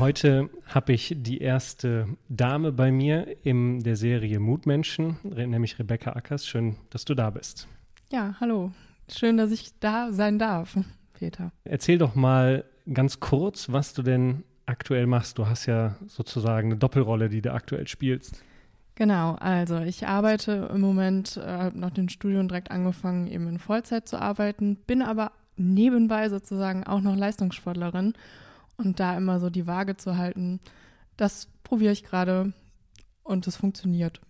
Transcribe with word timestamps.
Heute 0.00 0.48
habe 0.64 0.94
ich 0.94 1.14
die 1.14 1.42
erste 1.42 2.08
Dame 2.30 2.72
bei 2.72 2.90
mir 2.90 3.36
in 3.44 3.80
der 3.80 3.96
Serie 3.96 4.40
Mutmenschen, 4.40 5.18
nämlich 5.22 5.78
Rebecca 5.78 6.12
Ackers. 6.12 6.46
Schön, 6.46 6.76
dass 6.88 7.04
du 7.04 7.14
da 7.14 7.28
bist. 7.28 7.68
Ja, 8.10 8.34
hallo. 8.40 8.72
Schön, 9.10 9.36
dass 9.36 9.50
ich 9.50 9.78
da 9.78 10.10
sein 10.10 10.38
darf, 10.38 10.74
Peter. 11.12 11.52
Erzähl 11.64 11.98
doch 11.98 12.14
mal 12.14 12.64
ganz 12.90 13.20
kurz, 13.20 13.70
was 13.70 13.92
du 13.92 14.00
denn 14.00 14.42
aktuell 14.64 15.06
machst. 15.06 15.36
Du 15.36 15.46
hast 15.46 15.66
ja 15.66 15.96
sozusagen 16.06 16.68
eine 16.68 16.78
Doppelrolle, 16.78 17.28
die 17.28 17.42
du 17.42 17.52
aktuell 17.52 17.86
spielst. 17.86 18.42
Genau, 18.94 19.34
also 19.34 19.80
ich 19.80 20.06
arbeite 20.06 20.70
im 20.72 20.80
Moment, 20.80 21.36
äh, 21.36 21.46
habe 21.46 21.78
nach 21.78 21.90
dem 21.90 22.08
Studium 22.08 22.48
direkt 22.48 22.70
angefangen, 22.70 23.26
eben 23.26 23.46
in 23.48 23.58
Vollzeit 23.58 24.08
zu 24.08 24.18
arbeiten, 24.18 24.76
bin 24.76 25.02
aber 25.02 25.32
nebenbei 25.58 26.30
sozusagen 26.30 26.84
auch 26.84 27.02
noch 27.02 27.16
Leistungssportlerin 27.16 28.14
und 28.80 29.00
da 29.00 29.16
immer 29.16 29.38
so 29.38 29.50
die 29.50 29.66
Waage 29.66 29.96
zu 29.96 30.16
halten, 30.16 30.60
das 31.16 31.48
probiere 31.62 31.92
ich 31.92 32.02
gerade 32.02 32.52
und 33.22 33.46
es 33.46 33.56
funktioniert. 33.56 34.20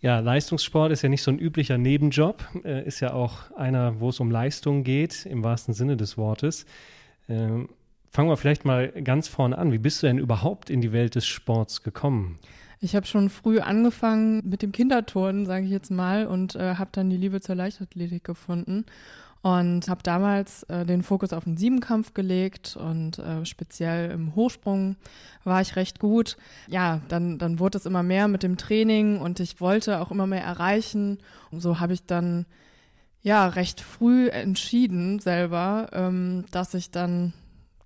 Ja, 0.00 0.20
Leistungssport 0.20 0.92
ist 0.92 1.02
ja 1.02 1.08
nicht 1.08 1.22
so 1.22 1.30
ein 1.30 1.38
üblicher 1.38 1.76
Nebenjob, 1.76 2.46
äh, 2.64 2.86
ist 2.86 3.00
ja 3.00 3.12
auch 3.14 3.50
einer, 3.52 4.00
wo 4.00 4.10
es 4.10 4.20
um 4.20 4.30
Leistung 4.30 4.84
geht, 4.84 5.26
im 5.26 5.42
wahrsten 5.42 5.74
Sinne 5.74 5.96
des 5.96 6.16
Wortes. 6.16 6.66
Ähm, 7.28 7.68
fangen 8.10 8.28
wir 8.28 8.36
vielleicht 8.36 8.64
mal 8.64 8.88
ganz 9.02 9.26
vorne 9.26 9.58
an. 9.58 9.72
Wie 9.72 9.78
bist 9.78 10.02
du 10.02 10.06
denn 10.06 10.18
überhaupt 10.18 10.70
in 10.70 10.80
die 10.80 10.92
Welt 10.92 11.16
des 11.16 11.26
Sports 11.26 11.82
gekommen? 11.82 12.38
Ich 12.80 12.94
habe 12.94 13.06
schon 13.06 13.28
früh 13.28 13.58
angefangen 13.58 14.48
mit 14.48 14.62
dem 14.62 14.70
Kinderturnen, 14.70 15.46
sage 15.46 15.64
ich 15.64 15.72
jetzt 15.72 15.90
mal, 15.90 16.26
und 16.26 16.54
äh, 16.54 16.76
habe 16.76 16.90
dann 16.92 17.10
die 17.10 17.16
Liebe 17.16 17.40
zur 17.40 17.56
Leichtathletik 17.56 18.22
gefunden 18.22 18.84
und 19.42 19.88
habe 19.88 20.02
damals 20.02 20.64
äh, 20.64 20.84
den 20.84 21.02
Fokus 21.02 21.32
auf 21.32 21.44
den 21.44 21.56
Siebenkampf 21.56 22.14
gelegt 22.14 22.76
und 22.76 23.18
äh, 23.18 23.44
speziell 23.44 24.10
im 24.10 24.34
Hochsprung 24.34 24.96
war 25.44 25.60
ich 25.60 25.76
recht 25.76 26.00
gut. 26.00 26.36
Ja, 26.66 27.00
dann, 27.08 27.38
dann 27.38 27.58
wurde 27.58 27.78
es 27.78 27.86
immer 27.86 28.02
mehr 28.02 28.28
mit 28.28 28.42
dem 28.42 28.56
Training 28.56 29.20
und 29.20 29.40
ich 29.40 29.60
wollte 29.60 30.00
auch 30.00 30.10
immer 30.10 30.26
mehr 30.26 30.42
erreichen. 30.42 31.18
Und 31.50 31.60
so 31.60 31.80
habe 31.80 31.92
ich 31.92 32.04
dann 32.04 32.46
ja 33.22 33.46
recht 33.46 33.80
früh 33.80 34.28
entschieden 34.28 35.18
selber, 35.20 35.88
ähm, 35.92 36.44
dass 36.50 36.74
ich 36.74 36.90
dann 36.90 37.32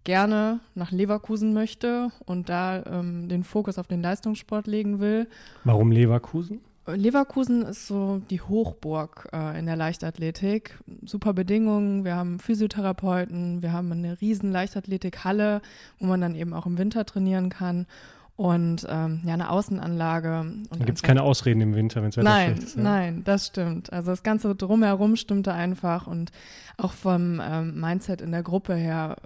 gerne 0.04 0.60
nach 0.74 0.90
Leverkusen 0.90 1.52
möchte 1.52 2.10
und 2.24 2.48
da 2.48 2.82
ähm, 2.86 3.28
den 3.28 3.44
Fokus 3.44 3.78
auf 3.78 3.86
den 3.86 4.02
Leistungssport 4.02 4.66
legen 4.66 5.00
will. 5.00 5.28
Warum 5.64 5.92
Leverkusen? 5.92 6.60
Leverkusen 6.86 7.62
ist 7.62 7.86
so 7.86 8.20
die 8.30 8.40
Hochburg 8.40 9.28
äh, 9.32 9.58
in 9.58 9.66
der 9.66 9.76
Leichtathletik. 9.76 10.78
Super 11.04 11.32
Bedingungen. 11.32 12.04
Wir 12.04 12.16
haben 12.16 12.40
Physiotherapeuten, 12.40 13.62
wir 13.62 13.72
haben 13.72 13.92
eine 13.92 14.20
riesen 14.20 14.50
Leichtathletikhalle, 14.50 15.62
wo 16.00 16.06
man 16.06 16.20
dann 16.20 16.34
eben 16.34 16.52
auch 16.52 16.66
im 16.66 16.78
Winter 16.78 17.06
trainieren 17.06 17.50
kann. 17.50 17.86
Und 18.34 18.86
ähm, 18.88 19.20
ja, 19.24 19.34
eine 19.34 19.50
Außenanlage. 19.50 20.40
Und 20.40 20.68
da 20.70 20.84
gibt 20.84 20.98
es 20.98 21.02
keine 21.02 21.22
Ausreden 21.22 21.60
im 21.60 21.74
Winter, 21.74 22.02
wenn 22.02 22.08
es 22.08 22.16
Wetter 22.16 22.28
nein, 22.28 22.46
schlecht 22.52 22.68
ist. 22.68 22.76
Ja? 22.76 22.82
Nein, 22.82 23.22
das 23.24 23.46
stimmt. 23.46 23.92
Also 23.92 24.10
das 24.10 24.22
Ganze 24.24 24.54
drumherum 24.54 25.16
stimmte 25.16 25.52
einfach 25.52 26.06
und 26.06 26.32
auch 26.78 26.92
vom 26.92 27.40
ähm, 27.40 27.78
Mindset 27.78 28.20
in 28.20 28.32
der 28.32 28.42
Gruppe 28.42 28.74
her 28.74 29.16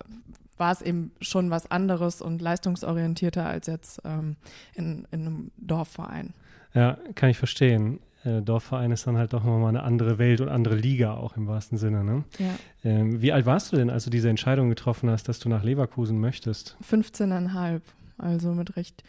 war 0.59 0.73
es 0.73 0.83
eben 0.83 1.13
schon 1.21 1.51
was 1.51 1.71
anderes 1.71 2.21
und 2.21 2.43
leistungsorientierter 2.43 3.47
als 3.47 3.67
jetzt 3.69 4.03
ähm, 4.05 4.37
in, 4.75 5.07
in 5.11 5.21
einem 5.21 5.51
Dorfverein. 5.57 6.35
Ja, 6.77 6.99
kann 7.15 7.31
ich 7.31 7.39
verstehen. 7.39 8.01
Äh, 8.25 8.43
Dorfverein 8.43 8.91
ist 8.91 9.07
dann 9.07 9.17
halt 9.17 9.33
doch 9.33 9.43
nochmal 9.43 9.71
eine 9.71 9.83
andere 9.83 10.19
Welt 10.19 10.41
und 10.41 10.49
andere 10.49 10.77
Liga 10.77 11.15
auch 11.15 11.37
im 11.37 11.47
wahrsten 11.47 11.79
Sinne. 11.79 12.05
Ne? 12.05 12.25
Ja. 12.39 12.55
Ähm, 12.85 13.23
wie 13.23 13.33
alt 13.33 13.47
warst 13.47 13.73
du 13.73 13.77
denn, 13.77 13.89
als 13.89 14.05
du 14.05 14.11
diese 14.11 14.29
Entscheidung 14.29 14.69
getroffen 14.69 15.09
hast, 15.09 15.29
dass 15.29 15.39
du 15.39 15.49
nach 15.49 15.65
Leverkusen 15.65 16.21
möchtest? 16.21 16.77
15,5, 16.89 17.81
also 18.19 18.53
mit 18.53 18.77
recht 18.77 19.03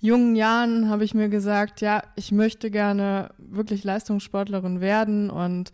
jungen 0.00 0.34
Jahren 0.34 0.88
habe 0.88 1.04
ich 1.04 1.12
mir 1.12 1.28
gesagt, 1.28 1.82
ja, 1.82 2.02
ich 2.16 2.32
möchte 2.32 2.70
gerne 2.70 3.30
wirklich 3.36 3.84
Leistungssportlerin 3.84 4.80
werden 4.80 5.28
und 5.28 5.72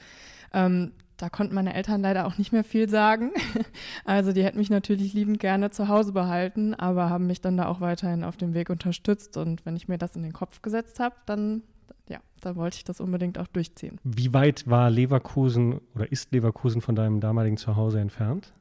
ähm, 0.53 0.91
da 1.17 1.29
konnten 1.29 1.55
meine 1.55 1.75
Eltern 1.75 2.03
leider 2.03 2.27
auch 2.27 2.39
nicht 2.39 2.53
mehr 2.53 2.65
viel 2.65 2.89
sagen. 2.89 3.33
Also 4.05 4.33
die 4.33 4.45
hätten 4.45 4.59
mich 4.59 4.71
natürlich 4.71 5.15
liebend 5.15 5.41
gerne 5.41 5.71
zu 5.71 5.89
Hause 5.89 6.13
behalten, 6.13 6.75
aber 6.75 7.11
haben 7.11 7.27
mich 7.27 7.41
dann 7.41 7.57
da 7.57 7.67
auch 7.67 7.81
weiterhin 7.81 8.23
auf 8.23 8.37
dem 8.37 8.55
Weg 8.55 8.71
unterstützt. 8.71 9.37
Und 9.37 9.67
wenn 9.67 9.75
ich 9.75 9.89
mir 9.89 9.99
das 9.99 10.15
in 10.15 10.23
den 10.23 10.33
Kopf 10.33 10.63
gesetzt 10.63 11.01
habe, 11.01 11.17
dann 11.27 11.63
ja, 12.09 12.19
dann 12.41 12.57
wollte 12.57 12.77
ich 12.77 12.85
das 12.85 13.01
unbedingt 13.01 13.39
auch 13.39 13.49
durchziehen. 13.49 13.99
Wie 14.05 14.33
weit 14.33 14.69
war 14.69 14.91
Leverkusen 14.91 15.81
oder 15.95 16.11
ist 16.11 16.33
Leverkusen 16.33 16.81
von 16.81 16.95
deinem 16.95 17.21
damaligen 17.21 17.57
Zuhause 17.57 18.01
entfernt? 18.01 18.53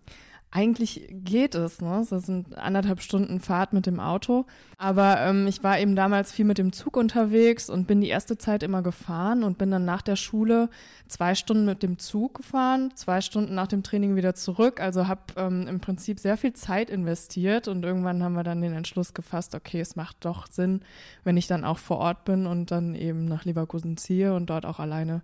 Eigentlich 0.55 1.09
geht 1.09 1.53
es, 1.53 1.81
ne? 1.81 2.05
Das 2.09 2.25
sind 2.25 2.57
anderthalb 2.57 3.01
Stunden 3.01 3.41
Fahrt 3.41 3.73
mit 3.73 3.85
dem 3.85 3.99
Auto. 3.99 4.45
Aber 4.77 5.19
ähm, 5.19 5.47
ich 5.47 5.65
war 5.65 5.77
eben 5.79 5.97
damals 5.97 6.31
viel 6.31 6.45
mit 6.45 6.57
dem 6.57 6.71
Zug 6.71 6.95
unterwegs 6.95 7.69
und 7.69 7.87
bin 7.87 7.99
die 7.99 8.07
erste 8.07 8.37
Zeit 8.37 8.63
immer 8.63 8.81
gefahren 8.81 9.43
und 9.43 9.57
bin 9.57 9.69
dann 9.69 9.83
nach 9.83 10.01
der 10.01 10.15
Schule 10.15 10.69
zwei 11.09 11.35
Stunden 11.35 11.65
mit 11.65 11.83
dem 11.83 11.99
Zug 11.99 12.35
gefahren, 12.35 12.91
zwei 12.95 13.19
Stunden 13.19 13.53
nach 13.53 13.67
dem 13.67 13.83
Training 13.83 14.15
wieder 14.15 14.33
zurück. 14.33 14.79
Also 14.79 15.09
habe 15.09 15.21
ähm, 15.35 15.67
im 15.67 15.81
Prinzip 15.81 16.21
sehr 16.21 16.37
viel 16.37 16.53
Zeit 16.53 16.89
investiert 16.89 17.67
und 17.67 17.83
irgendwann 17.83 18.23
haben 18.23 18.35
wir 18.35 18.43
dann 18.43 18.61
den 18.61 18.73
Entschluss 18.73 19.13
gefasst, 19.13 19.55
okay, 19.55 19.81
es 19.81 19.97
macht 19.97 20.23
doch 20.23 20.47
Sinn, 20.49 20.83
wenn 21.25 21.35
ich 21.35 21.47
dann 21.47 21.65
auch 21.65 21.79
vor 21.79 21.97
Ort 21.97 22.23
bin 22.23 22.47
und 22.47 22.71
dann 22.71 22.95
eben 22.95 23.25
nach 23.25 23.43
Leverkusen 23.43 23.97
ziehe 23.97 24.33
und 24.33 24.49
dort 24.49 24.65
auch 24.65 24.79
alleine 24.79 25.21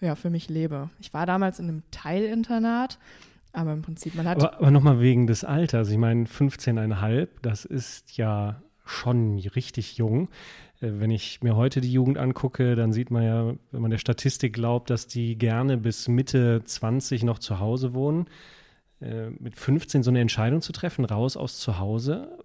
ja, 0.00 0.16
für 0.16 0.30
mich 0.30 0.48
lebe. 0.48 0.90
Ich 1.00 1.14
war 1.14 1.24
damals 1.24 1.60
in 1.60 1.68
einem 1.68 1.82
Teilinternat 1.92 2.98
aber 3.52 3.72
im 3.72 3.82
Prinzip, 3.82 4.14
man 4.14 4.26
hat. 4.26 4.38
Aber, 4.38 4.58
aber 4.58 4.70
nochmal 4.70 5.00
wegen 5.00 5.26
des 5.26 5.44
Alters. 5.44 5.90
Ich 5.90 5.98
meine, 5.98 6.24
15,5, 6.24 7.28
das 7.42 7.64
ist 7.64 8.16
ja 8.16 8.62
schon 8.84 9.38
richtig 9.38 9.96
jung. 9.96 10.28
Äh, 10.80 10.92
wenn 10.94 11.10
ich 11.10 11.42
mir 11.42 11.56
heute 11.56 11.80
die 11.80 11.92
Jugend 11.92 12.18
angucke, 12.18 12.74
dann 12.74 12.92
sieht 12.92 13.10
man 13.10 13.22
ja, 13.22 13.54
wenn 13.70 13.82
man 13.82 13.90
der 13.90 13.98
Statistik 13.98 14.52
glaubt, 14.52 14.90
dass 14.90 15.06
die 15.06 15.36
gerne 15.36 15.78
bis 15.78 16.08
Mitte 16.08 16.62
20 16.64 17.24
noch 17.24 17.38
zu 17.38 17.58
Hause 17.58 17.94
wohnen. 17.94 18.26
Äh, 19.00 19.30
mit 19.30 19.56
15 19.56 20.02
so 20.02 20.10
eine 20.10 20.20
Entscheidung 20.20 20.62
zu 20.62 20.72
treffen, 20.72 21.04
raus 21.04 21.36
aus 21.36 21.58
zu 21.58 21.78
Hause. 21.78 22.44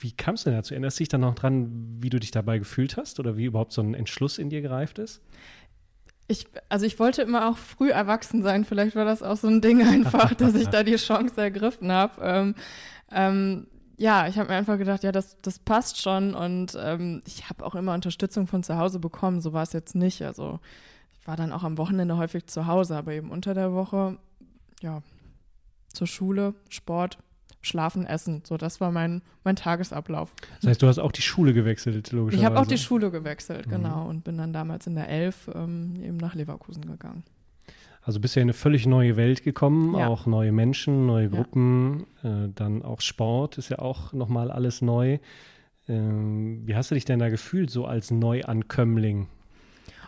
Wie 0.00 0.12
kam 0.12 0.34
es 0.34 0.44
denn 0.44 0.52
dazu? 0.52 0.74
Erinnerst 0.74 0.98
du 0.98 1.02
dich 1.02 1.08
dann 1.08 1.22
noch 1.22 1.34
dran, 1.34 1.98
wie 2.00 2.10
du 2.10 2.18
dich 2.18 2.30
dabei 2.30 2.58
gefühlt 2.58 2.96
hast 2.96 3.20
oder 3.20 3.36
wie 3.36 3.44
überhaupt 3.44 3.72
so 3.72 3.80
ein 3.80 3.94
Entschluss 3.94 4.38
in 4.38 4.50
dir 4.50 4.60
gereift 4.60 4.98
ist? 4.98 5.22
Ich, 6.26 6.46
also 6.68 6.86
ich 6.86 6.98
wollte 6.98 7.22
immer 7.22 7.48
auch 7.48 7.58
früh 7.58 7.90
erwachsen 7.90 8.42
sein. 8.42 8.64
Vielleicht 8.64 8.96
war 8.96 9.04
das 9.04 9.22
auch 9.22 9.36
so 9.36 9.48
ein 9.48 9.60
Ding 9.60 9.86
einfach, 9.86 10.34
dass 10.34 10.54
ich 10.54 10.68
da 10.68 10.82
die 10.82 10.96
Chance 10.96 11.40
ergriffen 11.40 11.92
habe. 11.92 12.22
Ähm, 12.22 12.54
ähm, 13.10 13.66
ja, 13.96 14.26
ich 14.26 14.38
habe 14.38 14.48
mir 14.48 14.56
einfach 14.56 14.78
gedacht, 14.78 15.04
ja, 15.04 15.12
das, 15.12 15.36
das 15.42 15.58
passt 15.58 16.00
schon. 16.00 16.34
Und 16.34 16.76
ähm, 16.80 17.22
ich 17.26 17.48
habe 17.48 17.64
auch 17.64 17.74
immer 17.74 17.94
Unterstützung 17.94 18.46
von 18.46 18.62
zu 18.62 18.76
Hause 18.78 18.98
bekommen. 18.98 19.40
So 19.40 19.52
war 19.52 19.62
es 19.62 19.72
jetzt 19.72 19.94
nicht. 19.94 20.22
Also 20.22 20.60
ich 21.20 21.26
war 21.26 21.36
dann 21.36 21.52
auch 21.52 21.62
am 21.62 21.78
Wochenende 21.78 22.16
häufig 22.16 22.46
zu 22.46 22.66
Hause, 22.66 22.96
aber 22.96 23.12
eben 23.12 23.30
unter 23.30 23.54
der 23.54 23.72
Woche, 23.72 24.18
ja, 24.80 25.02
zur 25.88 26.06
Schule, 26.06 26.54
Sport, 26.68 27.18
Schlafen, 27.64 28.06
Essen. 28.06 28.42
So, 28.44 28.56
das 28.56 28.80
war 28.80 28.92
mein, 28.92 29.22
mein 29.42 29.56
Tagesablauf. 29.56 30.34
Das 30.60 30.70
heißt, 30.70 30.82
du 30.82 30.86
hast 30.86 30.98
auch 30.98 31.12
die 31.12 31.22
Schule 31.22 31.52
gewechselt, 31.52 32.12
logischerweise. 32.12 32.36
Ich 32.36 32.44
habe 32.44 32.60
auch 32.60 32.66
die 32.66 32.78
Schule 32.78 33.10
gewechselt, 33.10 33.66
mhm. 33.66 33.70
genau. 33.70 34.08
Und 34.08 34.24
bin 34.24 34.38
dann 34.38 34.52
damals 34.52 34.86
in 34.86 34.94
der 34.94 35.08
Elf 35.08 35.50
ähm, 35.54 35.94
eben 36.02 36.16
nach 36.18 36.34
Leverkusen 36.34 36.86
gegangen. 36.86 37.24
Also 38.02 38.20
bist 38.20 38.36
du 38.36 38.40
in 38.40 38.44
eine 38.44 38.52
völlig 38.52 38.86
neue 38.86 39.16
Welt 39.16 39.42
gekommen, 39.42 39.96
ja. 39.98 40.08
auch 40.08 40.26
neue 40.26 40.52
Menschen, 40.52 41.06
neue 41.06 41.30
Gruppen, 41.30 42.06
ja. 42.22 42.44
äh, 42.44 42.50
dann 42.54 42.82
auch 42.82 43.00
Sport 43.00 43.56
ist 43.56 43.70
ja 43.70 43.78
auch 43.78 44.12
nochmal 44.12 44.50
alles 44.50 44.82
neu. 44.82 45.18
Ähm, 45.88 46.62
wie 46.66 46.76
hast 46.76 46.90
du 46.90 46.94
dich 46.94 47.06
denn 47.06 47.18
da 47.18 47.30
gefühlt, 47.30 47.70
so 47.70 47.86
als 47.86 48.10
Neuankömmling? 48.10 49.28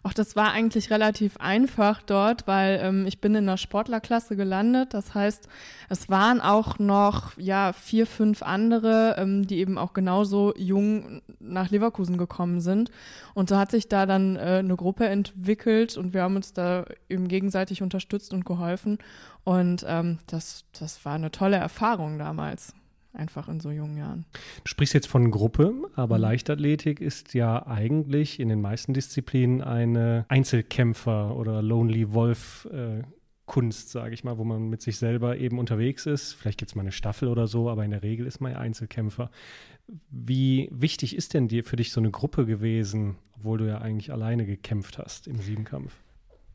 Auch 0.06 0.12
das 0.12 0.36
war 0.36 0.52
eigentlich 0.52 0.92
relativ 0.92 1.36
einfach 1.38 2.00
dort, 2.00 2.46
weil 2.46 2.78
ähm, 2.80 3.06
ich 3.08 3.20
bin 3.20 3.34
in 3.34 3.46
der 3.46 3.56
Sportlerklasse 3.56 4.36
gelandet. 4.36 4.94
Das 4.94 5.16
heißt, 5.16 5.48
es 5.88 6.08
waren 6.08 6.40
auch 6.40 6.78
noch 6.78 7.36
ja 7.38 7.72
vier, 7.72 8.06
fünf 8.06 8.44
andere, 8.44 9.16
ähm, 9.18 9.48
die 9.48 9.58
eben 9.58 9.78
auch 9.78 9.94
genauso 9.94 10.54
jung 10.56 11.22
nach 11.40 11.70
Leverkusen 11.70 12.18
gekommen 12.18 12.60
sind. 12.60 12.92
Und 13.34 13.48
so 13.48 13.56
hat 13.56 13.72
sich 13.72 13.88
da 13.88 14.06
dann 14.06 14.36
äh, 14.36 14.60
eine 14.60 14.76
Gruppe 14.76 15.08
entwickelt 15.08 15.96
und 15.96 16.14
wir 16.14 16.22
haben 16.22 16.36
uns 16.36 16.52
da 16.52 16.84
eben 17.08 17.26
gegenseitig 17.26 17.82
unterstützt 17.82 18.32
und 18.32 18.44
geholfen. 18.44 18.98
Und 19.42 19.84
ähm, 19.88 20.18
das, 20.28 20.66
das 20.78 21.04
war 21.04 21.14
eine 21.14 21.32
tolle 21.32 21.56
Erfahrung 21.56 22.16
damals 22.16 22.74
einfach 23.16 23.48
in 23.48 23.60
so 23.60 23.70
jungen 23.70 23.96
Jahren. 23.96 24.24
Du 24.64 24.68
sprichst 24.68 24.94
jetzt 24.94 25.08
von 25.08 25.30
Gruppe, 25.30 25.72
aber 25.94 26.16
mhm. 26.16 26.22
Leichtathletik 26.22 27.00
ist 27.00 27.34
ja 27.34 27.66
eigentlich 27.66 28.40
in 28.40 28.48
den 28.48 28.60
meisten 28.60 28.94
Disziplinen 28.94 29.62
eine 29.62 30.26
Einzelkämpfer- 30.28 31.34
oder 31.34 31.62
Lonely 31.62 32.12
Wolf- 32.12 32.68
äh, 32.72 33.02
Kunst, 33.46 33.90
sage 33.90 34.12
ich 34.12 34.24
mal, 34.24 34.38
wo 34.38 34.44
man 34.44 34.68
mit 34.68 34.82
sich 34.82 34.98
selber 34.98 35.38
eben 35.38 35.58
unterwegs 35.58 36.04
ist. 36.04 36.34
Vielleicht 36.34 36.58
gibt 36.58 36.70
es 36.70 36.74
mal 36.74 36.82
eine 36.82 36.92
Staffel 36.92 37.28
oder 37.28 37.46
so, 37.46 37.70
aber 37.70 37.84
in 37.84 37.92
der 37.92 38.02
Regel 38.02 38.26
ist 38.26 38.40
man 38.40 38.52
ja 38.52 38.58
Einzelkämpfer. 38.58 39.30
Wie 40.10 40.68
wichtig 40.72 41.14
ist 41.14 41.32
denn 41.32 41.46
dir 41.46 41.62
für 41.62 41.76
dich 41.76 41.92
so 41.92 42.00
eine 42.00 42.10
Gruppe 42.10 42.44
gewesen, 42.44 43.16
obwohl 43.36 43.58
du 43.58 43.68
ja 43.68 43.78
eigentlich 43.78 44.12
alleine 44.12 44.46
gekämpft 44.46 44.98
hast 44.98 45.28
im 45.28 45.38
Siebenkampf? 45.38 45.92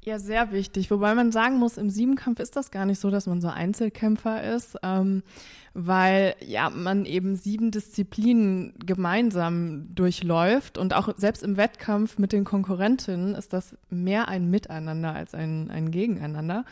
Ja, 0.03 0.18
sehr 0.18 0.51
wichtig. 0.51 0.89
Wobei 0.89 1.13
man 1.13 1.31
sagen 1.31 1.59
muss, 1.59 1.77
im 1.77 1.92
Siebenkampf 1.92 2.39
ist 2.39 2.56
das 2.56 2.71
gar 2.71 2.88
nicht 2.88 3.00
so, 3.00 3.12
dass 3.12 3.27
man 3.27 3.39
so 3.39 3.50
Einzelkämpfer 3.50 4.44
ist, 4.56 4.75
ähm, 4.81 5.21
weil 5.75 6.33
ja 6.44 6.71
man 6.71 7.06
eben 7.06 7.36
sieben 7.36 7.69
Disziplinen 7.69 8.74
gemeinsam 8.83 9.94
durchläuft 9.94 10.80
und 10.80 10.95
auch 10.95 11.13
selbst 11.18 11.44
im 11.44 11.56
Wettkampf 11.56 12.18
mit 12.18 12.33
den 12.33 12.45
Konkurrentinnen 12.45 13.36
ist 13.36 13.53
das 13.53 13.77
mehr 13.92 14.27
ein 14.27 14.50
Miteinander 14.50 15.13
als 15.13 15.36
ein, 15.36 15.69
ein 15.69 15.92
Gegeneinander. 15.92 16.65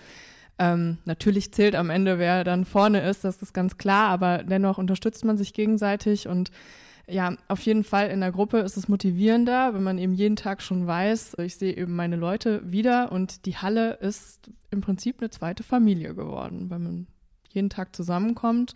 Ähm, 0.58 0.98
natürlich 1.06 1.54
zählt 1.54 1.75
am 1.75 1.92
Ende, 1.92 2.18
wer 2.18 2.44
dann 2.44 2.66
vorne 2.66 3.08
ist, 3.08 3.24
das 3.24 3.44
ist 3.44 3.54
ganz 3.54 3.78
klar, 3.78 4.10
aber 4.10 4.40
dennoch 4.40 4.80
unterstützt 4.80 5.24
man 5.24 5.38
sich 5.38 5.54
gegenseitig 5.54 6.28
und 6.28 6.50
ja, 7.12 7.36
auf 7.48 7.62
jeden 7.62 7.84
Fall 7.84 8.10
in 8.10 8.22
der 8.22 8.32
Gruppe 8.32 8.60
ist 8.60 8.78
es 8.78 8.88
motivierender, 8.88 9.74
wenn 9.74 9.84
man 9.84 9.98
eben 9.98 10.14
jeden 10.14 10.36
Tag 10.36 10.62
schon 10.62 10.88
weiß, 10.88 11.38
ich 11.40 11.56
sehe 11.56 11.76
eben 11.76 11.96
meine 11.96 12.16
Leute 12.16 12.62
wieder 12.70 13.12
und 13.12 13.46
die 13.46 13.58
Halle 13.58 13.94
ist 13.94 14.50
im 14.72 14.82
Prinzip 14.82 15.20
eine 15.20 15.30
zweite 15.30 15.64
Familie 15.64 16.16
geworden, 16.16 16.70
weil 16.70 16.80
man 16.80 17.08
jeden 17.50 17.70
Tag 17.70 17.96
zusammenkommt, 17.96 18.74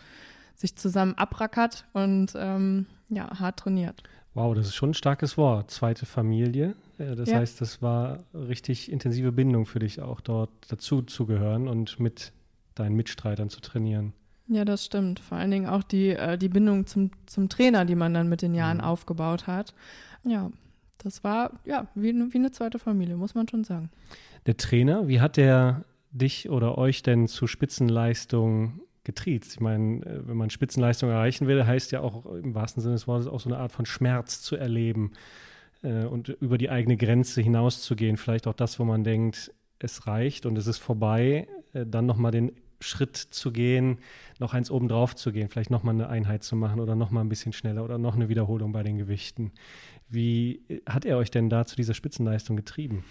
sich 0.55 0.75
zusammen 0.75 1.15
abrackert 1.15 1.85
und 1.93 2.33
ähm, 2.35 2.87
ja, 3.09 3.39
hart 3.39 3.59
trainiert. 3.59 4.03
Wow, 4.33 4.55
das 4.55 4.67
ist 4.67 4.75
schon 4.75 4.91
ein 4.91 4.95
starkes 4.95 5.37
Wort, 5.37 5.69
zweite 5.69 6.05
Familie. 6.05 6.75
Äh, 6.97 7.15
das 7.15 7.29
ja. 7.29 7.37
heißt, 7.37 7.61
das 7.61 7.81
war 7.81 8.23
richtig 8.33 8.91
intensive 8.91 9.31
Bindung 9.31 9.65
für 9.65 9.79
dich 9.79 10.01
auch 10.01 10.21
dort 10.21 10.49
dazu 10.69 11.01
zu 11.03 11.25
gehören 11.25 11.67
und 11.67 11.99
mit 11.99 12.33
deinen 12.75 12.95
Mitstreitern 12.95 13.49
zu 13.49 13.61
trainieren. 13.61 14.13
Ja, 14.47 14.65
das 14.65 14.85
stimmt. 14.85 15.19
Vor 15.19 15.37
allen 15.37 15.51
Dingen 15.51 15.67
auch 15.67 15.83
die, 15.83 16.09
äh, 16.09 16.37
die 16.37 16.49
Bindung 16.49 16.85
zum, 16.85 17.11
zum 17.25 17.49
Trainer, 17.49 17.85
die 17.85 17.95
man 17.95 18.13
dann 18.13 18.29
mit 18.29 18.41
den 18.41 18.55
Jahren 18.55 18.77
mhm. 18.77 18.83
aufgebaut 18.83 19.47
hat. 19.47 19.73
Ja, 20.23 20.51
das 20.97 21.23
war 21.23 21.51
ja 21.65 21.87
wie, 21.95 22.13
wie 22.13 22.37
eine 22.37 22.51
zweite 22.51 22.79
Familie, 22.79 23.15
muss 23.15 23.35
man 23.35 23.47
schon 23.47 23.63
sagen. 23.63 23.89
Der 24.45 24.57
Trainer, 24.57 25.07
wie 25.07 25.21
hat 25.21 25.37
der 25.37 25.85
dich 26.11 26.49
oder 26.49 26.77
euch 26.77 27.03
denn 27.03 27.27
zu 27.27 27.47
Spitzenleistung 27.47 28.81
getriezt? 29.03 29.53
Ich 29.53 29.59
meine, 29.59 30.05
äh, 30.05 30.27
wenn 30.27 30.37
man 30.37 30.49
Spitzenleistung 30.49 31.09
erreichen 31.09 31.47
will, 31.47 31.65
heißt 31.65 31.91
ja 31.91 32.01
auch 32.01 32.25
im 32.25 32.53
wahrsten 32.53 32.81
Sinne 32.81 32.95
des 32.95 33.07
Wortes 33.07 33.27
auch 33.27 33.39
so 33.39 33.49
eine 33.49 33.59
Art 33.59 33.71
von 33.71 33.85
Schmerz 33.85 34.41
zu 34.41 34.55
erleben 34.57 35.11
äh, 35.83 36.05
und 36.05 36.29
über 36.29 36.57
die 36.57 36.69
eigene 36.69 36.97
Grenze 36.97 37.41
hinauszugehen. 37.41 38.17
Vielleicht 38.17 38.47
auch 38.47 38.53
das, 38.53 38.79
wo 38.79 38.83
man 38.83 39.03
denkt, 39.03 39.51
es 39.79 40.07
reicht 40.07 40.45
und 40.45 40.57
es 40.57 40.67
ist 40.67 40.79
vorbei, 40.79 41.47
äh, 41.73 41.85
dann 41.85 42.05
nochmal 42.05 42.31
den 42.31 42.51
Schritt 42.83 43.17
zu 43.17 43.51
gehen, 43.51 43.99
noch 44.39 44.53
eins 44.53 44.69
oben 44.69 44.87
drauf 44.87 45.15
zu 45.15 45.31
gehen, 45.31 45.49
vielleicht 45.49 45.71
nochmal 45.71 45.95
eine 45.95 46.09
Einheit 46.09 46.43
zu 46.43 46.55
machen 46.55 46.79
oder 46.79 46.95
nochmal 46.95 47.23
ein 47.23 47.29
bisschen 47.29 47.53
schneller 47.53 47.83
oder 47.83 47.97
noch 47.97 48.15
eine 48.15 48.29
Wiederholung 48.29 48.71
bei 48.71 48.83
den 48.83 48.97
Gewichten. 48.97 49.51
Wie 50.09 50.61
hat 50.87 51.05
er 51.05 51.17
euch 51.17 51.31
denn 51.31 51.49
da 51.49 51.65
zu 51.65 51.75
dieser 51.75 51.93
Spitzenleistung 51.93 52.55
getrieben? 52.55 53.03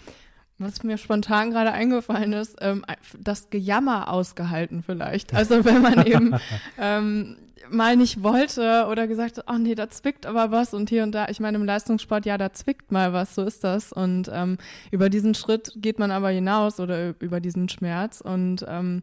Was 0.59 0.83
mir 0.83 0.97
spontan 0.97 1.51
gerade 1.51 1.71
eingefallen 1.71 2.33
ist, 2.33 2.57
ähm, 2.61 2.85
das 3.19 3.49
Gejammer 3.49 4.09
ausgehalten 4.11 4.83
vielleicht. 4.83 5.33
Also 5.33 5.65
wenn 5.65 5.81
man 5.81 6.05
eben 6.05 6.35
ähm, 6.77 7.37
mal 7.69 7.97
nicht 7.97 8.23
wollte 8.23 8.87
oder 8.89 9.07
gesagt 9.07 9.37
hat, 9.37 9.45
oh 9.49 9.57
nee, 9.57 9.75
da 9.75 9.89
zwickt 9.89 10.25
aber 10.25 10.51
was 10.51 10.73
und 10.73 10.89
hier 10.89 11.03
und 11.03 11.13
da. 11.13 11.27
Ich 11.29 11.39
meine, 11.39 11.57
im 11.57 11.65
Leistungssport, 11.65 12.25
ja, 12.25 12.37
da 12.37 12.53
zwickt 12.53 12.91
mal 12.91 13.13
was, 13.13 13.35
so 13.35 13.43
ist 13.43 13.63
das. 13.63 13.91
Und 13.91 14.29
ähm, 14.31 14.57
über 14.91 15.09
diesen 15.09 15.33
Schritt 15.33 15.73
geht 15.75 15.99
man 15.99 16.11
aber 16.11 16.29
hinaus 16.29 16.79
oder 16.79 17.15
über 17.19 17.39
diesen 17.39 17.67
Schmerz 17.69 18.21
und 18.21 18.65
ähm, 18.67 19.01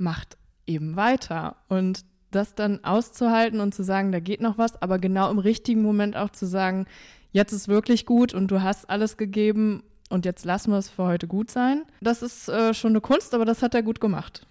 macht 0.00 0.36
eben 0.66 0.96
weiter. 0.96 1.56
Und 1.68 2.04
das 2.30 2.54
dann 2.54 2.84
auszuhalten 2.84 3.60
und 3.60 3.74
zu 3.74 3.82
sagen, 3.82 4.12
da 4.12 4.20
geht 4.20 4.40
noch 4.40 4.58
was, 4.58 4.80
aber 4.80 4.98
genau 4.98 5.30
im 5.30 5.38
richtigen 5.38 5.82
Moment 5.82 6.16
auch 6.16 6.30
zu 6.30 6.46
sagen, 6.46 6.86
jetzt 7.32 7.52
ist 7.52 7.68
wirklich 7.68 8.06
gut 8.06 8.34
und 8.34 8.50
du 8.50 8.62
hast 8.62 8.88
alles 8.88 9.16
gegeben 9.16 9.82
und 10.10 10.24
jetzt 10.24 10.44
lassen 10.44 10.70
wir 10.70 10.78
es 10.78 10.88
für 10.88 11.04
heute 11.04 11.26
gut 11.26 11.50
sein. 11.50 11.84
Das 12.00 12.22
ist 12.22 12.48
äh, 12.48 12.74
schon 12.74 12.92
eine 12.92 13.00
Kunst, 13.00 13.34
aber 13.34 13.44
das 13.44 13.62
hat 13.62 13.74
er 13.74 13.82
gut 13.82 14.00
gemacht. 14.00 14.46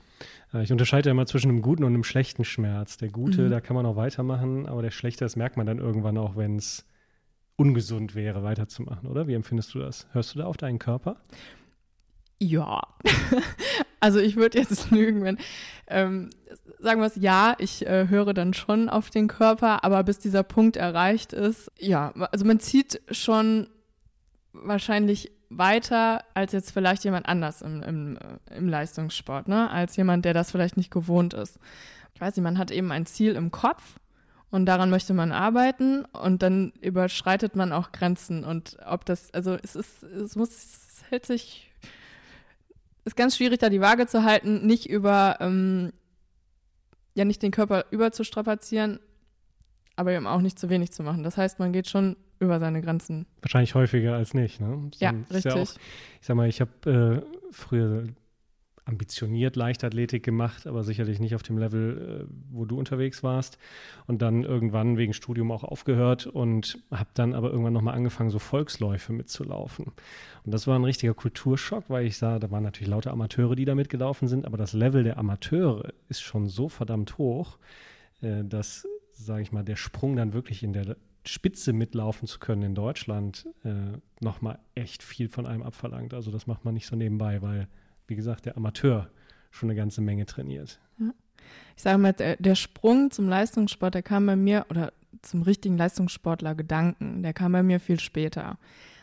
Ich 0.62 0.72
unterscheide 0.72 1.10
ja 1.10 1.12
immer 1.12 1.28
zwischen 1.28 1.50
einem 1.50 1.62
guten 1.62 1.84
und 1.84 1.94
einem 1.94 2.04
schlechten 2.04 2.44
Schmerz. 2.44 2.98
Der 2.98 3.10
gute, 3.10 3.44
mhm. 3.44 3.50
da 3.52 3.62
kann 3.62 3.76
man 3.76 3.86
auch 3.86 3.96
weitermachen, 3.96 4.66
aber 4.66 4.82
der 4.82 4.92
schlechte, 4.92 5.24
das 5.24 5.36
merkt 5.36 5.58
man 5.58 5.68
dann 5.68 5.78
irgendwann 5.78 6.18
auch, 6.18 6.36
wenn 6.36 6.58
es 6.58 6.86
ungesund 7.56 8.16
wäre, 8.16 8.42
weiterzumachen, 8.42 9.08
oder? 9.08 9.28
Wie 9.28 9.34
empfindest 9.34 9.74
du 9.74 9.80
das? 9.80 10.08
Hörst 10.12 10.34
du 10.34 10.40
da 10.40 10.46
auf 10.46 10.58
deinen 10.58 10.80
Körper? 10.80 11.18
Ja, 12.40 12.82
also 14.00 14.20
ich 14.20 14.38
würde 14.38 14.60
jetzt 14.60 14.92
lügen, 14.92 15.24
wenn, 15.24 15.38
ähm, 15.88 16.30
sagen 16.80 17.02
wir 17.02 17.08
es, 17.08 17.18
ja, 17.18 17.56
ich 17.60 17.86
äh, 17.86 18.08
höre 18.08 18.34
dann 18.34 18.54
schon 18.54 18.90
auf 18.90 19.10
den 19.10 19.28
Körper, 19.28 19.84
aber 19.84 20.04
bis 20.04 20.20
dieser 20.20 20.44
Punkt 20.44 20.78
erreicht 20.78 21.34
ist, 21.34 21.70
ja, 21.78 22.12
also 22.32 22.46
man 22.46 22.62
zieht 22.62 23.02
schon 23.12 23.68
wahrscheinlich 24.54 25.32
weiter 25.50 26.24
als 26.34 26.54
jetzt 26.54 26.72
vielleicht 26.72 27.04
jemand 27.04 27.28
anders 27.28 27.62
im, 27.62 27.84
im, 27.84 28.18
äh, 28.18 28.58
im 28.58 28.70
Leistungssport, 28.70 29.48
ne? 29.48 29.70
als 29.70 29.96
jemand, 29.98 30.24
der 30.24 30.34
das 30.34 30.52
vielleicht 30.52 30.78
nicht 30.78 30.92
gewohnt 30.92 31.34
ist. 31.34 31.60
Ich 32.14 32.22
weiß 32.22 32.36
nicht, 32.36 32.44
man 32.44 32.58
hat 32.58 32.72
eben 32.72 32.92
ein 32.92 33.06
Ziel 33.06 33.36
im 33.36 33.52
Kopf 33.52 34.00
und 34.52 34.66
daran 34.66 34.90
möchte 34.90 35.14
man 35.14 35.32
arbeiten 35.32 36.06
und 36.06 36.42
dann 36.42 36.72
überschreitet 36.82 37.56
man 37.56 37.74
auch 37.74 37.92
Grenzen 37.92 38.44
und 38.46 38.78
ob 38.86 39.06
das, 39.06 39.34
also 39.34 39.58
es 39.62 39.76
ist, 39.76 40.04
es 40.04 40.36
muss, 40.36 40.50
es 40.50 41.04
hält 41.10 41.26
sich 41.26 41.69
ist 43.06 43.16
ganz 43.16 43.38
schwierig, 43.38 43.60
da 43.60 43.70
die 43.70 43.82
Waage 43.82 44.08
zu 44.08 44.24
halten, 44.24 44.66
nicht 44.66 44.88
über, 44.88 45.38
ähm, 45.40 45.92
ja, 47.16 47.26
nicht 47.26 47.42
den 47.42 47.52
Körper 47.52 47.86
überzustrapazieren, 47.92 49.00
aber 49.96 50.12
eben 50.12 50.28
auch 50.28 50.42
nicht 50.42 50.60
zu 50.60 50.70
wenig 50.70 50.92
zu 50.92 51.04
machen. 51.04 51.24
Das 51.24 51.38
heißt, 51.38 51.60
man 51.60 51.74
geht 51.74 51.90
schon 51.90 52.16
über 52.40 52.60
seine 52.60 52.82
Grenzen. 52.82 53.26
Wahrscheinlich 53.42 53.76
häufiger 53.76 54.16
als 54.16 54.34
nicht, 54.34 54.62
ne? 54.62 54.90
ja, 55.00 55.14
richtig. 55.32 55.46
Ja 55.46 55.56
auch, 55.56 55.72
ich 56.22 56.28
sag 56.28 56.36
mal, 56.36 56.48
ich 56.48 56.62
habe 56.62 57.24
äh, 57.26 57.52
früher 57.52 58.08
ambitioniert 58.90 59.56
Leichtathletik 59.56 60.24
gemacht, 60.24 60.68
aber 60.68 60.84
sicherlich 60.84 61.20
nicht 61.20 61.36
auf 61.36 61.44
dem 61.44 61.58
Level, 61.58 62.28
äh, 62.28 62.34
wo 62.52 62.66
du 62.66 62.78
unterwegs 62.78 63.24
warst. 63.24 63.58
Und 64.08 64.22
dann 64.22 64.44
irgendwann 64.44 64.98
wegen 64.98 65.14
Studium 65.14 65.52
auch 65.52 65.64
aufgehört 65.64 66.28
und 66.28 66.80
habe 66.92 67.10
dann 67.14 67.34
aber 67.34 67.52
irgendwann 67.52 67.74
nochmal 67.74 67.96
angefangen, 67.96 68.32
so 68.32 68.40
Volksläufe 68.40 69.14
mitzulaufen. 69.14 69.86
Und 70.44 70.54
das 70.54 70.68
war 70.68 70.78
ein 70.78 70.84
richtiger 70.84 71.14
Kulturschock, 71.14 71.86
weil 71.90 72.06
ich 72.06 72.18
sah, 72.18 72.40
da 72.40 72.52
waren 72.52 72.64
natürlich 72.64 72.90
lauter 72.90 73.12
Amateure, 73.12 73.56
die 73.56 73.66
da 73.66 73.76
mitgelaufen 73.76 74.28
sind, 74.28 74.46
aber 74.46 74.58
das 74.58 74.74
Level 74.74 75.04
der 75.04 75.18
Amateure 75.18 75.94
ist 76.10 76.22
schon 76.22 76.48
so 76.48 76.68
verdammt 76.68 77.18
hoch, 77.18 77.60
äh, 78.22 78.44
dass, 78.44 78.88
sage 79.12 79.44
ich 79.44 79.52
mal, 79.52 79.64
der 79.64 79.76
Sprung 79.76 80.16
dann 80.16 80.34
wirklich 80.34 80.64
in 80.64 80.74
der 80.74 80.98
Spitze 81.26 81.74
mitlaufen 81.74 82.28
zu 82.28 82.40
können 82.40 82.64
in 82.64 82.76
Deutschland, 82.76 83.48
äh, 83.64 83.98
nochmal 84.20 84.58
echt 84.74 85.04
viel 85.04 85.30
von 85.30 85.46
einem 85.46 85.62
abverlangt. 85.62 86.16
Also 86.16 86.32
das 86.32 86.48
macht 86.48 86.66
man 86.66 86.74
nicht 86.74 86.88
so 86.88 86.96
nebenbei, 86.96 87.42
weil 87.44 87.68
wie 88.10 88.16
gesagt, 88.16 88.46
der 88.46 88.58
Amateur 88.58 89.10
schon 89.52 89.70
eine 89.70 89.78
ganze 89.78 90.02
Menge 90.02 90.26
trainiert. 90.26 90.80
Ja. 91.00 91.12
Ich 91.76 91.84
sage 91.84 91.98
mal, 91.98 92.14
der, 92.14 92.36
der, 92.38 92.56
Sprung 92.56 93.10
zum 93.12 93.30
Leistungssport, 93.30 93.96
der 93.96 94.04
kam 94.04 94.26
bei 94.26 94.36
mir, 94.36 94.66
oder 94.70 94.94
zum 95.22 95.42
richtigen 95.42 95.78
Leistungssportler 95.78 96.56
Gedanken, 96.56 97.24
der 97.24 97.34
kam 97.34 97.54
bei 97.54 97.64
mir 97.64 97.80
viel 97.80 98.00
später. 98.00 98.58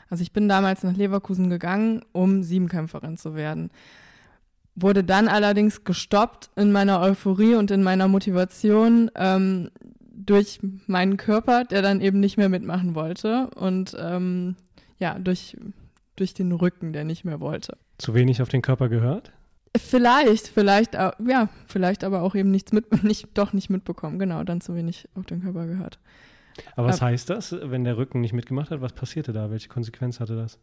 Also 0.09 0.23
ich 0.23 0.33
bin 0.33 0.49
damals 0.49 0.83
nach 0.83 0.95
Leverkusen 0.95 1.51
gegangen, 1.51 2.03
um 2.13 2.43
Siebenkämpferin 2.43 3.17
zu 3.17 3.35
werden. 3.35 3.71
Wurde 4.75 5.03
dann 5.03 5.27
allerdings 5.27 5.85
gestoppt 5.85 6.51
in 6.55 6.71
meiner 6.71 7.01
Euphorie 7.01 7.55
und 7.55 7.71
in 7.71 7.83
meiner 7.83 8.09
Motivation 8.09 9.11
ähm, 9.15 9.71
durch 10.01 10.61
meinen 10.87 11.17
Körper, 11.17 11.65
der 11.65 11.83
dann 11.83 12.01
eben 12.01 12.21
nicht 12.21 12.37
mehr 12.37 12.49
mitmachen 12.49 12.95
wollte. 12.95 13.49
Und 13.57 13.97
ähm, 13.99 14.57
ja, 14.99 15.19
durch 15.19 15.57
durch 16.17 16.35
den 16.35 16.53
Rücken, 16.53 16.93
der 16.93 17.05
nicht 17.05 17.25
mehr 17.25 17.41
wollte. 17.41 17.77
Zu 17.99 18.15
wenig 18.15 18.43
auf 18.43 18.49
den 18.49 18.63
Körper 18.63 18.89
gehört? 18.89 19.33
Vielleicht, 19.77 20.49
vielleicht, 20.49 20.95
ja, 20.95 21.49
vielleicht 21.67 22.05
aber 22.05 22.23
auch 22.23 22.35
eben 22.35 22.51
nichts 22.51 22.73
mit, 22.73 23.03
nicht, 23.05 23.29
doch 23.35 23.53
nicht 23.53 23.71
mitbekommen. 23.71 24.19
Genau, 24.19 24.43
dann 24.45 24.61
zu 24.61 24.75
wenig 24.75 25.09
auf 25.15 25.27
den 25.27 25.43
Körper 25.43 25.67
gehört. 25.67 25.99
Aber 26.75 26.89
was 26.89 27.03
heißt 27.03 27.29
das, 27.29 27.55
wenn 27.63 27.85
der 27.85 27.99
Rücken 27.99 28.23
nicht 28.23 28.33
mitgemacht 28.33 28.71
hat? 28.71 28.81
Was 28.81 28.95
passierte 28.95 29.33
da? 29.33 29.51
Welche 29.51 29.69
Konsequenz 29.69 30.21
hatte 30.21 30.37
das? 30.37 30.59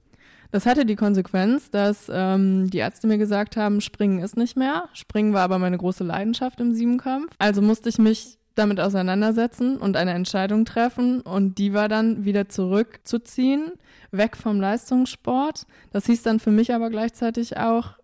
Das 0.51 0.65
hatte 0.65 0.85
die 0.85 0.95
Konsequenz, 0.95 1.69
dass 1.69 2.09
ähm, 2.11 2.69
die 2.69 2.79
Ärzte 2.79 3.07
mir 3.07 3.17
gesagt 3.17 3.57
haben, 3.57 3.81
Springen 3.81 4.19
ist 4.19 4.37
nicht 4.37 4.57
mehr. 4.57 4.89
Springen 4.93 5.33
war 5.33 5.41
aber 5.41 5.59
meine 5.59 5.77
große 5.77 6.03
Leidenschaft 6.03 6.59
im 6.59 6.73
Siebenkampf. 6.73 7.33
Also 7.37 7.61
musste 7.61 7.89
ich 7.89 7.97
mich 7.97 8.39
damit 8.55 8.79
auseinandersetzen 8.79 9.77
und 9.77 9.97
eine 9.97 10.11
Entscheidung 10.11 10.65
treffen. 10.65 11.21
Und 11.21 11.57
die 11.57 11.73
war 11.73 11.89
dann 11.89 12.25
wieder 12.25 12.49
zurückzuziehen, 12.49 13.73
weg 14.11 14.37
vom 14.37 14.59
Leistungssport. 14.59 15.65
Das 15.91 16.05
hieß 16.05 16.23
dann 16.23 16.39
für 16.39 16.51
mich 16.51 16.73
aber 16.73 16.89
gleichzeitig 16.89 17.57
auch, 17.57 17.97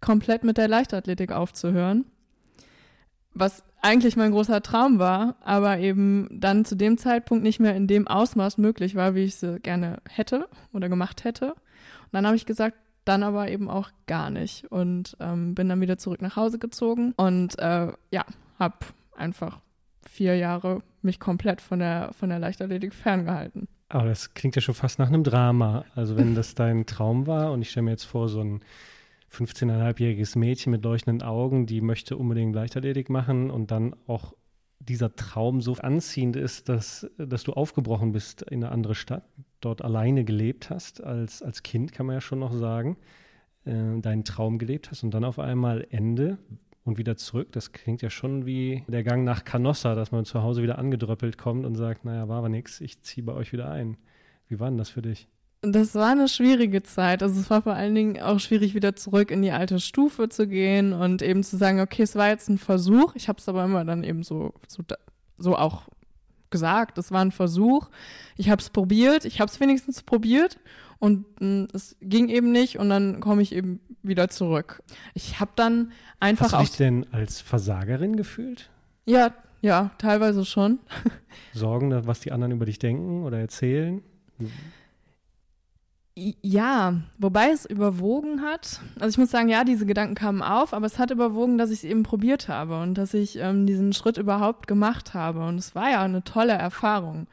komplett 0.00 0.44
mit 0.44 0.58
der 0.58 0.68
Leichtathletik 0.68 1.32
aufzuhören. 1.32 2.04
Was 3.32 3.64
eigentlich 3.82 4.16
mein 4.16 4.32
großer 4.32 4.62
Traum 4.62 4.98
war, 4.98 5.36
aber 5.40 5.78
eben 5.78 6.28
dann 6.30 6.64
zu 6.64 6.74
dem 6.74 6.98
Zeitpunkt 6.98 7.42
nicht 7.42 7.60
mehr 7.60 7.74
in 7.74 7.86
dem 7.86 8.06
Ausmaß 8.06 8.58
möglich 8.58 8.94
war, 8.94 9.14
wie 9.14 9.24
ich 9.24 9.42
es 9.42 9.62
gerne 9.62 9.98
hätte 10.08 10.48
oder 10.72 10.88
gemacht 10.88 11.24
hätte. 11.24 11.52
Und 11.52 12.12
dann 12.12 12.26
habe 12.26 12.36
ich 12.36 12.46
gesagt, 12.46 12.76
dann 13.04 13.22
aber 13.22 13.48
eben 13.48 13.70
auch 13.70 13.90
gar 14.06 14.30
nicht 14.30 14.70
und 14.70 15.16
ähm, 15.20 15.54
bin 15.54 15.68
dann 15.68 15.80
wieder 15.80 15.96
zurück 15.96 16.22
nach 16.22 16.36
Hause 16.36 16.58
gezogen 16.58 17.12
und 17.16 17.58
äh, 17.58 17.92
ja, 18.10 18.24
habe 18.58 18.76
einfach 19.16 19.60
vier 20.16 20.36
Jahre 20.36 20.82
mich 21.02 21.20
komplett 21.20 21.60
von 21.60 21.78
der, 21.78 22.10
von 22.12 22.30
der 22.30 22.38
Leichtathletik 22.38 22.94
ferngehalten. 22.94 23.68
Aber 23.88 24.08
das 24.08 24.34
klingt 24.34 24.56
ja 24.56 24.62
schon 24.62 24.74
fast 24.74 24.98
nach 24.98 25.08
einem 25.08 25.22
Drama. 25.22 25.84
Also 25.94 26.16
wenn 26.16 26.34
das 26.34 26.54
dein 26.56 26.86
Traum 26.86 27.26
war 27.26 27.52
und 27.52 27.62
ich 27.62 27.70
stelle 27.70 27.84
mir 27.84 27.90
jetzt 27.92 28.04
vor, 28.04 28.28
so 28.28 28.40
ein 28.40 28.60
15,5-jähriges 29.32 30.38
Mädchen 30.38 30.72
mit 30.72 30.84
leuchtenden 30.84 31.26
Augen, 31.26 31.66
die 31.66 31.80
möchte 31.80 32.16
unbedingt 32.16 32.54
Leichtathletik 32.54 33.10
machen 33.10 33.50
und 33.50 33.70
dann 33.70 33.94
auch 34.06 34.32
dieser 34.78 35.14
Traum 35.14 35.60
so 35.60 35.74
anziehend 35.74 36.36
ist, 36.36 36.68
dass, 36.68 37.10
dass 37.18 37.42
du 37.42 37.52
aufgebrochen 37.52 38.12
bist 38.12 38.42
in 38.42 38.62
eine 38.62 38.72
andere 38.72 38.94
Stadt, 38.94 39.24
dort 39.60 39.82
alleine 39.82 40.24
gelebt 40.24 40.70
hast, 40.70 41.02
als, 41.02 41.42
als 41.42 41.62
Kind 41.62 41.92
kann 41.92 42.06
man 42.06 42.14
ja 42.14 42.20
schon 42.20 42.38
noch 42.38 42.52
sagen, 42.52 42.96
äh, 43.64 44.00
deinen 44.00 44.24
Traum 44.24 44.58
gelebt 44.58 44.90
hast 44.90 45.02
und 45.02 45.12
dann 45.12 45.24
auf 45.24 45.38
einmal 45.38 45.86
Ende 45.90 46.38
und 46.86 46.98
wieder 46.98 47.16
zurück. 47.16 47.48
Das 47.52 47.72
klingt 47.72 48.00
ja 48.00 48.10
schon 48.10 48.46
wie 48.46 48.84
der 48.86 49.02
Gang 49.02 49.24
nach 49.24 49.44
Canossa, 49.44 49.94
dass 49.94 50.12
man 50.12 50.24
zu 50.24 50.42
Hause 50.42 50.62
wieder 50.62 50.78
angedröppelt 50.78 51.36
kommt 51.36 51.66
und 51.66 51.74
sagt, 51.74 52.04
naja, 52.04 52.28
war 52.28 52.38
aber 52.38 52.48
nichts, 52.48 52.80
ich 52.80 53.02
ziehe 53.02 53.24
bei 53.24 53.32
euch 53.32 53.52
wieder 53.52 53.70
ein. 53.70 53.96
Wie 54.48 54.60
war 54.60 54.68
denn 54.68 54.78
das 54.78 54.90
für 54.90 55.02
dich? 55.02 55.28
Das 55.62 55.94
war 55.96 56.12
eine 56.12 56.28
schwierige 56.28 56.82
Zeit. 56.84 57.22
Also 57.22 57.40
es 57.40 57.50
war 57.50 57.62
vor 57.62 57.74
allen 57.74 57.94
Dingen 57.94 58.22
auch 58.22 58.38
schwierig, 58.38 58.74
wieder 58.74 58.94
zurück 58.94 59.32
in 59.32 59.42
die 59.42 59.50
alte 59.50 59.80
Stufe 59.80 60.28
zu 60.28 60.46
gehen 60.46 60.92
und 60.92 61.22
eben 61.22 61.42
zu 61.42 61.56
sagen, 61.56 61.80
okay, 61.80 62.02
es 62.02 62.14
war 62.14 62.28
jetzt 62.28 62.48
ein 62.48 62.58
Versuch. 62.58 63.16
Ich 63.16 63.28
habe 63.28 63.40
es 63.40 63.48
aber 63.48 63.64
immer 63.64 63.84
dann 63.84 64.04
eben 64.04 64.22
so, 64.22 64.54
so, 64.68 64.84
so 65.38 65.56
auch 65.56 65.88
gesagt. 66.50 66.98
Es 66.98 67.10
war 67.10 67.22
ein 67.22 67.32
Versuch. 67.32 67.88
Ich 68.36 68.48
habe 68.48 68.60
es 68.60 68.70
probiert. 68.70 69.24
Ich 69.24 69.40
habe 69.40 69.50
es 69.50 69.58
wenigstens 69.58 70.04
probiert 70.04 70.58
und 70.98 71.40
mh, 71.40 71.46
hm, 71.46 71.68
es 71.72 71.96
ging 72.00 72.28
eben 72.28 72.52
nicht 72.52 72.78
und 72.78 72.88
dann 72.88 73.20
komme 73.20 73.42
ich 73.42 73.54
eben 73.54 73.80
wieder 74.02 74.28
zurück. 74.28 74.82
Ich 75.14 75.40
habe 75.40 75.52
dann 75.56 75.92
einfach 76.20 76.52
Hast 76.52 76.54
du 76.54 76.58
dich 76.58 76.76
denn 76.76 77.06
als 77.12 77.40
Versagerin 77.40 78.16
gefühlt? 78.16 78.70
Ja, 79.04 79.32
ja, 79.62 79.90
teilweise 79.98 80.44
schon. 80.44 80.78
Sorgen, 81.52 82.06
was 82.06 82.20
die 82.20 82.32
anderen 82.32 82.52
über 82.52 82.66
dich 82.66 82.78
denken 82.78 83.24
oder 83.24 83.38
erzählen? 83.38 84.02
Ja, 86.14 86.94
wobei 87.18 87.50
es 87.50 87.66
überwogen 87.66 88.40
hat. 88.40 88.80
Also 88.98 89.08
ich 89.08 89.18
muss 89.18 89.30
sagen, 89.30 89.48
ja, 89.48 89.64
diese 89.64 89.84
Gedanken 89.84 90.14
kamen 90.14 90.40
auf, 90.40 90.72
aber 90.72 90.86
es 90.86 90.98
hat 90.98 91.10
überwogen, 91.10 91.58
dass 91.58 91.70
ich 91.70 91.78
es 91.78 91.84
eben 91.84 92.04
probiert 92.04 92.48
habe 92.48 92.80
und 92.80 92.94
dass 92.94 93.12
ich 93.12 93.36
ähm, 93.36 93.66
diesen 93.66 93.92
Schritt 93.92 94.16
überhaupt 94.16 94.66
gemacht 94.66 95.12
habe. 95.12 95.46
Und 95.46 95.58
es 95.58 95.74
war 95.74 95.90
ja 95.90 96.02
eine 96.02 96.24
tolle 96.24 96.54
Erfahrung. 96.54 97.26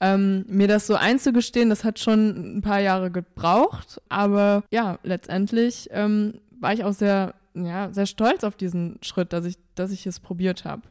Ähm, 0.00 0.46
mir 0.48 0.66
das 0.66 0.86
so 0.86 0.94
einzugestehen, 0.94 1.68
das 1.68 1.84
hat 1.84 1.98
schon 1.98 2.56
ein 2.58 2.62
paar 2.62 2.80
Jahre 2.80 3.10
gebraucht, 3.10 4.00
aber 4.08 4.64
ja, 4.70 4.98
letztendlich 5.02 5.88
ähm, 5.92 6.40
war 6.58 6.72
ich 6.72 6.84
auch 6.84 6.94
sehr, 6.94 7.34
ja, 7.54 7.92
sehr 7.92 8.06
stolz 8.06 8.42
auf 8.44 8.56
diesen 8.56 8.98
Schritt, 9.02 9.32
dass 9.32 9.44
ich, 9.44 9.56
dass 9.74 9.90
ich 9.90 10.06
es 10.06 10.18
probiert 10.20 10.64
habe. 10.64 10.82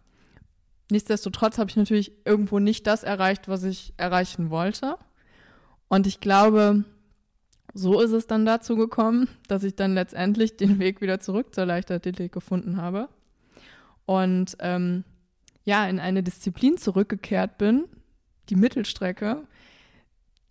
Nichtsdestotrotz 0.92 1.58
habe 1.58 1.70
ich 1.70 1.76
natürlich 1.76 2.12
irgendwo 2.26 2.60
nicht 2.60 2.86
das 2.88 3.04
erreicht, 3.04 3.48
was 3.48 3.64
ich 3.64 3.94
erreichen 3.98 4.50
wollte. 4.50 4.98
Und 5.88 6.08
ich 6.08 6.20
glaube, 6.20 6.84
so 7.74 8.02
ist 8.02 8.12
es 8.12 8.28
dann 8.28 8.46
dazu 8.46 8.76
gekommen, 8.76 9.28
dass 9.48 9.64
ich 9.64 9.76
dann 9.76 9.94
letztendlich 9.94 10.58
den 10.58 10.80
Weg 10.80 11.02
wieder 11.02 11.20
zurück 11.20 11.54
zur 11.54 11.66
Leichtathletik 11.66 12.32
gefunden 12.32 12.78
habe 12.78 13.10
und 14.06 14.58
ähm, 14.60 15.04
ja, 15.66 15.88
in 15.88 16.00
eine 16.00 16.24
Disziplin 16.24 16.78
zurückgekehrt 16.78 17.60
bin, 17.60 17.86
die 18.50 18.56
Mittelstrecke, 18.56 19.44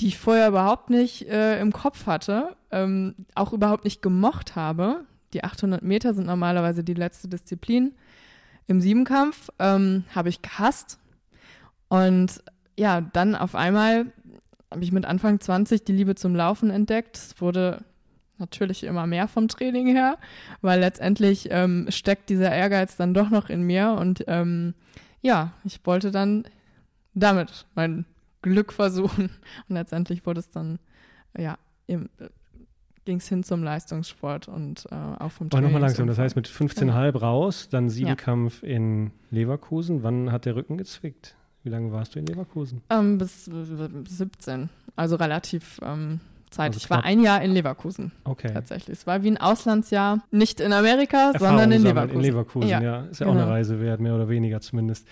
die 0.00 0.08
ich 0.08 0.18
vorher 0.18 0.48
überhaupt 0.48 0.90
nicht 0.90 1.28
äh, 1.28 1.60
im 1.60 1.72
Kopf 1.72 2.06
hatte, 2.06 2.56
ähm, 2.70 3.14
auch 3.34 3.52
überhaupt 3.52 3.84
nicht 3.84 4.02
gemocht 4.02 4.56
habe. 4.56 5.04
Die 5.32 5.44
800 5.44 5.82
Meter 5.82 6.14
sind 6.14 6.26
normalerweise 6.26 6.84
die 6.84 6.94
letzte 6.94 7.28
Disziplin. 7.28 7.94
Im 8.66 8.80
Siebenkampf 8.80 9.50
ähm, 9.58 10.04
habe 10.14 10.28
ich 10.28 10.42
gehasst. 10.42 10.98
Und 11.88 12.42
ja, 12.78 13.00
dann 13.00 13.34
auf 13.34 13.54
einmal 13.54 14.12
habe 14.70 14.84
ich 14.84 14.92
mit 14.92 15.04
Anfang 15.04 15.40
20 15.40 15.84
die 15.84 15.92
Liebe 15.92 16.14
zum 16.14 16.34
Laufen 16.36 16.70
entdeckt. 16.70 17.16
Es 17.16 17.40
wurde 17.40 17.84
natürlich 18.38 18.84
immer 18.84 19.06
mehr 19.06 19.26
vom 19.26 19.48
Training 19.48 19.88
her, 19.88 20.18
weil 20.60 20.80
letztendlich 20.80 21.48
ähm, 21.50 21.86
steckt 21.90 22.30
dieser 22.30 22.54
Ehrgeiz 22.54 22.96
dann 22.96 23.14
doch 23.14 23.30
noch 23.30 23.48
in 23.48 23.62
mir 23.62 23.96
und 23.98 24.24
ähm, 24.28 24.74
ja, 25.20 25.52
ich 25.64 25.80
wollte 25.84 26.12
dann 26.12 26.44
damit 27.20 27.66
mein 27.74 28.04
Glück 28.42 28.72
versuchen 28.72 29.30
und 29.68 29.74
letztendlich 29.74 30.24
wurde 30.26 30.40
es 30.40 30.50
dann, 30.50 30.78
ja, 31.36 31.58
ging 33.08 33.16
es 33.16 33.28
hin 33.28 33.42
zum 33.42 33.62
Leistungssport 33.62 34.48
und 34.48 34.86
äh, 34.90 34.94
auch 34.94 35.32
vom 35.32 35.48
Training. 35.48 35.70
Nochmal 35.70 35.80
langsam, 35.80 36.06
das 36.06 36.18
heißt 36.18 36.36
mit 36.36 36.46
15,5 36.46 36.86
ja. 36.86 37.10
raus, 37.18 37.68
dann 37.70 37.88
Siebenkampf 37.88 38.62
ja. 38.62 38.68
in 38.68 39.12
Leverkusen. 39.30 40.02
Wann 40.02 40.30
hat 40.30 40.44
der 40.44 40.56
Rücken 40.56 40.76
gezwickt? 40.76 41.34
Wie 41.62 41.70
lange 41.70 41.90
warst 41.90 42.14
du 42.14 42.18
in 42.18 42.26
Leverkusen? 42.26 42.82
Ähm, 42.90 43.16
bis, 43.16 43.46
17, 43.46 44.68
also 44.94 45.16
relativ 45.16 45.80
ähm, 45.82 46.20
Zeit. 46.50 46.68
Also 46.68 46.78
ich 46.78 46.90
war 46.90 47.02
ein 47.04 47.20
Jahr 47.20 47.40
in 47.42 47.52
Leverkusen. 47.52 48.12
Okay. 48.24 48.52
Tatsächlich. 48.52 48.98
Es 48.98 49.06
war 49.06 49.22
wie 49.22 49.30
ein 49.30 49.38
Auslandsjahr, 49.38 50.22
nicht 50.30 50.60
in 50.60 50.74
Amerika, 50.74 51.32
Erfahrung 51.32 51.58
sondern 51.58 51.72
in 51.72 51.82
Leverkusen. 51.82 52.16
In 52.16 52.22
Leverkusen, 52.22 52.68
ja. 52.68 52.80
ja. 52.82 53.00
Ist 53.04 53.20
ja 53.20 53.26
genau. 53.26 53.38
auch 53.38 53.42
eine 53.42 53.50
Reise 53.50 53.80
wert, 53.80 54.00
mehr 54.00 54.14
oder 54.14 54.28
weniger 54.28 54.60
zumindest. 54.60 55.08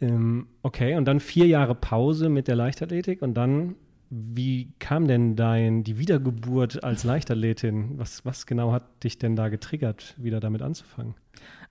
Ähm, 0.00 0.46
okay, 0.62 0.96
und 0.96 1.04
dann 1.04 1.20
vier 1.20 1.46
Jahre 1.46 1.74
Pause 1.74 2.28
mit 2.28 2.48
der 2.48 2.56
Leichtathletik 2.56 3.22
und 3.22 3.34
dann, 3.34 3.74
wie 4.08 4.72
kam 4.78 5.06
denn 5.06 5.36
dein, 5.36 5.84
die 5.84 5.98
Wiedergeburt 5.98 6.82
als 6.82 7.04
Leichtathletin? 7.04 7.98
Was, 7.98 8.24
was 8.24 8.46
genau 8.46 8.72
hat 8.72 9.04
dich 9.04 9.18
denn 9.18 9.36
da 9.36 9.48
getriggert, 9.48 10.14
wieder 10.16 10.40
damit 10.40 10.62
anzufangen? 10.62 11.14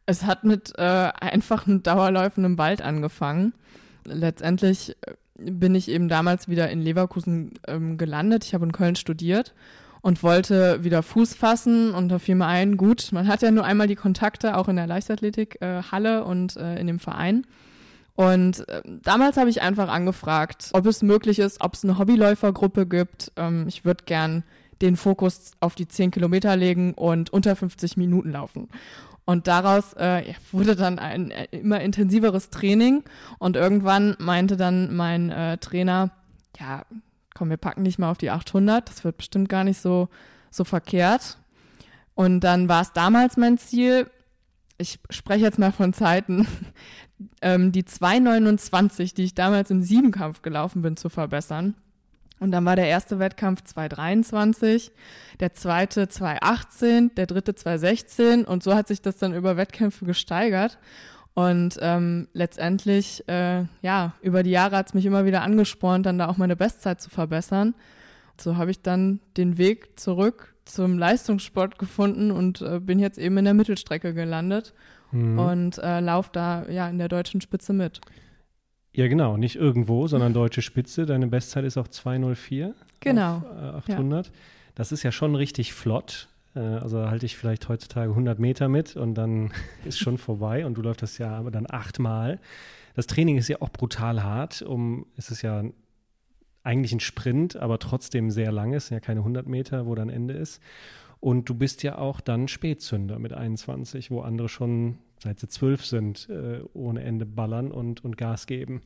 Es 0.05 0.25
hat 0.25 0.43
mit 0.43 0.73
äh, 0.77 0.81
einfachen 0.81 1.83
Dauerläufen 1.83 2.45
im 2.45 2.57
Wald 2.57 2.81
angefangen 2.81 3.53
letztendlich 4.05 4.95
äh, 5.01 5.13
bin 5.35 5.75
ich 5.75 5.89
eben 5.89 6.09
damals 6.09 6.47
wieder 6.47 6.69
in 6.69 6.81
Leverkusen 6.81 7.53
ähm, 7.67 7.97
gelandet. 7.97 8.43
Ich 8.43 8.53
habe 8.53 8.65
in 8.65 8.71
Köln 8.71 8.95
studiert 8.95 9.53
und 10.01 10.21
wollte 10.23 10.83
wieder 10.83 11.03
Fuß 11.03 11.33
fassen 11.33 11.93
und 11.93 12.09
da 12.09 12.19
fiel 12.19 12.35
mir 12.35 12.45
ein, 12.45 12.77
gut, 12.77 13.09
man 13.11 13.27
hat 13.27 13.41
ja 13.41 13.51
nur 13.51 13.65
einmal 13.65 13.87
die 13.87 13.95
Kontakte, 13.95 14.57
auch 14.57 14.67
in 14.67 14.75
der 14.75 14.87
Leichtathletik 14.87 15.61
äh, 15.61 15.81
und 16.21 16.57
äh, 16.57 16.79
in 16.79 16.87
dem 16.87 16.99
Verein. 16.99 17.45
Und 18.19 18.67
äh, 18.67 18.81
damals 18.85 19.37
habe 19.37 19.49
ich 19.49 19.61
einfach 19.61 19.87
angefragt, 19.87 20.71
ob 20.73 20.85
es 20.87 21.01
möglich 21.01 21.39
ist, 21.39 21.61
ob 21.61 21.75
es 21.75 21.85
eine 21.85 21.97
Hobbyläufergruppe 21.97 22.85
gibt. 22.85 23.31
Ähm, 23.37 23.63
ich 23.69 23.85
würde 23.85 24.03
gern 24.03 24.43
den 24.81 24.97
Fokus 24.97 25.51
auf 25.61 25.75
die 25.75 25.87
10 25.87 26.11
Kilometer 26.11 26.57
legen 26.57 26.95
und 26.95 27.29
unter 27.29 27.55
50 27.55 27.95
Minuten 27.95 28.33
laufen. 28.33 28.67
Und 29.23 29.47
daraus 29.47 29.93
äh, 29.93 30.33
wurde 30.51 30.75
dann 30.75 30.99
ein 30.99 31.31
äh, 31.31 31.45
immer 31.51 31.79
intensiveres 31.79 32.49
Training. 32.49 33.05
Und 33.37 33.55
irgendwann 33.55 34.17
meinte 34.19 34.57
dann 34.57 34.93
mein 34.93 35.29
äh, 35.29 35.57
Trainer, 35.57 36.11
ja, 36.59 36.83
komm, 37.33 37.49
wir 37.49 37.55
packen 37.55 37.85
dich 37.85 37.99
mal 37.99 38.11
auf 38.11 38.17
die 38.17 38.31
800. 38.31 38.89
Das 38.89 39.05
wird 39.05 39.15
bestimmt 39.15 39.47
gar 39.47 39.63
nicht 39.63 39.79
so, 39.79 40.09
so 40.51 40.65
verkehrt. 40.65 41.37
Und 42.15 42.41
dann 42.41 42.67
war 42.67 42.81
es 42.81 42.91
damals 42.91 43.37
mein 43.37 43.57
Ziel, 43.57 44.07
ich 44.79 44.99
spreche 45.09 45.43
jetzt 45.43 45.59
mal 45.59 45.71
von 45.71 45.93
Zeiten, 45.93 46.47
ähm, 47.41 47.71
die 47.71 47.85
229, 47.85 49.13
die 49.13 49.25
ich 49.25 49.35
damals 49.35 49.69
im 49.69 49.83
Siebenkampf 49.83 50.41
gelaufen 50.41 50.81
bin, 50.81 50.97
zu 50.97 51.09
verbessern. 51.09 51.75
Und 52.39 52.51
dann 52.51 52.63
war 52.63 52.77
der 52.77 52.87
erste 52.87 53.19
Wettkampf 53.19 53.63
2023, 53.65 54.91
der 55.41 55.53
zweite 55.53 56.07
2018, 56.07 57.13
der 57.15 57.27
dritte 57.27 57.53
2016 57.53 58.45
und 58.45 58.63
so 58.63 58.73
hat 58.73 58.87
sich 58.87 59.01
das 59.01 59.17
dann 59.17 59.35
über 59.35 59.57
Wettkämpfe 59.57 60.05
gesteigert. 60.05 60.79
Und 61.33 61.77
ähm, 61.81 62.29
letztendlich, 62.33 63.27
äh, 63.27 63.65
ja, 63.81 64.13
über 64.21 64.43
die 64.43 64.49
Jahre 64.51 64.77
hat 64.77 64.87
es 64.87 64.93
mich 64.93 65.05
immer 65.05 65.25
wieder 65.25 65.41
angespornt, 65.41 66.05
dann 66.05 66.17
da 66.17 66.27
auch 66.27 66.37
meine 66.37 66.55
Bestzeit 66.55 67.01
zu 67.01 67.09
verbessern. 67.09 67.75
So 68.39 68.55
habe 68.55 68.71
ich 68.71 68.81
dann 68.81 69.19
den 69.35 69.57
Weg 69.57 69.99
zurück 69.99 70.55
zum 70.69 70.97
Leistungssport 70.97 71.77
gefunden 71.79 72.31
und 72.31 72.61
äh, 72.61 72.79
bin 72.79 72.99
jetzt 72.99 73.17
eben 73.17 73.37
in 73.37 73.45
der 73.45 73.53
Mittelstrecke 73.53 74.13
gelandet 74.13 74.73
mhm. 75.11 75.39
und 75.39 75.77
äh, 75.79 75.99
laufe 75.99 76.29
da 76.33 76.67
ja 76.69 76.89
in 76.89 76.97
der 76.97 77.07
deutschen 77.07 77.41
Spitze 77.41 77.73
mit. 77.73 78.01
Ja, 78.93 79.07
genau, 79.07 79.37
nicht 79.37 79.55
irgendwo, 79.55 80.07
sondern 80.07 80.33
deutsche 80.33 80.61
Spitze. 80.61 81.05
Deine 81.05 81.27
Bestzeit 81.27 81.63
ist 81.63 81.77
auch 81.77 81.87
204 81.87 82.73
genau. 82.99 83.43
auf 83.75 83.87
äh, 83.87 83.93
800. 83.93 84.27
Ja. 84.27 84.33
Das 84.75 84.91
ist 84.91 85.03
ja 85.03 85.11
schon 85.11 85.35
richtig 85.35 85.73
flott. 85.73 86.27
Äh, 86.55 86.59
also 86.59 87.09
halte 87.09 87.25
ich 87.25 87.37
vielleicht 87.37 87.69
heutzutage 87.69 88.09
100 88.09 88.39
Meter 88.39 88.67
mit 88.67 88.95
und 88.95 89.15
dann 89.15 89.51
ist 89.85 89.99
schon 89.99 90.17
vorbei 90.17 90.65
und 90.65 90.75
du 90.75 90.81
läufst 90.81 91.03
das 91.03 91.17
ja 91.17 91.31
aber 91.35 91.51
dann 91.51 91.65
achtmal. 91.69 92.39
Das 92.95 93.07
Training 93.07 93.37
ist 93.37 93.47
ja 93.47 93.57
auch 93.61 93.69
brutal 93.69 94.23
hart. 94.23 94.61
Um, 94.61 95.05
es 95.15 95.31
ist 95.31 95.41
ja 95.41 95.63
eigentlich 96.69 96.93
ein 96.93 96.99
Sprint, 96.99 97.55
aber 97.55 97.79
trotzdem 97.79 98.29
sehr 98.29 98.51
lang. 98.51 98.79
Sind 98.79 98.95
ja 98.95 98.99
keine 98.99 99.21
100 99.21 99.47
Meter, 99.47 99.87
wo 99.87 99.95
dann 99.95 100.09
Ende 100.09 100.35
ist. 100.35 100.61
Und 101.19 101.49
du 101.49 101.55
bist 101.55 101.81
ja 101.81 101.97
auch 101.97 102.21
dann 102.21 102.47
Spätzünder 102.47 103.17
mit 103.17 103.33
21, 103.33 104.11
wo 104.11 104.21
andere 104.21 104.47
schon 104.47 104.99
seit 105.17 105.39
sie 105.39 105.47
zwölf 105.47 105.83
sind, 105.83 106.29
äh, 106.29 106.61
ohne 106.73 107.03
Ende 107.03 107.25
ballern 107.25 107.71
und, 107.71 108.05
und 108.05 108.17
Gas 108.17 108.45
geben. 108.45 108.81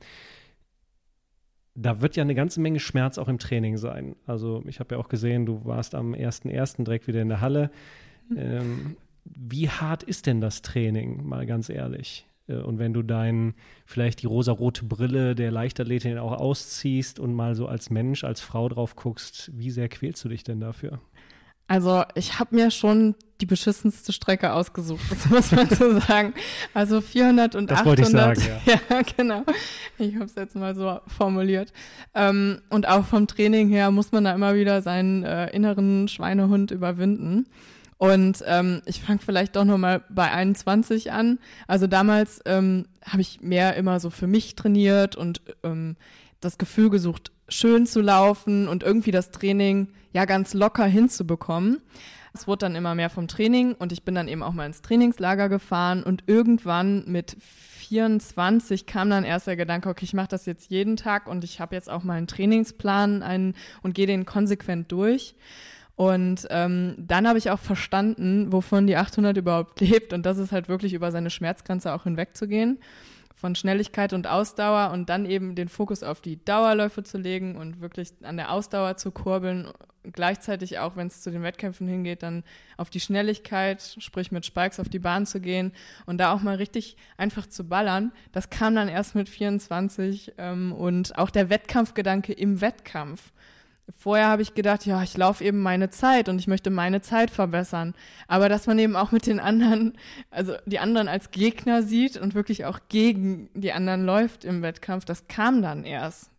Da 1.76 2.02
wird 2.02 2.16
ja 2.16 2.24
eine 2.24 2.36
ganze 2.36 2.62
Menge 2.62 2.80
Schmerz 2.80 3.18
auch 3.18 3.28
im 3.28 3.38
Training 3.38 3.78
sein. 3.78 4.16
Also 4.26 4.64
ich 4.66 4.80
habe 4.80 4.96
ja 4.96 5.02
auch 5.02 5.10
gesehen, 5.10 5.46
du 5.46 5.66
warst 5.66 5.94
am 5.94 6.14
1.1. 6.14 6.86
direkt 6.86 7.08
wieder 7.08 7.22
in 7.22 7.30
der 7.30 7.42
Halle. 7.42 7.70
Mhm. 8.30 8.38
Ähm, 8.38 8.98
wie 9.26 9.70
hart 9.70 10.04
ist 10.04 10.26
denn 10.26 10.40
das 10.40 10.62
Training, 10.62 11.28
mal 11.28 11.46
ganz 11.46 11.70
ehrlich? 11.70 12.26
Äh, 12.48 12.56
und 12.56 12.80
wenn 12.80 12.94
du 12.94 13.02
dein, 13.02 13.54
vielleicht 13.86 14.22
die 14.22 14.28
rosarote 14.28 14.86
Brille 14.86 15.36
der 15.36 15.52
Leichtathletin 15.52 16.18
auch 16.18 16.34
ausziehst 16.34 17.20
und 17.20 17.34
mal 17.34 17.56
so 17.56 17.68
als 17.68 17.90
Mensch, 17.90 18.24
als 18.24 18.42
Frau 18.42 18.70
drauf 18.70 18.96
guckst, 18.96 19.52
wie 19.54 19.72
sehr 19.72 19.90
quälst 19.90 20.24
du 20.24 20.30
dich 20.30 20.44
denn 20.44 20.60
dafür? 20.60 21.00
Also 21.68 22.04
ich 22.16 22.40
habe 22.40 22.56
mir 22.56 22.72
schon 22.72 23.16
die 23.40 23.46
beschissenste 23.46 24.12
Strecke 24.12 24.54
ausgesucht, 24.54 25.02
das 25.10 25.26
muss 25.30 25.52
man 25.52 25.70
so 25.70 26.00
sagen. 26.00 26.34
Also 26.74 27.02
400 27.02 27.56
und 27.56 27.72
das 27.72 27.80
800. 27.80 28.00
Ich 28.38 28.44
sagen, 28.44 28.62
ja. 28.66 28.74
ja, 28.90 29.02
genau. 29.18 29.44
Ich 29.98 30.16
habe 30.16 30.26
es 30.26 30.36
jetzt 30.36 30.56
mal 30.56 30.76
so 30.76 31.00
formuliert. 31.08 31.72
Ähm, 32.14 32.62
und 32.70 32.88
auch 32.88 33.06
vom 33.06 33.28
Training 33.28 33.70
her 33.70 33.92
muss 33.92 34.12
man 34.12 34.26
da 34.26 34.34
immer 34.34 34.56
wieder 34.56 34.82
seinen 34.82 35.24
äh, 35.24 35.50
inneren 35.52 36.08
Schweinehund 36.08 36.72
überwinden. 36.72 37.48
Und 38.04 38.44
ähm, 38.46 38.82
ich 38.86 39.02
fange 39.02 39.20
vielleicht 39.26 39.56
doch 39.56 39.64
nochmal 39.64 40.04
bei 40.10 40.30
21 40.30 41.14
an. 41.14 41.40
Also 41.70 41.88
damals 41.88 42.42
ähm, 42.44 42.86
habe 43.02 43.22
ich 43.22 43.40
mehr 43.40 43.78
immer 43.78 44.02
so 44.02 44.10
für 44.10 44.28
mich 44.28 44.58
trainiert 44.58 45.16
und 45.16 45.42
ähm, 45.64 45.96
das 46.42 46.58
Gefühl 46.58 46.90
gesucht, 46.90 47.32
schön 47.48 47.86
zu 47.86 48.02
laufen 48.02 48.68
und 48.68 48.84
irgendwie 48.84 49.12
das 49.12 49.32
Training 49.32 49.88
ja 50.12 50.26
ganz 50.26 50.54
locker 50.54 50.84
hinzubekommen. 50.84 51.82
Es 52.34 52.46
wurde 52.46 52.66
dann 52.66 52.76
immer 52.76 52.94
mehr 52.94 53.10
vom 53.10 53.30
Training 53.30 53.74
und 53.74 53.94
ich 53.94 54.04
bin 54.04 54.16
dann 54.16 54.28
eben 54.28 54.44
auch 54.44 54.52
mal 54.52 54.66
ins 54.66 54.82
Trainingslager 54.82 55.48
gefahren 55.48 56.04
und 56.04 56.26
irgendwann 56.28 57.06
mit 57.08 57.38
24 57.40 58.86
kam 58.86 59.12
dann 59.12 59.24
erst 59.24 59.48
der 59.48 59.56
Gedanke, 59.56 59.88
okay, 59.88 60.04
ich 60.04 60.14
mache 60.14 60.28
das 60.28 60.46
jetzt 60.46 60.70
jeden 60.70 60.98
Tag 60.98 61.26
und 61.26 61.46
ich 61.46 61.62
habe 61.62 61.74
jetzt 61.74 61.90
auch 61.90 62.04
mal 62.04 62.18
einen 62.18 62.28
Trainingsplan 62.28 63.24
einen, 63.24 63.56
und 63.82 63.96
gehe 63.96 64.08
den 64.08 64.26
konsequent 64.26 64.92
durch. 64.92 65.36
Und 65.96 66.48
ähm, 66.50 66.96
dann 66.98 67.28
habe 67.28 67.38
ich 67.38 67.52
auch 67.52 67.60
verstanden, 67.60 68.52
wovon 68.52 68.88
die 68.88 68.98
800 68.98 69.38
überhaupt 69.38 69.80
lebt 69.80 70.14
und 70.14 70.26
das 70.26 70.38
ist 70.38 70.52
halt 70.52 70.68
wirklich 70.68 70.94
über 70.94 71.12
seine 71.12 71.30
Schmerzgrenze 71.30 71.94
auch 71.94 72.04
hinwegzugehen 72.04 72.80
von 73.44 73.56
Schnelligkeit 73.56 74.14
und 74.14 74.26
Ausdauer 74.26 74.92
und 74.92 75.10
dann 75.10 75.26
eben 75.26 75.54
den 75.54 75.68
Fokus 75.68 76.02
auf 76.02 76.22
die 76.22 76.42
Dauerläufe 76.46 77.04
zu 77.04 77.18
legen 77.18 77.58
und 77.58 77.82
wirklich 77.82 78.14
an 78.22 78.38
der 78.38 78.50
Ausdauer 78.54 78.96
zu 78.96 79.12
kurbeln. 79.12 79.68
Gleichzeitig 80.04 80.80
auch, 80.80 80.96
wenn 80.96 81.08
es 81.08 81.22
zu 81.22 81.30
den 81.30 81.44
Wettkämpfen 81.44 81.86
hingeht, 81.86 82.24
dann 82.24 82.46
auf 82.78 82.90
die 82.90 83.02
Schnelligkeit, 83.02 83.98
sprich 84.00 84.32
mit 84.32 84.46
Spikes 84.46 84.80
auf 84.80 84.88
die 84.88 85.00
Bahn 85.00 85.26
zu 85.26 85.42
gehen 85.42 85.74
und 86.06 86.20
da 86.20 86.34
auch 86.34 86.42
mal 86.42 86.56
richtig 86.56 86.96
einfach 87.18 87.46
zu 87.46 87.66
ballern. 87.66 88.14
Das 88.32 88.50
kam 88.50 88.76
dann 88.76 88.88
erst 88.88 89.14
mit 89.14 89.28
24 89.28 90.36
ähm, 90.38 90.72
und 90.72 91.18
auch 91.18 91.30
der 91.30 91.50
Wettkampfgedanke 91.50 92.32
im 92.32 92.62
Wettkampf. 92.62 93.34
Vorher 93.90 94.28
habe 94.28 94.42
ich 94.42 94.54
gedacht, 94.54 94.86
ja, 94.86 95.04
ich 95.04 95.18
laufe 95.18 95.44
eben 95.44 95.62
meine 95.62 95.90
Zeit 95.90 96.30
und 96.30 96.40
ich 96.40 96.48
möchte 96.48 96.70
meine 96.70 97.02
Zeit 97.02 97.32
verbessern. 97.32 97.94
Aber 98.28 98.48
dass 98.48 98.66
man 98.66 98.80
eben 98.80 98.96
auch 98.96 99.12
mit 99.12 99.28
den 99.28 99.40
anderen, 99.40 99.98
also 100.32 100.54
die 100.66 100.80
anderen 100.80 101.08
als 101.08 101.32
Gegner 101.32 101.84
sieht 101.84 102.18
und 102.18 102.34
wirklich 102.34 102.66
auch 102.66 102.80
gegen 102.88 103.50
die 103.54 103.74
anderen 103.74 104.06
läuft 104.06 104.46
im 104.46 104.62
Wettkampf, 104.62 105.06
das 105.06 105.28
kam 105.28 105.62
dann 105.62 105.84
erst. 105.84 106.30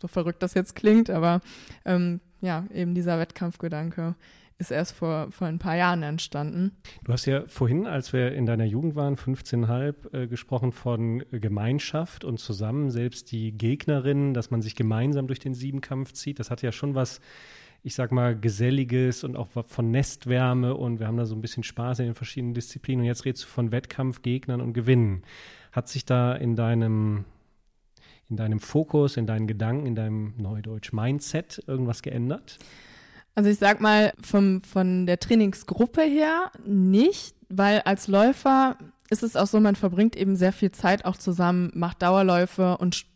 So 0.00 0.08
verrückt 0.08 0.42
das 0.42 0.54
jetzt 0.54 0.74
klingt, 0.74 1.10
aber 1.10 1.40
ähm, 1.84 2.20
ja, 2.40 2.64
eben 2.72 2.94
dieser 2.94 3.18
Wettkampfgedanke 3.18 4.14
ist 4.60 4.70
erst 4.70 4.92
vor, 4.92 5.30
vor 5.30 5.46
ein 5.46 5.58
paar 5.58 5.76
Jahren 5.76 6.02
entstanden. 6.02 6.72
Du 7.04 7.12
hast 7.12 7.24
ja 7.24 7.44
vorhin, 7.46 7.86
als 7.86 8.12
wir 8.12 8.32
in 8.32 8.44
deiner 8.44 8.66
Jugend 8.66 8.94
waren, 8.94 9.16
15,5, 9.16 10.12
äh, 10.12 10.26
gesprochen 10.26 10.72
von 10.72 11.24
Gemeinschaft 11.30 12.24
und 12.24 12.38
zusammen, 12.38 12.90
selbst 12.90 13.32
die 13.32 13.56
Gegnerinnen, 13.56 14.34
dass 14.34 14.50
man 14.50 14.60
sich 14.60 14.76
gemeinsam 14.76 15.26
durch 15.26 15.38
den 15.38 15.54
Siebenkampf 15.54 16.12
zieht. 16.12 16.38
Das 16.38 16.50
hat 16.50 16.60
ja 16.60 16.72
schon 16.72 16.94
was, 16.94 17.20
ich 17.82 17.94
sag 17.94 18.12
mal, 18.12 18.38
Geselliges 18.38 19.24
und 19.24 19.34
auch 19.34 19.48
von 19.48 19.90
Nestwärme 19.90 20.74
und 20.76 21.00
wir 21.00 21.06
haben 21.06 21.16
da 21.16 21.24
so 21.24 21.34
ein 21.34 21.40
bisschen 21.40 21.62
Spaß 21.62 22.00
in 22.00 22.06
den 22.06 22.14
verschiedenen 22.14 22.52
Disziplinen. 22.52 23.00
Und 23.00 23.06
jetzt 23.06 23.24
redest 23.24 23.44
du 23.44 23.48
von 23.48 23.72
Wettkampf, 23.72 24.20
Gegnern 24.20 24.60
und 24.60 24.74
Gewinnen. 24.74 25.22
Hat 25.72 25.88
sich 25.88 26.04
da 26.04 26.34
in 26.34 26.54
deinem 26.54 27.24
in 28.28 28.36
deinem 28.36 28.60
Fokus, 28.60 29.16
in 29.16 29.26
deinen 29.26 29.48
Gedanken, 29.48 29.86
in 29.86 29.96
deinem 29.96 30.34
Neudeutsch 30.36 30.92
Mindset 30.92 31.64
irgendwas 31.66 32.00
geändert? 32.00 32.58
Also 33.34 33.50
ich 33.50 33.58
sag 33.58 33.80
mal, 33.80 34.12
vom, 34.20 34.62
von 34.62 35.06
der 35.06 35.18
Trainingsgruppe 35.18 36.02
her 36.02 36.50
nicht, 36.64 37.34
weil 37.48 37.80
als 37.80 38.08
Läufer 38.08 38.76
ist 39.10 39.22
es 39.22 39.36
auch 39.36 39.46
so, 39.46 39.60
man 39.60 39.76
verbringt 39.76 40.16
eben 40.16 40.36
sehr 40.36 40.52
viel 40.52 40.70
Zeit 40.70 41.04
auch 41.04 41.16
zusammen, 41.16 41.70
macht 41.74 42.02
Dauerläufe 42.02 42.76
und 42.78 43.06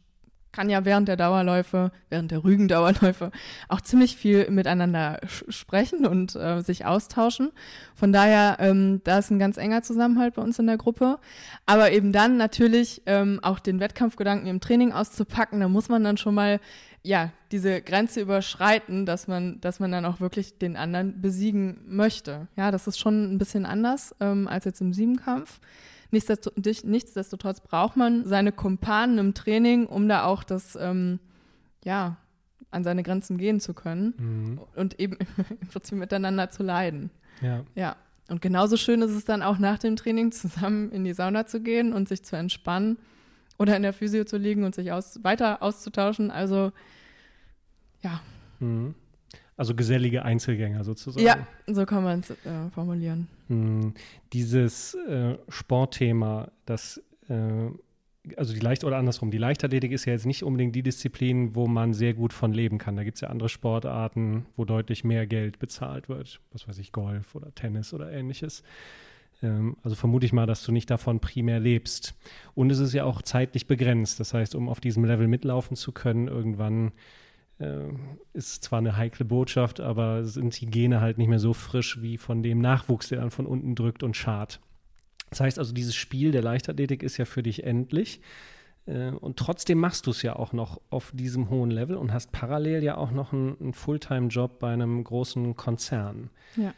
kann 0.55 0.71
ja 0.71 0.85
während 0.85 1.09
der 1.09 1.17
Dauerläufe, 1.17 1.91
während 2.11 2.31
der 2.31 2.45
Rügendauerläufe 2.45 3.33
auch 3.69 3.81
ziemlich 3.81 4.17
viel 4.17 4.49
miteinander 4.51 5.21
sprechen 5.27 6.07
und 6.07 6.37
äh, 6.37 6.61
sich 6.61 6.87
austauschen. 6.87 7.51
Von 7.95 8.13
daher, 8.13 8.59
ähm, 8.61 9.01
da 9.03 9.19
ist 9.19 9.31
ein 9.31 9.41
ganz 9.41 9.57
enger 9.57 9.83
Zusammenhalt 9.83 10.35
bei 10.35 10.43
uns 10.43 10.59
in 10.61 10.69
der 10.69 10.77
Gruppe. 10.77 11.19
Aber 11.67 11.91
eben 11.91 12.13
dann 12.13 12.37
natürlich 12.37 13.03
ähm, 13.07 13.41
auch 13.43 13.59
den 13.59 13.81
Wettkampfgedanken 13.81 14.47
im 14.47 14.61
Training 14.61 14.93
auszupacken, 14.93 15.59
da 15.59 15.69
muss 15.69 15.89
man 15.89 16.05
dann 16.05 16.17
schon 16.17 16.37
mal 16.37 16.61
ja, 17.05 17.31
diese 17.53 17.83
Grenze 17.83 18.23
überschreiten, 18.23 19.05
dass 19.05 19.29
man, 19.29 19.61
dass 19.61 19.79
man 19.79 19.93
dann 19.93 20.07
auch 20.07 20.21
wirklich 20.21 20.59
den 20.59 20.77
anderen 20.77 21.21
besiegen 21.21 21.81
möchte. 21.87 22.49
Ja, 22.57 22.71
das 22.71 22.87
ist 22.87 22.99
schon 22.99 23.35
ein 23.35 23.39
bisschen 23.39 23.67
anders 23.67 24.15
ähm, 24.21 24.49
als 24.49 24.65
jetzt 24.65 24.81
im 24.81 24.95
Siebenkampf. 24.95 25.61
Nichtsdestotrotz, 26.11 26.85
nichtsdestotrotz 26.85 27.61
braucht 27.61 27.97
man 27.97 28.25
seine 28.25 28.53
Kumpanen 28.53 29.19
im 29.19 29.35
Training, 29.35 29.87
um 29.87 30.09
da 30.09 30.25
auch 30.25 30.45
das, 30.45 30.77
ähm, 30.81 31.21
ja, 31.85 32.17
an 32.71 32.85
seine 32.85 33.03
Grenzen 33.03 33.37
gehen 33.37 33.61
zu 33.61 33.75
können 33.75 34.15
mhm. 34.17 34.61
und 34.75 34.99
eben 34.99 35.19
im 35.61 35.69
Prinzip 35.69 35.99
miteinander 35.99 36.51
zu 36.51 36.63
leiden. 36.63 37.11
Ja. 37.43 37.65
Ja. 37.75 37.97
Und 38.29 38.41
genauso 38.41 38.79
schön 38.79 39.03
ist 39.03 39.11
es 39.11 39.27
dann 39.27 39.43
auch 39.43 39.59
nach 39.59 39.79
dem 39.79 39.97
Training 39.97 40.33
zusammen 40.33 40.91
in 40.91 41.05
die 41.05 41.13
Sauna 41.13 41.45
zu 41.45 41.61
gehen 41.61 41.93
und 41.93 42.09
sich 42.09 42.25
zu 42.25 42.37
entspannen 42.37 42.97
oder 43.59 43.77
in 43.77 43.83
der 43.83 43.93
Physio 43.93 44.25
zu 44.25 44.37
liegen 44.37 44.65
und 44.65 44.75
sich 44.75 44.93
aus, 44.93 45.23
weiter 45.23 45.63
auszutauschen. 45.63 46.31
Also 46.31 46.73
ja. 48.03 48.21
Mhm. 48.61 48.95
Also 49.57 49.75
gesellige 49.75 50.25
Einzelgänger 50.25 50.83
sozusagen. 50.83 51.25
Ja, 51.25 51.47
so 51.67 51.87
kann 51.87 52.03
man 52.03 52.21
es 52.21 52.31
äh, 52.31 52.71
formulieren. 52.75 53.29
Mhm. 53.49 53.95
Dieses 54.33 54.95
äh, 54.95 55.37
Sportthema, 55.49 56.51
das 56.67 57.01
äh, 57.29 57.71
also 58.37 58.55
die 58.55 58.61
Leicht 58.61 58.85
oder 58.85 58.97
andersrum, 58.97 59.31
die 59.31 59.39
Leichtathletik 59.39 59.93
ist 59.93 60.07
ja 60.07 60.13
jetzt 60.13 60.27
nicht 60.27 60.43
unbedingt 60.43 60.75
die 60.75 60.83
Disziplin, 60.83 61.55
wo 61.55 61.67
man 61.67 61.93
sehr 61.93 62.15
gut 62.15 62.33
von 62.33 62.53
leben 62.53 62.79
kann. 62.79 62.97
Da 62.97 63.05
gibt 63.05 63.17
es 63.17 63.21
ja 63.21 63.29
andere 63.29 63.49
Sportarten, 63.49 64.47
wo 64.57 64.65
deutlich 64.65 65.05
mehr 65.05 65.27
Geld 65.27 65.59
bezahlt 65.59 66.09
wird. 66.09 66.41
Was 66.53 66.67
weiß 66.67 66.79
ich, 66.79 66.93
Golf 66.93 67.35
oder 67.35 67.55
Tennis 67.55 67.93
oder 67.93 68.11
ähnliches. 68.11 68.63
Ähm, 69.45 69.77
also 69.83 69.95
vermute 69.95 70.27
ich 70.27 70.33
mal, 70.33 70.47
dass 70.47 70.65
du 70.65 70.73
nicht 70.73 70.91
davon 70.91 71.21
primär 71.21 71.61
lebst. 71.61 72.15
Und 72.55 72.71
es 72.71 72.79
ist 72.79 72.95
ja 72.95 73.05
auch 73.05 73.23
zeitlich 73.23 73.67
begrenzt. 73.67 74.19
Das 74.19 74.35
heißt, 74.35 74.55
um 74.55 74.69
auf 74.69 74.81
diesem 74.81 75.05
Level 75.05 75.29
mitlaufen 75.29 75.77
zu 75.77 75.93
können, 75.93 76.29
irgendwann 76.29 76.93
äh, 77.59 77.85
ist 78.33 78.65
zwar 78.65 78.79
eine 78.81 78.97
heikle 78.97 79.25
Botschaft, 79.25 79.81
aber 79.81 80.25
sind 80.25 80.59
die 80.61 80.67
Gene 80.67 81.01
halt 81.01 81.19
nicht 81.19 81.29
mehr 81.29 81.39
so 81.39 81.53
frisch 81.53 82.01
wie 82.03 82.17
von 82.17 82.43
dem 82.43 82.61
Nachwuchs, 82.61 83.09
der 83.09 83.21
dann 83.21 83.31
von 83.31 83.47
unten 83.47 83.75
drückt 83.75 84.03
und 84.03 84.17
schart. 84.17 84.61
Das 85.31 85.41
heißt 85.41 85.59
also, 85.59 85.73
dieses 85.75 85.95
Spiel 85.95 86.33
der 86.33 86.43
Leichtathletik 86.43 87.03
ist 87.03 87.19
ja 87.19 87.25
für 87.25 87.43
dich 87.43 87.65
endlich. 87.65 88.21
Äh, 88.87 89.11
und 89.11 89.37
trotzdem 89.37 89.79
machst 89.79 90.07
du 90.07 90.11
es 90.11 90.23
ja 90.23 90.37
auch 90.37 90.53
noch 90.53 90.81
auf 90.91 91.13
diesem 91.13 91.51
hohen 91.51 91.71
Level 91.71 91.97
und 91.97 92.13
hast 92.13 92.33
parallel 92.33 92.83
ja 92.83 92.97
auch 92.97 93.11
noch 93.11 93.33
einen, 93.33 93.57
einen 93.61 93.73
Fulltime-Job 93.75 94.59
bei 94.59 94.73
einem 94.73 95.03
großen 95.03 95.57
Konzern. 95.57 96.31
Ja. 96.57 96.73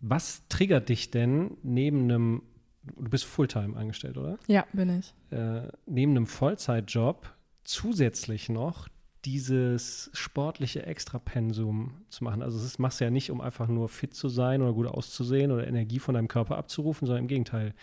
Was 0.00 0.46
triggert 0.48 0.88
dich 0.88 1.10
denn 1.10 1.56
neben 1.62 2.04
einem, 2.04 2.42
du 2.82 3.10
bist 3.10 3.24
Fulltime 3.24 3.76
angestellt, 3.76 4.16
oder? 4.16 4.38
Ja, 4.46 4.66
bin 4.72 4.98
ich. 4.98 5.14
Äh, 5.30 5.68
neben 5.86 6.12
einem 6.12 6.26
Vollzeitjob 6.26 7.34
zusätzlich 7.64 8.48
noch 8.48 8.88
dieses 9.24 10.10
sportliche 10.14 10.86
Extrapensum 10.86 12.02
zu 12.08 12.24
machen. 12.24 12.42
Also 12.42 12.58
das 12.58 12.78
machst 12.78 13.00
du 13.00 13.04
ja 13.04 13.10
nicht, 13.10 13.30
um 13.30 13.40
einfach 13.40 13.66
nur 13.66 13.88
fit 13.88 14.14
zu 14.14 14.28
sein 14.28 14.62
oder 14.62 14.72
gut 14.72 14.86
auszusehen 14.86 15.50
oder 15.50 15.66
Energie 15.66 15.98
von 15.98 16.14
deinem 16.14 16.28
Körper 16.28 16.56
abzurufen, 16.56 17.06
sondern 17.06 17.24
im 17.24 17.28
Gegenteil, 17.28 17.74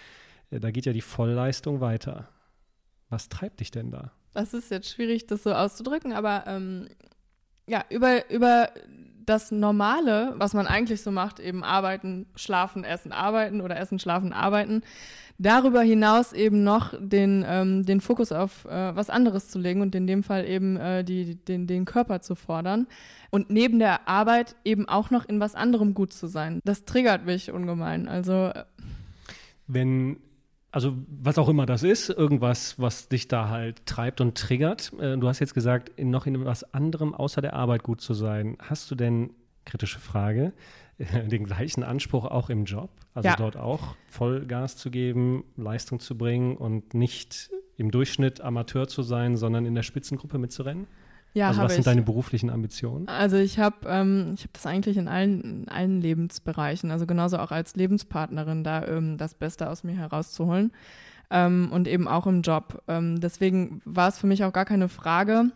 äh, 0.51 0.60
da 0.60 0.71
geht 0.71 0.86
ja 0.86 0.93
die 0.93 1.01
Vollleistung 1.01 1.82
weiter. 1.82 2.30
Was 3.10 3.30
treibt 3.30 3.60
dich 3.60 3.71
denn 3.71 3.91
da? 3.91 4.12
das 4.36 4.54
ist 4.54 4.69
jetzt 4.69 4.89
schwierig, 4.89 5.25
das 5.25 5.43
so 5.43 5.54
auszudrücken, 5.54 6.13
aber 6.13 6.43
ähm, 6.45 6.89
ja, 7.67 7.84
über, 7.89 8.30
über 8.30 8.69
das 9.25 9.51
Normale, 9.51 10.33
was 10.38 10.53
man 10.53 10.67
eigentlich 10.67 11.01
so 11.01 11.11
macht, 11.11 11.39
eben 11.39 11.63
arbeiten, 11.63 12.25
schlafen, 12.35 12.83
essen, 12.83 13.11
arbeiten 13.11 13.61
oder 13.61 13.77
essen, 13.77 13.99
schlafen, 13.99 14.33
arbeiten, 14.33 14.81
darüber 15.38 15.81
hinaus 15.81 16.33
eben 16.33 16.63
noch 16.63 16.93
den, 16.97 17.45
ähm, 17.47 17.85
den 17.85 18.01
Fokus 18.01 18.31
auf 18.31 18.65
äh, 18.65 18.95
was 18.95 19.09
anderes 19.09 19.49
zu 19.49 19.59
legen 19.59 19.81
und 19.81 19.95
in 19.95 20.07
dem 20.07 20.23
Fall 20.23 20.45
eben 20.45 20.77
äh, 20.77 21.03
die, 21.03 21.35
den, 21.35 21.67
den 21.67 21.85
Körper 21.85 22.21
zu 22.21 22.35
fordern 22.35 22.88
und 23.31 23.49
neben 23.49 23.79
der 23.79 24.07
Arbeit 24.07 24.55
eben 24.63 24.88
auch 24.88 25.09
noch 25.09 25.25
in 25.25 25.39
was 25.39 25.55
anderem 25.55 25.93
gut 25.93 26.13
zu 26.13 26.27
sein. 26.27 26.59
Das 26.63 26.85
triggert 26.85 27.25
mich 27.25 27.51
ungemein. 27.51 28.07
Also 28.07 28.51
äh, 28.53 28.63
wenn 29.67 30.17
also 30.75 30.93
was 31.07 31.38
auch 31.38 31.47
immer 31.47 31.65
das 31.65 31.83
ist, 31.83 32.09
irgendwas, 32.09 32.77
was 32.77 33.07
dich 33.07 33.29
da 33.29 33.47
halt 33.47 33.85
treibt 33.85 34.19
und 34.19 34.38
triggert. 34.38 34.91
Äh, 34.99 35.17
du 35.17 35.29
hast 35.29 35.39
jetzt 35.39 35.53
gesagt, 35.53 35.89
in 35.95 36.09
noch 36.09 36.25
in 36.25 36.43
was 36.43 36.73
anderem 36.73 37.13
außer 37.13 37.41
der 37.41 37.53
Arbeit 37.53 37.81
gut 37.81 38.01
zu 38.01 38.13
sein. 38.13 38.57
Hast 38.59 38.91
du 38.91 38.95
denn, 38.95 39.29
kritische 39.63 39.99
Frage, 39.99 40.51
den 40.99 41.45
gleichen 41.45 41.81
Anspruch 41.83 42.25
auch 42.25 42.49
im 42.49 42.65
Job? 42.65 42.89
Also 43.13 43.29
ja. 43.29 43.35
dort 43.38 43.55
auch 43.55 43.95
Vollgas 44.09 44.75
zu 44.75 44.91
geben, 44.91 45.45
Leistung 45.55 46.01
zu 46.01 46.17
bringen 46.17 46.57
und 46.57 46.93
nicht 46.93 47.51
im 47.77 47.89
Durchschnitt 47.89 48.41
Amateur 48.41 48.89
zu 48.89 49.01
sein, 49.01 49.38
sondern 49.38 49.65
in 49.65 49.75
der 49.75 49.83
Spitzengruppe 49.83 50.38
mitzurennen? 50.38 50.88
Ja, 51.36 51.50
also 51.50 51.63
was 51.63 51.74
sind 51.74 51.82
ich. 51.82 51.86
deine 51.86 52.02
beruflichen 52.02 52.50
Ambitionen? 52.50 53.10
Also 53.10 53.36
ich 53.36 53.60
habe 53.60 53.76
ähm, 53.88 54.36
ich 54.36 54.45
hab 54.45 54.54
das 54.54 54.65
eigentlich 54.65 54.95
in 54.95 55.10
allen, 55.10 55.41
in 55.41 55.69
allen 55.69 56.00
Lebensbereichen, 56.00 56.91
also 56.91 57.06
genauso 57.06 57.38
auch 57.39 57.52
als 57.52 57.76
Lebenspartnerin, 57.76 58.63
da 58.63 58.88
ähm, 58.88 59.17
das 59.17 59.34
Beste 59.34 59.69
aus 59.69 59.84
mir 59.84 59.98
herauszuholen 59.98 60.71
ähm, 61.30 61.67
und 61.74 61.89
eben 61.89 62.08
auch 62.08 62.26
im 62.26 62.41
Job. 62.41 62.82
Ähm, 62.88 63.19
deswegen 63.19 63.82
war 63.84 64.08
es 64.08 64.17
für 64.17 64.28
mich 64.28 64.45
auch 64.45 64.54
gar 64.54 64.63
keine 64.63 64.88
Frage, 64.88 65.52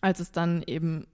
als 0.00 0.18
es 0.18 0.32
dann 0.32 0.64
eben 0.66 1.06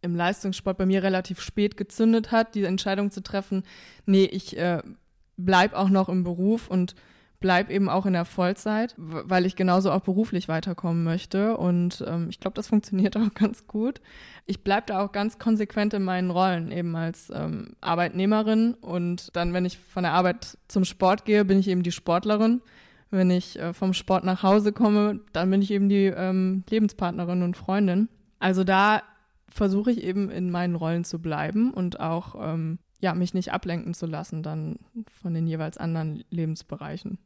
im 0.00 0.16
Leistungssport 0.16 0.78
bei 0.78 0.86
mir 0.86 1.02
relativ 1.02 1.42
spät 1.42 1.76
gezündet 1.76 2.32
hat, 2.32 2.54
die 2.54 2.64
Entscheidung 2.64 3.10
zu 3.10 3.22
treffen, 3.22 3.62
nee, 4.06 4.24
ich 4.24 4.56
äh, 4.56 4.82
bleib 5.36 5.74
auch 5.74 5.90
noch 5.90 6.08
im 6.08 6.24
Beruf 6.24 6.68
und 6.68 6.94
bleib 7.44 7.68
eben 7.68 7.90
auch 7.90 8.06
in 8.06 8.14
der 8.14 8.24
Vollzeit, 8.24 8.94
weil 8.96 9.44
ich 9.44 9.54
genauso 9.54 9.92
auch 9.92 10.00
beruflich 10.00 10.48
weiterkommen 10.48 11.04
möchte. 11.04 11.58
Und 11.58 12.02
ähm, 12.08 12.28
ich 12.30 12.40
glaube, 12.40 12.54
das 12.54 12.68
funktioniert 12.68 13.16
auch 13.18 13.34
ganz 13.34 13.66
gut. 13.66 14.00
Ich 14.46 14.64
bleibe 14.64 14.86
da 14.86 15.04
auch 15.04 15.12
ganz 15.12 15.38
konsequent 15.38 15.92
in 15.92 16.04
meinen 16.04 16.30
Rollen, 16.30 16.72
eben 16.72 16.96
als 16.96 17.30
ähm, 17.34 17.76
Arbeitnehmerin. 17.82 18.72
Und 18.80 19.36
dann, 19.36 19.52
wenn 19.52 19.66
ich 19.66 19.76
von 19.76 20.04
der 20.04 20.12
Arbeit 20.12 20.56
zum 20.68 20.86
Sport 20.86 21.26
gehe, 21.26 21.44
bin 21.44 21.58
ich 21.58 21.68
eben 21.68 21.82
die 21.82 21.92
Sportlerin. 21.92 22.62
Wenn 23.10 23.30
ich 23.30 23.60
äh, 23.60 23.74
vom 23.74 23.92
Sport 23.92 24.24
nach 24.24 24.42
Hause 24.42 24.72
komme, 24.72 25.20
dann 25.34 25.50
bin 25.50 25.60
ich 25.60 25.70
eben 25.70 25.90
die 25.90 26.06
ähm, 26.06 26.64
Lebenspartnerin 26.70 27.42
und 27.42 27.58
Freundin. 27.58 28.08
Also 28.38 28.64
da 28.64 29.02
versuche 29.50 29.90
ich 29.90 30.02
eben 30.02 30.30
in 30.30 30.50
meinen 30.50 30.76
Rollen 30.76 31.04
zu 31.04 31.20
bleiben 31.20 31.74
und 31.74 32.00
auch 32.00 32.36
ähm, 32.40 32.78
ja, 33.00 33.14
mich 33.14 33.34
nicht 33.34 33.52
ablenken 33.52 33.94
zu 33.94 34.06
lassen 34.06 34.42
dann 34.42 34.78
von 35.20 35.34
den 35.34 35.46
jeweils 35.46 35.78
anderen 35.78 36.24
Lebensbereichen. 36.30 37.18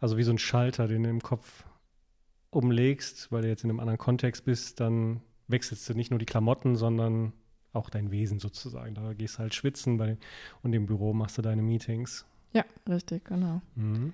Also 0.00 0.16
wie 0.16 0.22
so 0.22 0.32
ein 0.32 0.38
Schalter, 0.38 0.88
den 0.88 1.04
du 1.04 1.10
im 1.10 1.22
Kopf 1.22 1.64
umlegst, 2.50 3.30
weil 3.32 3.42
du 3.42 3.48
jetzt 3.48 3.64
in 3.64 3.70
einem 3.70 3.80
anderen 3.80 3.98
Kontext 3.98 4.44
bist, 4.44 4.80
dann 4.80 5.20
wechselst 5.48 5.88
du 5.88 5.94
nicht 5.94 6.10
nur 6.10 6.18
die 6.18 6.26
Klamotten, 6.26 6.76
sondern 6.76 7.32
auch 7.72 7.90
dein 7.90 8.10
Wesen 8.10 8.38
sozusagen. 8.38 8.94
Da 8.94 9.12
gehst 9.14 9.36
du 9.36 9.38
halt 9.40 9.54
schwitzen 9.54 9.98
bei, 9.98 10.16
und 10.62 10.72
im 10.72 10.86
Büro 10.86 11.12
machst 11.12 11.36
du 11.38 11.42
deine 11.42 11.62
Meetings. 11.62 12.24
Ja, 12.52 12.64
richtig, 12.88 13.24
genau. 13.24 13.60
Mhm. 13.74 14.12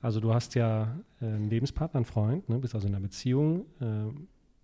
Also 0.00 0.20
du 0.20 0.32
hast 0.32 0.54
ja 0.54 0.96
äh, 1.20 1.24
einen 1.24 1.50
Lebenspartner, 1.50 1.98
einen 1.98 2.04
Freund, 2.04 2.48
ne? 2.48 2.58
bist 2.58 2.74
also 2.74 2.86
in 2.86 2.94
einer 2.94 3.02
Beziehung. 3.02 3.66
Äh, 3.80 4.10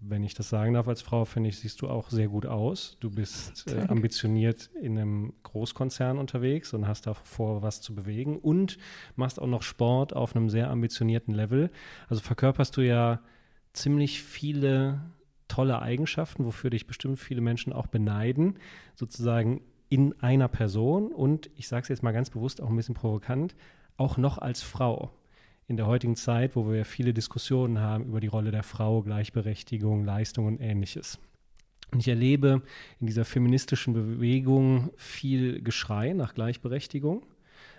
wenn 0.05 0.25
ich 0.25 0.35
das 0.35 0.49
sagen 0.49 0.75
darf 0.75 0.89
als 0.89 1.03
Frau, 1.03 1.25
finde 1.25 1.49
ich, 1.49 1.59
siehst 1.59 1.81
du 1.81 1.89
auch 1.89 2.11
sehr 2.11 2.29
gut 2.29 2.47
aus. 2.47 2.97
Du 3.01 3.11
bist 3.11 3.73
äh, 3.73 3.87
ambitioniert 3.89 4.71
in 4.81 4.99
einem 4.99 5.33
Großkonzern 5.45 6.19
unterwegs 6.19 6.75
und 6.75 6.87
hast 6.89 7.07
da 7.07 7.15
vor, 7.15 7.63
was 7.63 7.81
zu 7.81 7.95
bewegen 7.95 8.39
und 8.39 8.79
machst 9.15 9.41
auch 9.41 9.47
noch 9.47 9.63
Sport 9.63 10.15
auf 10.15 10.35
einem 10.35 10.51
sehr 10.51 10.71
ambitionierten 10.71 11.35
Level. 11.35 11.71
Also 12.09 12.23
verkörperst 12.23 12.77
du 12.77 12.81
ja 12.81 13.21
ziemlich 13.73 14.23
viele 14.23 15.01
tolle 15.47 15.81
Eigenschaften, 15.81 16.45
wofür 16.45 16.71
dich 16.71 16.87
bestimmt 16.87 17.19
viele 17.19 17.41
Menschen 17.41 17.73
auch 17.73 17.87
beneiden, 17.87 18.59
sozusagen 18.95 19.63
in 19.89 20.21
einer 20.21 20.49
Person 20.49 21.13
und 21.13 21.51
ich 21.57 21.69
sage 21.69 21.83
es 21.83 21.89
jetzt 21.89 22.03
mal 22.03 22.13
ganz 22.13 22.31
bewusst, 22.31 22.61
auch 22.61 22.71
ein 22.71 22.77
bisschen 22.77 22.95
provokant, 22.95 23.55
auch 23.97 24.17
noch 24.17 24.39
als 24.39 24.63
Frau 24.63 25.13
in 25.73 25.79
der 25.79 25.87
heutigen 25.87 26.17
Zeit, 26.17 26.55
wo 26.55 26.71
wir 26.71 26.85
viele 26.85 27.15
Diskussionen 27.15 27.81
haben 27.81 28.05
über 28.05 28.21
die 28.21 28.27
Rolle 28.27 28.51
der 28.51 28.63
Frau, 28.63 29.01
Gleichberechtigung, 29.01 30.05
Leistung 30.05 30.45
und 30.45 30.61
ähnliches. 30.61 31.19
Und 31.91 32.01
ich 32.01 32.09
erlebe 32.09 32.61
in 33.01 33.07
dieser 33.07 33.25
feministischen 33.25 33.95
Bewegung 33.95 34.91
viel 34.97 35.63
Geschrei 35.63 36.13
nach 36.13 36.35
Gleichberechtigung, 36.35 37.25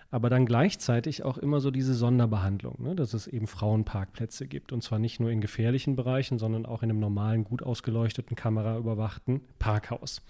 aber 0.10 0.32
dann 0.32 0.48
gleichzeitig 0.48 1.22
auch 1.22 1.38
immer 1.38 1.60
so 1.60 1.70
diese 1.70 1.94
Sonderbehandlung, 1.94 2.82
ne, 2.82 2.96
dass 2.96 3.14
es 3.14 3.28
eben 3.28 3.46
Frauenparkplätze 3.46 4.48
gibt. 4.48 4.72
Und 4.72 4.82
zwar 4.82 4.98
nicht 4.98 5.20
nur 5.20 5.30
in 5.30 5.40
gefährlichen 5.40 5.96
Bereichen, 5.96 6.40
sondern 6.40 6.66
auch 6.66 6.82
in 6.82 6.90
einem 6.90 7.00
normalen, 7.00 7.44
gut 7.44 7.62
ausgeleuchteten, 7.62 8.36
kameraüberwachten 8.36 9.42
Parkhaus. 9.60 10.24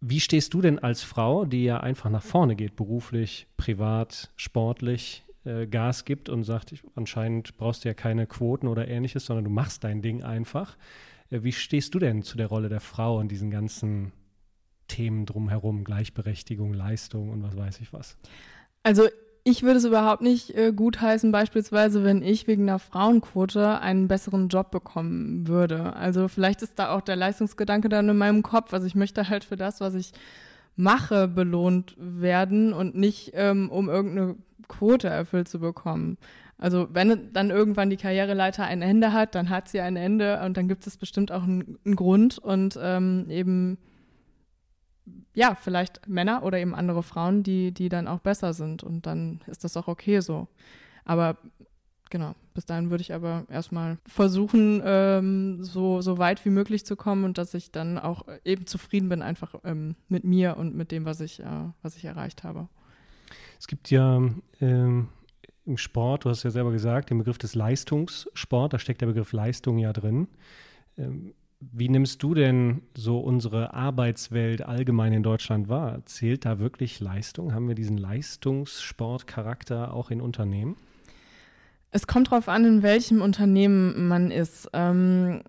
Wie 0.00 0.18
stehst 0.18 0.54
du 0.54 0.60
denn 0.60 0.80
als 0.80 1.04
Frau, 1.04 1.44
die 1.44 1.62
ja 1.62 1.78
einfach 1.78 2.10
nach 2.10 2.22
vorne 2.24 2.56
geht, 2.56 2.74
beruflich, 2.74 3.46
privat, 3.56 4.32
sportlich, 4.36 5.22
äh, 5.48 5.66
Gas 5.66 6.04
gibt 6.04 6.28
und 6.28 6.44
sagt, 6.44 6.72
ich, 6.72 6.82
anscheinend 6.94 7.56
brauchst 7.56 7.84
du 7.84 7.88
ja 7.88 7.94
keine 7.94 8.26
Quoten 8.26 8.68
oder 8.68 8.86
ähnliches, 8.86 9.26
sondern 9.26 9.44
du 9.44 9.50
machst 9.50 9.82
dein 9.82 10.02
Ding 10.02 10.22
einfach. 10.22 10.76
Äh, 11.30 11.42
wie 11.42 11.52
stehst 11.52 11.94
du 11.94 11.98
denn 11.98 12.22
zu 12.22 12.36
der 12.36 12.48
Rolle 12.48 12.68
der 12.68 12.80
Frau 12.80 13.18
und 13.18 13.28
diesen 13.28 13.50
ganzen 13.50 14.12
Themen 14.86 15.26
drumherum, 15.26 15.84
Gleichberechtigung, 15.84 16.72
Leistung 16.72 17.30
und 17.30 17.42
was 17.42 17.56
weiß 17.56 17.80
ich 17.80 17.92
was? 17.92 18.16
Also 18.82 19.08
ich 19.44 19.62
würde 19.62 19.78
es 19.78 19.84
überhaupt 19.84 20.22
nicht 20.22 20.54
äh, 20.54 20.72
gutheißen, 20.72 21.32
beispielsweise, 21.32 22.04
wenn 22.04 22.22
ich 22.22 22.46
wegen 22.46 22.68
einer 22.68 22.78
Frauenquote 22.78 23.80
einen 23.80 24.08
besseren 24.08 24.48
Job 24.48 24.70
bekommen 24.70 25.48
würde. 25.48 25.94
Also 25.96 26.28
vielleicht 26.28 26.62
ist 26.62 26.78
da 26.78 26.90
auch 26.90 27.00
der 27.00 27.16
Leistungsgedanke 27.16 27.88
dann 27.88 28.08
in 28.08 28.16
meinem 28.16 28.42
Kopf. 28.42 28.74
Also 28.74 28.86
ich 28.86 28.94
möchte 28.94 29.28
halt 29.28 29.44
für 29.44 29.56
das, 29.56 29.80
was 29.80 29.94
ich 29.94 30.12
mache, 30.78 31.26
belohnt 31.26 31.94
werden 31.98 32.72
und 32.72 32.94
nicht 32.94 33.32
um, 33.34 33.68
um 33.68 33.88
irgendeine 33.88 34.36
Quote 34.68 35.08
erfüllt 35.08 35.48
zu 35.48 35.58
bekommen. 35.58 36.18
Also 36.56 36.88
wenn 36.92 37.32
dann 37.32 37.50
irgendwann 37.50 37.90
die 37.90 37.96
Karriereleiter 37.96 38.64
ein 38.64 38.80
Ende 38.80 39.12
hat, 39.12 39.34
dann 39.34 39.50
hat 39.50 39.68
sie 39.68 39.80
ein 39.80 39.96
Ende 39.96 40.40
und 40.44 40.56
dann 40.56 40.68
gibt 40.68 40.86
es 40.86 40.96
bestimmt 40.96 41.32
auch 41.32 41.42
einen, 41.42 41.78
einen 41.84 41.96
Grund 41.96 42.38
und 42.38 42.78
ähm, 42.80 43.26
eben 43.28 43.78
ja, 45.34 45.56
vielleicht 45.56 46.06
Männer 46.08 46.42
oder 46.42 46.58
eben 46.58 46.74
andere 46.74 47.02
Frauen, 47.02 47.42
die, 47.42 47.72
die 47.72 47.88
dann 47.88 48.08
auch 48.08 48.20
besser 48.20 48.52
sind 48.52 48.82
und 48.84 49.06
dann 49.06 49.40
ist 49.46 49.64
das 49.64 49.76
auch 49.76 49.88
okay 49.88 50.20
so. 50.20 50.46
Aber 51.04 51.38
genau, 52.10 52.34
bis 52.54 52.66
dahin 52.66 52.90
würde 52.90 53.02
ich 53.02 53.12
aber 53.12 53.44
erstmal 53.50 53.98
versuchen, 54.06 54.82
ähm, 54.84 55.62
so, 55.62 56.00
so 56.00 56.18
weit 56.18 56.44
wie 56.44 56.50
möglich 56.50 56.84
zu 56.84 56.96
kommen 56.96 57.24
und 57.24 57.38
dass 57.38 57.54
ich 57.54 57.70
dann 57.70 57.98
auch 57.98 58.26
eben 58.44 58.66
zufrieden 58.66 59.08
bin 59.08 59.22
einfach 59.22 59.54
ähm, 59.64 59.96
mit 60.08 60.24
mir 60.24 60.56
und 60.56 60.74
mit 60.74 60.92
dem, 60.92 61.04
was 61.04 61.20
ich, 61.20 61.40
äh, 61.40 61.70
was 61.82 61.96
ich 61.96 62.04
erreicht 62.04 62.44
habe. 62.44 62.68
Es 63.58 63.66
gibt 63.66 63.90
ja 63.90 64.22
ähm, 64.60 65.08
im 65.64 65.76
Sport, 65.76 66.24
du 66.24 66.30
hast 66.30 66.42
ja 66.42 66.50
selber 66.50 66.72
gesagt, 66.72 67.10
den 67.10 67.18
Begriff 67.18 67.38
des 67.38 67.54
Leistungssport, 67.54 68.72
da 68.72 68.78
steckt 68.78 69.00
der 69.00 69.06
Begriff 69.06 69.32
Leistung 69.32 69.78
ja 69.78 69.92
drin. 69.92 70.28
Ähm, 70.96 71.34
wie 71.60 71.88
nimmst 71.88 72.22
du 72.22 72.34
denn 72.34 72.82
so 72.96 73.18
unsere 73.18 73.74
Arbeitswelt 73.74 74.62
allgemein 74.62 75.12
in 75.12 75.24
Deutschland 75.24 75.68
wahr? 75.68 76.02
Zählt 76.06 76.44
da 76.44 76.60
wirklich 76.60 77.00
Leistung? 77.00 77.52
Haben 77.52 77.66
wir 77.66 77.74
diesen 77.74 77.98
Leistungssportcharakter 77.98 79.92
auch 79.92 80.10
in 80.10 80.20
Unternehmen? 80.20 80.76
Es 81.90 82.06
kommt 82.06 82.30
darauf 82.30 82.48
an, 82.48 82.64
in 82.64 82.82
welchem 82.82 83.22
Unternehmen 83.22 84.08
man 84.08 84.30
ist. 84.30 84.68
Ähm, 84.72 85.42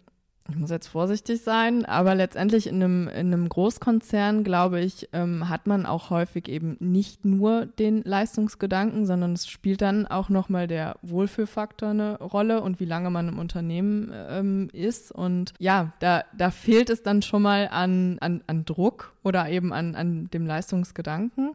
ich 0.49 0.55
muss 0.55 0.71
jetzt 0.71 0.87
vorsichtig 0.87 1.41
sein, 1.41 1.85
aber 1.85 2.15
letztendlich 2.15 2.67
in 2.67 2.75
einem, 2.75 3.07
in 3.07 3.33
einem 3.33 3.49
Großkonzern, 3.49 4.43
glaube 4.43 4.79
ich, 4.79 5.09
ähm, 5.13 5.47
hat 5.47 5.67
man 5.67 5.85
auch 5.85 6.09
häufig 6.09 6.47
eben 6.47 6.75
nicht 6.79 7.23
nur 7.23 7.65
den 7.67 8.03
Leistungsgedanken, 8.03 9.05
sondern 9.05 9.33
es 9.33 9.47
spielt 9.47 9.81
dann 9.81 10.07
auch 10.07 10.29
nochmal 10.29 10.67
der 10.67 10.95
Wohlfühlfaktor 11.01 11.89
eine 11.89 12.17
Rolle 12.19 12.61
und 12.61 12.79
wie 12.79 12.85
lange 12.85 13.11
man 13.11 13.27
im 13.27 13.37
Unternehmen 13.37 14.11
ähm, 14.13 14.69
ist. 14.73 15.11
Und 15.11 15.53
ja, 15.59 15.93
da, 15.99 16.23
da 16.35 16.49
fehlt 16.51 16.89
es 16.89 17.03
dann 17.03 17.21
schon 17.21 17.43
mal 17.43 17.67
an, 17.71 18.17
an, 18.19 18.41
an 18.47 18.65
Druck 18.65 19.13
oder 19.23 19.49
eben 19.49 19.71
an, 19.71 19.95
an 19.95 20.29
dem 20.31 20.47
Leistungsgedanken 20.47 21.51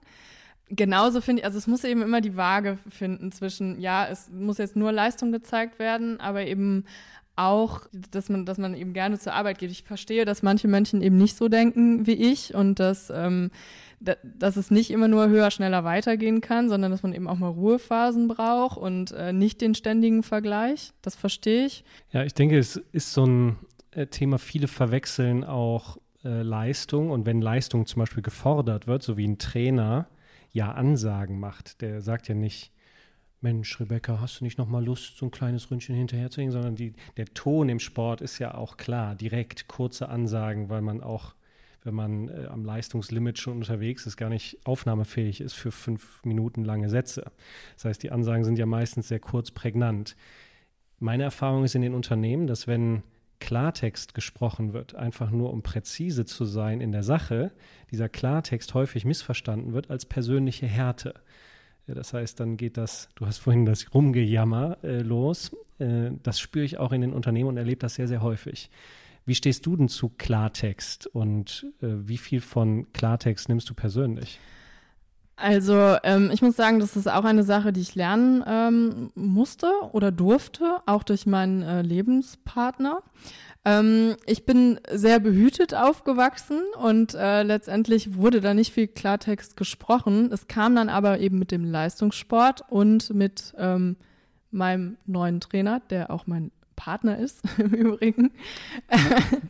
genauso 0.70 1.20
finde 1.20 1.40
ich, 1.40 1.46
also 1.46 1.58
es 1.58 1.66
muss 1.66 1.84
eben 1.84 2.02
immer 2.02 2.20
die 2.20 2.36
Waage 2.36 2.78
finden 2.88 3.32
zwischen, 3.32 3.80
ja, 3.80 4.06
es 4.06 4.30
muss 4.30 4.58
jetzt 4.58 4.76
nur 4.76 4.92
Leistung 4.92 5.32
gezeigt 5.32 5.78
werden, 5.78 6.20
aber 6.20 6.46
eben 6.46 6.84
auch, 7.36 7.80
dass 8.12 8.28
man, 8.28 8.46
dass 8.46 8.58
man 8.58 8.74
eben 8.74 8.92
gerne 8.92 9.18
zur 9.18 9.34
Arbeit 9.34 9.58
geht. 9.58 9.70
Ich 9.70 9.82
verstehe, 9.82 10.24
dass 10.24 10.42
manche 10.42 10.68
Menschen 10.68 11.02
eben 11.02 11.16
nicht 11.16 11.36
so 11.36 11.48
denken 11.48 12.06
wie 12.06 12.12
ich 12.12 12.54
und 12.54 12.78
dass, 12.78 13.10
ähm, 13.10 13.50
da, 13.98 14.14
dass 14.22 14.56
es 14.56 14.70
nicht 14.70 14.90
immer 14.90 15.08
nur 15.08 15.28
höher, 15.28 15.50
schneller 15.50 15.82
weitergehen 15.82 16.40
kann, 16.40 16.68
sondern 16.68 16.92
dass 16.92 17.02
man 17.02 17.12
eben 17.12 17.26
auch 17.26 17.38
mal 17.38 17.48
Ruhephasen 17.48 18.28
braucht 18.28 18.78
und 18.78 19.12
äh, 19.12 19.32
nicht 19.32 19.60
den 19.60 19.74
ständigen 19.74 20.22
Vergleich. 20.22 20.92
Das 21.02 21.16
verstehe 21.16 21.66
ich. 21.66 21.84
Ja, 22.12 22.22
ich 22.22 22.34
denke, 22.34 22.56
es 22.56 22.76
ist 22.92 23.12
so 23.12 23.24
ein 23.24 23.56
äh, 23.90 24.06
Thema, 24.06 24.38
viele 24.38 24.68
verwechseln 24.68 25.42
auch 25.42 25.96
äh, 26.24 26.42
Leistung 26.42 27.10
und 27.10 27.26
wenn 27.26 27.40
Leistung 27.40 27.86
zum 27.86 28.00
Beispiel 28.00 28.22
gefordert 28.22 28.86
wird, 28.86 29.02
so 29.02 29.16
wie 29.16 29.26
ein 29.26 29.38
Trainer 29.38 30.06
ja 30.54 30.72
Ansagen 30.72 31.38
macht, 31.38 31.82
der 31.82 32.00
sagt 32.00 32.28
ja 32.28 32.34
nicht, 32.34 32.72
Mensch, 33.40 33.78
Rebecca, 33.78 34.20
hast 34.20 34.40
du 34.40 34.44
nicht 34.44 34.56
noch 34.56 34.68
mal 34.68 34.82
Lust, 34.82 35.18
so 35.18 35.26
ein 35.26 35.30
kleines 35.30 35.70
Ründchen 35.70 35.94
hinterherzulegen, 35.94 36.52
sondern 36.52 36.76
die, 36.76 36.94
der 37.18 37.26
Ton 37.26 37.68
im 37.68 37.78
Sport 37.78 38.22
ist 38.22 38.38
ja 38.38 38.54
auch 38.54 38.78
klar, 38.78 39.14
direkt 39.14 39.68
kurze 39.68 40.08
Ansagen, 40.08 40.70
weil 40.70 40.80
man 40.80 41.02
auch, 41.02 41.34
wenn 41.82 41.92
man 41.92 42.28
äh, 42.28 42.46
am 42.46 42.64
Leistungslimit 42.64 43.38
schon 43.38 43.58
unterwegs 43.58 44.06
ist, 44.06 44.16
gar 44.16 44.30
nicht 44.30 44.64
aufnahmefähig 44.64 45.42
ist 45.42 45.52
für 45.52 45.72
fünf 45.72 46.24
Minuten 46.24 46.64
lange 46.64 46.88
Sätze. 46.88 47.30
Das 47.74 47.84
heißt, 47.84 48.02
die 48.02 48.12
Ansagen 48.12 48.44
sind 48.44 48.58
ja 48.58 48.64
meistens 48.64 49.08
sehr 49.08 49.20
kurz, 49.20 49.50
prägnant. 49.50 50.16
Meine 50.98 51.24
Erfahrung 51.24 51.64
ist 51.64 51.74
in 51.74 51.82
den 51.82 51.92
Unternehmen, 51.94 52.46
dass 52.46 52.66
wenn 52.66 53.02
Klartext 53.44 54.14
gesprochen 54.14 54.72
wird, 54.72 54.94
einfach 54.94 55.30
nur 55.30 55.52
um 55.52 55.62
präzise 55.62 56.24
zu 56.24 56.46
sein 56.46 56.80
in 56.80 56.92
der 56.92 57.02
Sache, 57.02 57.52
dieser 57.90 58.08
Klartext 58.08 58.72
häufig 58.72 59.04
missverstanden 59.04 59.74
wird 59.74 59.90
als 59.90 60.06
persönliche 60.06 60.66
Härte. 60.66 61.12
Das 61.86 62.14
heißt, 62.14 62.40
dann 62.40 62.56
geht 62.56 62.78
das, 62.78 63.10
du 63.16 63.26
hast 63.26 63.36
vorhin 63.36 63.66
das 63.66 63.92
Rumgejammer 63.92 64.78
äh, 64.82 65.02
los. 65.02 65.54
Äh, 65.78 66.12
das 66.22 66.40
spüre 66.40 66.64
ich 66.64 66.78
auch 66.78 66.92
in 66.92 67.02
den 67.02 67.12
Unternehmen 67.12 67.50
und 67.50 67.58
erlebe 67.58 67.80
das 67.80 67.96
sehr, 67.96 68.08
sehr 68.08 68.22
häufig. 68.22 68.70
Wie 69.26 69.34
stehst 69.34 69.66
du 69.66 69.76
denn 69.76 69.88
zu 69.88 70.08
Klartext 70.08 71.06
und 71.06 71.66
äh, 71.82 71.88
wie 71.88 72.16
viel 72.16 72.40
von 72.40 72.90
Klartext 72.94 73.50
nimmst 73.50 73.68
du 73.68 73.74
persönlich? 73.74 74.40
Also 75.36 75.96
ähm, 76.04 76.30
ich 76.32 76.42
muss 76.42 76.54
sagen, 76.54 76.78
das 76.78 76.96
ist 76.96 77.08
auch 77.08 77.24
eine 77.24 77.42
Sache, 77.42 77.72
die 77.72 77.80
ich 77.80 77.94
lernen 77.94 78.44
ähm, 78.46 79.10
musste 79.14 79.70
oder 79.92 80.12
durfte, 80.12 80.80
auch 80.86 81.02
durch 81.02 81.26
meinen 81.26 81.62
äh, 81.62 81.82
Lebenspartner. 81.82 83.02
Ähm, 83.64 84.16
ich 84.26 84.46
bin 84.46 84.78
sehr 84.90 85.18
behütet 85.18 85.74
aufgewachsen 85.74 86.60
und 86.80 87.14
äh, 87.14 87.42
letztendlich 87.42 88.16
wurde 88.16 88.40
da 88.40 88.54
nicht 88.54 88.72
viel 88.72 88.86
Klartext 88.86 89.56
gesprochen. 89.56 90.30
Es 90.32 90.46
kam 90.46 90.76
dann 90.76 90.88
aber 90.88 91.18
eben 91.18 91.38
mit 91.38 91.50
dem 91.50 91.64
Leistungssport 91.64 92.62
und 92.68 93.12
mit 93.12 93.54
ähm, 93.58 93.96
meinem 94.52 94.98
neuen 95.06 95.40
Trainer, 95.40 95.80
der 95.90 96.10
auch 96.10 96.26
mein 96.28 96.52
Partner 96.76 97.18
ist 97.18 97.42
im 97.58 97.72
Übrigen. 97.74 98.30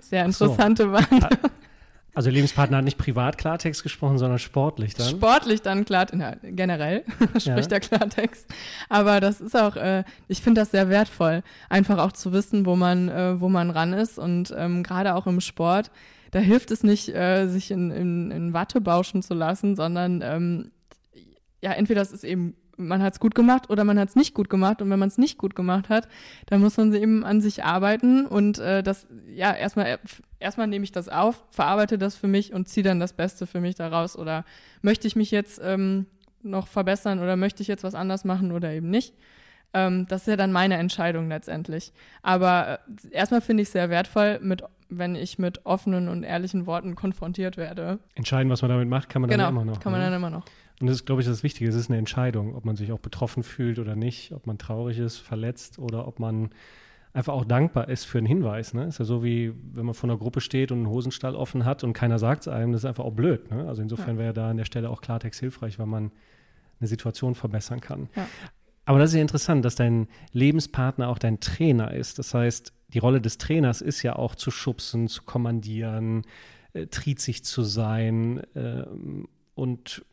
sehr 0.00 0.24
interessante 0.24 0.84
so. 0.84 0.92
Wand. 0.92 1.28
Also 2.14 2.30
Lebenspartner 2.30 2.78
hat 2.78 2.84
nicht 2.84 2.98
privat 2.98 3.38
Klartext 3.38 3.82
gesprochen, 3.82 4.18
sondern 4.18 4.38
sportlich 4.38 4.94
dann? 4.94 5.08
Sportlich 5.08 5.62
dann 5.62 5.84
klar, 5.84 6.06
na, 6.12 6.36
generell 6.42 7.04
spricht 7.36 7.46
ja. 7.46 7.60
der 7.60 7.80
Klartext. 7.80 8.46
Aber 8.88 9.20
das 9.20 9.40
ist 9.40 9.56
auch, 9.56 9.76
äh, 9.76 10.04
ich 10.28 10.40
finde 10.40 10.60
das 10.60 10.70
sehr 10.70 10.88
wertvoll, 10.88 11.42
einfach 11.68 11.98
auch 11.98 12.12
zu 12.12 12.32
wissen, 12.32 12.66
wo 12.66 12.76
man, 12.76 13.08
äh, 13.08 13.40
wo 13.40 13.48
man 13.48 13.70
ran 13.70 13.92
ist. 13.92 14.18
Und 14.18 14.54
ähm, 14.56 14.84
gerade 14.84 15.14
auch 15.14 15.26
im 15.26 15.40
Sport, 15.40 15.90
da 16.30 16.38
hilft 16.38 16.70
es 16.70 16.84
nicht, 16.84 17.08
äh, 17.08 17.48
sich 17.48 17.70
in, 17.70 17.90
in, 17.90 18.30
in 18.30 18.52
Watte 18.52 18.80
bauschen 18.80 19.22
zu 19.22 19.34
lassen, 19.34 19.74
sondern 19.74 20.22
ähm, 20.22 20.70
ja, 21.60 21.72
entweder 21.72 22.00
das 22.00 22.12
ist 22.12 22.24
eben 22.24 22.54
man 22.76 23.02
hat 23.02 23.14
es 23.14 23.20
gut 23.20 23.34
gemacht 23.34 23.70
oder 23.70 23.84
man 23.84 23.98
hat 23.98 24.08
es 24.08 24.16
nicht 24.16 24.34
gut 24.34 24.50
gemacht. 24.50 24.82
Und 24.82 24.90
wenn 24.90 24.98
man 24.98 25.08
es 25.08 25.18
nicht 25.18 25.38
gut 25.38 25.54
gemacht 25.54 25.88
hat, 25.88 26.08
dann 26.46 26.60
muss 26.60 26.76
man 26.76 26.92
eben 26.94 27.24
an 27.24 27.40
sich 27.40 27.64
arbeiten 27.64 28.26
und 28.26 28.58
äh, 28.58 28.82
das, 28.82 29.06
ja, 29.34 29.52
erstmal, 29.52 29.98
erstmal 30.40 30.66
nehme 30.66 30.84
ich 30.84 30.92
das 30.92 31.08
auf, 31.08 31.44
verarbeite 31.50 31.98
das 31.98 32.16
für 32.16 32.28
mich 32.28 32.52
und 32.52 32.68
ziehe 32.68 32.84
dann 32.84 33.00
das 33.00 33.12
Beste 33.12 33.46
für 33.46 33.60
mich 33.60 33.74
daraus. 33.74 34.16
Oder 34.16 34.44
möchte 34.82 35.06
ich 35.06 35.16
mich 35.16 35.30
jetzt 35.30 35.60
ähm, 35.62 36.06
noch 36.42 36.66
verbessern 36.68 37.20
oder 37.20 37.36
möchte 37.36 37.62
ich 37.62 37.68
jetzt 37.68 37.84
was 37.84 37.94
anders 37.94 38.24
machen 38.24 38.52
oder 38.52 38.72
eben 38.72 38.90
nicht? 38.90 39.14
Ähm, 39.72 40.06
das 40.08 40.22
ist 40.22 40.28
ja 40.28 40.36
dann 40.36 40.52
meine 40.52 40.76
Entscheidung 40.76 41.28
letztendlich. 41.28 41.92
Aber 42.22 42.78
äh, 43.02 43.08
erstmal 43.10 43.40
finde 43.40 43.62
ich 43.62 43.68
es 43.68 43.72
sehr 43.72 43.90
wertvoll, 43.90 44.38
mit, 44.40 44.62
wenn 44.88 45.16
ich 45.16 45.38
mit 45.38 45.66
offenen 45.66 46.08
und 46.08 46.22
ehrlichen 46.22 46.66
Worten 46.66 46.94
konfrontiert 46.94 47.56
werde. 47.56 47.98
Entscheiden, 48.14 48.50
was 48.50 48.62
man 48.62 48.70
damit 48.70 48.88
macht, 48.88 49.08
kann 49.08 49.22
man 49.22 49.30
genau, 49.30 49.44
dann 49.44 49.54
immer 49.54 49.64
noch. 49.64 49.80
Kann 49.80 49.92
man 49.92 50.00
ne? 50.00 50.06
dann 50.06 50.14
immer 50.14 50.30
noch. 50.30 50.44
Und 50.80 50.88
das 50.88 50.96
ist, 50.96 51.06
glaube 51.06 51.22
ich, 51.22 51.28
das 51.28 51.42
Wichtige. 51.42 51.70
Es 51.70 51.76
ist 51.76 51.88
eine 51.88 51.98
Entscheidung, 51.98 52.54
ob 52.54 52.64
man 52.64 52.76
sich 52.76 52.92
auch 52.92 52.98
betroffen 52.98 53.42
fühlt 53.42 53.78
oder 53.78 53.94
nicht, 53.94 54.32
ob 54.32 54.46
man 54.46 54.58
traurig 54.58 54.98
ist, 54.98 55.18
verletzt 55.18 55.78
oder 55.78 56.08
ob 56.08 56.18
man 56.18 56.50
einfach 57.12 57.32
auch 57.32 57.44
dankbar 57.44 57.88
ist 57.88 58.04
für 58.04 58.18
einen 58.18 58.26
Hinweis. 58.26 58.74
Ne? 58.74 58.86
Ist 58.86 58.98
ja 58.98 59.04
so 59.04 59.22
wie, 59.22 59.54
wenn 59.72 59.86
man 59.86 59.94
vor 59.94 60.10
einer 60.10 60.18
Gruppe 60.18 60.40
steht 60.40 60.72
und 60.72 60.78
einen 60.78 60.88
Hosenstall 60.88 61.36
offen 61.36 61.64
hat 61.64 61.84
und 61.84 61.92
keiner 61.92 62.18
sagt 62.18 62.42
es 62.42 62.48
einem, 62.48 62.72
das 62.72 62.82
ist 62.82 62.86
einfach 62.86 63.04
auch 63.04 63.12
blöd. 63.12 63.50
Ne? 63.52 63.68
Also 63.68 63.82
insofern 63.82 64.16
ja. 64.16 64.22
wäre 64.22 64.32
da 64.34 64.50
an 64.50 64.56
der 64.56 64.64
Stelle 64.64 64.90
auch 64.90 65.00
Klartext 65.00 65.38
hilfreich, 65.38 65.78
weil 65.78 65.86
man 65.86 66.10
eine 66.80 66.88
Situation 66.88 67.36
verbessern 67.36 67.80
kann. 67.80 68.08
Ja. 68.16 68.26
Aber 68.84 68.98
das 68.98 69.10
ist 69.10 69.14
ja 69.14 69.22
interessant, 69.22 69.64
dass 69.64 69.76
dein 69.76 70.08
Lebenspartner 70.32 71.08
auch 71.08 71.18
dein 71.18 71.40
Trainer 71.40 71.94
ist. 71.94 72.18
Das 72.18 72.34
heißt, 72.34 72.72
die 72.88 72.98
Rolle 72.98 73.20
des 73.20 73.38
Trainers 73.38 73.80
ist 73.80 74.02
ja 74.02 74.16
auch 74.16 74.34
zu 74.34 74.50
schubsen, 74.50 75.08
zu 75.08 75.22
kommandieren, 75.22 76.22
äh, 76.72 76.86
triezig 76.88 77.44
zu 77.44 77.62
sein 77.62 78.42
äh, 78.54 78.84
und 79.54 80.04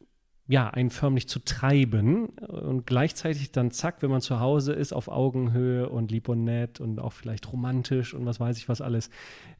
ja, 0.51 0.69
einen 0.69 0.89
förmlich 0.89 1.29
zu 1.29 1.39
treiben 1.39 2.25
und 2.25 2.85
gleichzeitig 2.85 3.53
dann 3.53 3.71
zack, 3.71 4.01
wenn 4.01 4.11
man 4.11 4.19
zu 4.19 4.41
Hause 4.41 4.73
ist, 4.73 4.91
auf 4.91 5.07
Augenhöhe 5.07 5.87
und 5.87 6.11
lieb 6.11 6.27
und 6.27 6.43
nett 6.43 6.81
und 6.81 6.99
auch 6.99 7.13
vielleicht 7.13 7.53
romantisch 7.53 8.13
und 8.13 8.25
was 8.25 8.41
weiß 8.41 8.57
ich 8.57 8.67
was 8.67 8.81
alles. 8.81 9.09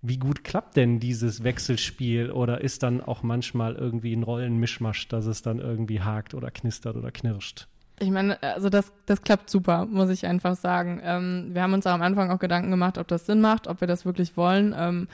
Wie 0.02 0.18
gut 0.18 0.44
klappt 0.44 0.76
denn 0.76 1.00
dieses 1.00 1.46
Wechselspiel 1.46 2.30
oder 2.30 2.60
ist 2.60 2.84
dann 2.84 3.00
auch 3.00 3.24
manchmal 3.24 3.76
irgendwie 3.76 4.14
ein 4.14 4.24
Rollenmischmasch, 4.24 5.08
dass 5.08 5.28
es 5.28 5.42
dann 5.42 5.60
irgendwie 5.60 6.02
hakt 6.02 6.34
oder 6.34 6.52
knistert 6.52 6.98
oder 6.98 7.12
knirscht? 7.12 7.70
Ich 8.02 8.10
meine, 8.10 8.42
also 8.42 8.70
das, 8.70 8.92
das 9.06 9.22
klappt 9.22 9.50
super, 9.50 9.86
muss 9.86 10.10
ich 10.10 10.26
einfach 10.26 10.56
sagen. 10.56 11.00
Ähm, 11.04 11.52
wir 11.54 11.62
haben 11.62 11.74
uns 11.74 11.86
am 11.86 12.02
Anfang 12.02 12.32
auch 12.32 12.40
Gedanken 12.40 12.72
gemacht, 12.72 12.98
ob 12.98 13.08
das 13.08 13.28
Sinn 13.28 13.42
macht, 13.42 13.68
ob 13.68 13.80
wir 13.80 13.88
das 13.88 14.06
wirklich 14.06 14.36
wollen. 14.36 14.74
Ähm, 14.76 15.08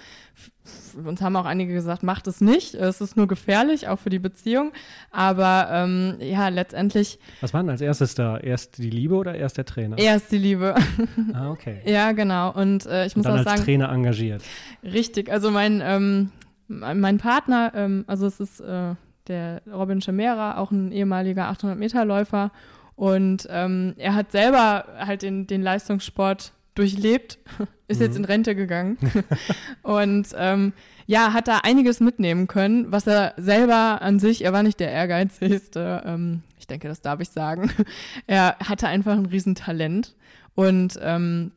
uns 1.05 1.21
haben 1.21 1.35
auch 1.35 1.45
einige 1.45 1.73
gesagt, 1.73 2.03
macht 2.03 2.27
es 2.27 2.39
nicht. 2.39 2.75
Es 2.75 3.01
ist 3.01 3.17
nur 3.17 3.27
gefährlich, 3.27 3.89
auch 3.89 3.99
für 3.99 4.09
die 4.09 4.19
Beziehung. 4.19 4.71
Aber 5.11 5.67
ähm, 5.71 6.15
ja, 6.19 6.47
letztendlich. 6.47 7.19
Was 7.41 7.53
war 7.53 7.61
denn 7.61 7.69
als 7.69 7.81
erstes 7.81 8.15
da? 8.15 8.37
Erst 8.37 8.77
die 8.77 8.89
Liebe 8.89 9.15
oder 9.15 9.35
erst 9.35 9.57
der 9.57 9.65
Trainer? 9.65 9.97
Erst 9.97 10.31
die 10.31 10.37
Liebe. 10.37 10.75
Ah, 11.33 11.51
okay. 11.51 11.81
ja, 11.85 12.13
genau. 12.13 12.51
Und 12.51 12.85
äh, 12.85 13.05
ich 13.05 13.15
muss 13.15 13.25
Und 13.25 13.31
dann 13.31 13.41
auch 13.41 13.45
als 13.45 13.49
sagen. 13.49 13.63
Trainer 13.63 13.89
engagiert. 13.91 14.41
Richtig. 14.83 15.31
Also 15.31 15.51
mein, 15.51 15.81
ähm, 15.83 16.31
mein 16.67 17.17
Partner, 17.17 17.71
ähm, 17.75 18.05
also 18.07 18.25
es 18.25 18.39
ist 18.39 18.59
äh, 18.61 18.95
der 19.27 19.61
Robin 19.71 20.01
Schemera, 20.01 20.57
auch 20.57 20.71
ein 20.71 20.91
ehemaliger 20.91 21.51
800-Meter-Läufer. 21.51 22.51
Und 22.97 23.47
ähm, 23.51 23.93
er 23.97 24.15
hat 24.15 24.31
selber 24.31 24.85
halt 24.97 25.21
den, 25.21 25.45
den 25.45 25.61
Leistungssport 25.61 26.51
durchlebt, 26.73 27.37
ist 27.87 27.99
mhm. 27.99 28.05
jetzt 28.05 28.17
in 28.17 28.25
Rente 28.25 28.55
gegangen 28.55 28.97
und 29.83 30.29
ähm, 30.35 30.73
ja, 31.05 31.31
hat 31.31 31.47
da 31.47 31.59
einiges 31.59 31.99
mitnehmen 31.99 32.47
können, 32.47 32.91
was 32.91 33.05
er 33.05 33.35
selber 33.37 34.01
an 34.01 34.17
sich, 34.17 34.43
er 34.43 34.51
war 34.51 34.63
nicht 34.63 34.79
der 34.79 34.91
ehrgeizigste, 34.91 36.01
ähm, 36.07 36.41
ich 36.57 36.65
denke, 36.65 36.87
das 36.87 37.01
darf 37.01 37.19
ich 37.21 37.29
sagen. 37.29 37.71
er 38.27 38.57
hatte 38.59 38.87
einfach 38.87 39.13
ein 39.13 39.27
Riesentalent 39.27 40.15
und 40.55 40.99
ähm, 40.99 41.51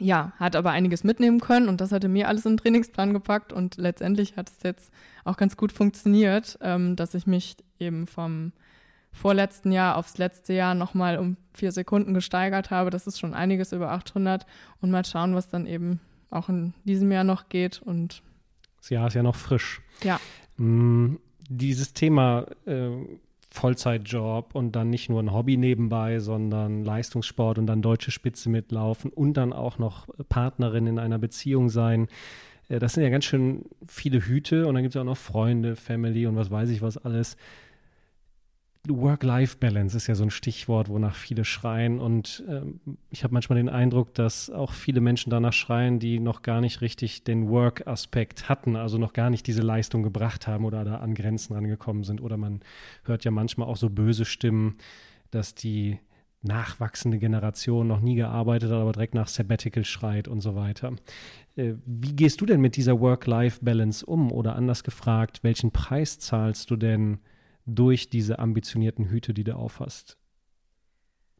ja, 0.00 0.32
hat 0.36 0.56
aber 0.56 0.72
einiges 0.72 1.04
mitnehmen 1.04 1.38
können 1.38 1.68
und 1.68 1.80
das 1.80 1.92
hatte 1.92 2.08
mir 2.08 2.26
alles 2.26 2.44
in 2.44 2.54
den 2.54 2.58
Trainingsplan 2.58 3.12
gepackt 3.12 3.52
und 3.52 3.76
letztendlich 3.76 4.36
hat 4.36 4.50
es 4.50 4.64
jetzt 4.64 4.90
auch 5.24 5.36
ganz 5.36 5.56
gut 5.56 5.70
funktioniert, 5.70 6.58
ähm, 6.60 6.96
dass 6.96 7.14
ich 7.14 7.28
mich 7.28 7.56
eben 7.78 8.08
vom 8.08 8.50
vorletzten 9.16 9.72
Jahr 9.72 9.96
aufs 9.96 10.18
letzte 10.18 10.52
Jahr 10.52 10.74
nochmal 10.74 11.18
um 11.18 11.36
vier 11.52 11.72
Sekunden 11.72 12.14
gesteigert 12.14 12.70
habe. 12.70 12.90
Das 12.90 13.06
ist 13.06 13.18
schon 13.18 13.34
einiges 13.34 13.72
über 13.72 13.90
800 13.90 14.46
und 14.80 14.90
mal 14.90 15.04
schauen, 15.04 15.34
was 15.34 15.48
dann 15.48 15.66
eben 15.66 16.00
auch 16.30 16.48
in 16.48 16.74
diesem 16.84 17.10
Jahr 17.10 17.24
noch 17.24 17.48
geht. 17.48 17.80
Und 17.82 18.22
das 18.78 18.90
Jahr 18.90 19.08
ist 19.08 19.14
ja 19.14 19.22
noch 19.22 19.36
frisch. 19.36 19.80
Ja. 20.02 20.20
Mm, 20.58 21.16
dieses 21.48 21.94
Thema 21.94 22.46
äh, 22.66 22.90
Vollzeitjob 23.50 24.54
und 24.54 24.76
dann 24.76 24.90
nicht 24.90 25.08
nur 25.08 25.22
ein 25.22 25.32
Hobby 25.32 25.56
nebenbei, 25.56 26.18
sondern 26.18 26.84
Leistungssport 26.84 27.58
und 27.58 27.66
dann 27.66 27.80
deutsche 27.80 28.10
Spitze 28.10 28.50
mitlaufen 28.50 29.10
und 29.10 29.34
dann 29.34 29.52
auch 29.52 29.78
noch 29.78 30.08
Partnerin 30.28 30.86
in 30.86 30.98
einer 30.98 31.18
Beziehung 31.18 31.70
sein. 31.70 32.08
Äh, 32.68 32.78
das 32.78 32.92
sind 32.92 33.02
ja 33.02 33.08
ganz 33.08 33.24
schön 33.24 33.64
viele 33.88 34.20
Hüte 34.20 34.66
und 34.66 34.74
dann 34.74 34.82
gibt 34.82 34.94
es 34.94 35.00
auch 35.00 35.06
noch 35.06 35.16
Freunde, 35.16 35.74
Family 35.74 36.26
und 36.26 36.36
was 36.36 36.50
weiß 36.50 36.68
ich 36.68 36.82
was 36.82 36.98
alles. 36.98 37.36
Work-Life-Balance 38.88 39.96
ist 39.96 40.06
ja 40.06 40.14
so 40.14 40.24
ein 40.24 40.30
Stichwort, 40.30 40.88
wonach 40.88 41.14
viele 41.14 41.44
schreien. 41.44 41.98
Und 41.98 42.44
ähm, 42.48 42.80
ich 43.10 43.24
habe 43.24 43.34
manchmal 43.34 43.56
den 43.56 43.68
Eindruck, 43.68 44.14
dass 44.14 44.50
auch 44.50 44.72
viele 44.72 45.00
Menschen 45.00 45.30
danach 45.30 45.52
schreien, 45.52 45.98
die 45.98 46.20
noch 46.20 46.42
gar 46.42 46.60
nicht 46.60 46.80
richtig 46.80 47.24
den 47.24 47.48
Work-Aspekt 47.48 48.48
hatten, 48.48 48.76
also 48.76 48.98
noch 48.98 49.12
gar 49.12 49.30
nicht 49.30 49.46
diese 49.46 49.62
Leistung 49.62 50.02
gebracht 50.02 50.46
haben 50.46 50.64
oder 50.64 50.84
da 50.84 50.96
an 50.96 51.14
Grenzen 51.14 51.54
rangekommen 51.54 52.04
sind. 52.04 52.20
Oder 52.20 52.36
man 52.36 52.60
hört 53.04 53.24
ja 53.24 53.30
manchmal 53.30 53.68
auch 53.68 53.76
so 53.76 53.90
böse 53.90 54.24
Stimmen, 54.24 54.76
dass 55.30 55.54
die 55.54 55.98
nachwachsende 56.42 57.18
Generation 57.18 57.86
noch 57.86 58.00
nie 58.00 58.14
gearbeitet 58.14 58.70
hat, 58.70 58.78
aber 58.78 58.92
direkt 58.92 59.14
nach 59.14 59.28
Sabbatical 59.28 59.84
schreit 59.84 60.28
und 60.28 60.40
so 60.40 60.54
weiter. 60.54 60.92
Äh, 61.56 61.74
wie 61.84 62.14
gehst 62.14 62.40
du 62.40 62.46
denn 62.46 62.60
mit 62.60 62.76
dieser 62.76 63.00
Work-Life-Balance 63.00 64.06
um? 64.06 64.32
Oder 64.32 64.56
anders 64.56 64.84
gefragt, 64.84 65.40
welchen 65.42 65.72
Preis 65.72 66.18
zahlst 66.18 66.70
du 66.70 66.76
denn 66.76 67.18
durch 67.66 68.08
diese 68.08 68.38
ambitionierten 68.38 69.08
Hüte, 69.10 69.34
die 69.34 69.44
du 69.44 69.56
aufhast? 69.56 70.18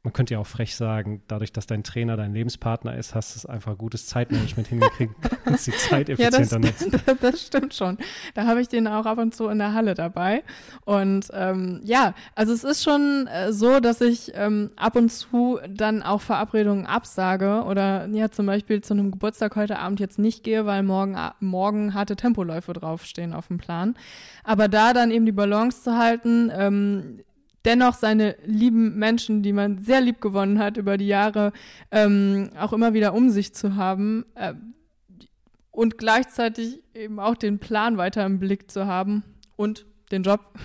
Man 0.07 0.13
könnte 0.13 0.35
ja 0.35 0.39
auch 0.39 0.47
frech 0.47 0.77
sagen, 0.77 1.21
dadurch, 1.27 1.53
dass 1.53 1.67
dein 1.67 1.83
Trainer 1.83 2.17
dein 2.17 2.33
Lebenspartner 2.33 2.97
ist, 2.97 3.17
hast 3.17 3.35
du 3.35 3.39
es 3.39 3.47
einfach 3.47 3.77
gutes 3.77 4.07
Zeitmanagement 4.07 4.69
hingekriegt, 4.69 5.13
kannst 5.45 5.67
die 5.67 5.73
Zeit 5.73 6.09
effizienter 6.09 6.61
ja, 6.61 6.61
das, 6.61 6.81
nutzen. 6.81 7.03
Das 7.21 7.43
stimmt 7.45 7.75
schon. 7.75 7.99
Da 8.35 8.47
habe 8.47 8.61
ich 8.61 8.69
den 8.69 8.87
auch 8.87 9.05
ab 9.05 9.19
und 9.19 9.35
zu 9.35 9.49
in 9.49 9.59
der 9.59 9.73
Halle 9.73 9.95
dabei. 9.95 10.45
Und 10.85 11.27
ähm, 11.33 11.81
ja, 11.83 12.15
also 12.37 12.53
es 12.53 12.63
ist 12.63 12.85
schon 12.85 13.27
äh, 13.27 13.53
so, 13.53 13.81
dass 13.81 14.01
ich 14.01 14.31
ähm, 14.37 14.71
ab 14.77 14.95
und 14.95 15.11
zu 15.11 15.59
dann 15.69 16.05
auch 16.05 16.21
Verabredungen 16.21 16.87
absage 16.87 17.65
oder 17.67 18.07
ja 18.07 18.31
zum 18.31 18.47
Beispiel 18.47 18.83
zu 18.83 18.95
einem 18.95 19.11
Geburtstag 19.11 19.57
heute 19.57 19.81
Abend 19.81 19.99
jetzt 19.99 20.21
nicht 20.21 20.45
gehe, 20.45 20.67
weil 20.67 20.85
morgen, 20.85 21.17
morgen 21.41 21.95
harte 21.95 22.15
Tempoläufe 22.15 22.75
draufstehen 22.75 23.33
auf 23.33 23.49
dem 23.49 23.59
Plan. 23.59 23.97
Aber 24.45 24.69
da 24.69 24.93
dann 24.93 25.11
eben 25.11 25.27
die 25.27 25.33
Balance 25.33 25.83
zu 25.83 25.99
halten, 25.99 26.53
ähm, 26.55 27.19
dennoch 27.67 27.95
seine 27.95 28.37
lieben 28.45 28.97
Menschen, 28.97 29.43
die 29.43 29.53
man 29.53 29.79
sehr 29.79 30.01
lieb 30.01 30.21
gewonnen 30.21 30.59
hat 30.59 30.77
über 30.77 30.97
die 30.97 31.09
Jahre, 31.09 31.53
ähm, 31.91 32.51
auch 32.59 32.73
immer 32.73 32.95
wieder 32.95 33.13
um 33.13 33.29
sich 33.29 33.53
zu 33.53 33.75
haben 33.75 34.25
äh, 34.37 34.55
und 35.73 35.99
gleichzeitig 35.99 36.83
eben 36.95 37.19
auch 37.19 37.35
den 37.35 37.59
Plan 37.59 37.99
weiter 37.99 38.25
im 38.25 38.39
Blick 38.39 38.71
zu 38.71 38.87
haben 38.87 39.25
und 39.57 39.85
den 40.11 40.23
Job. 40.23 40.41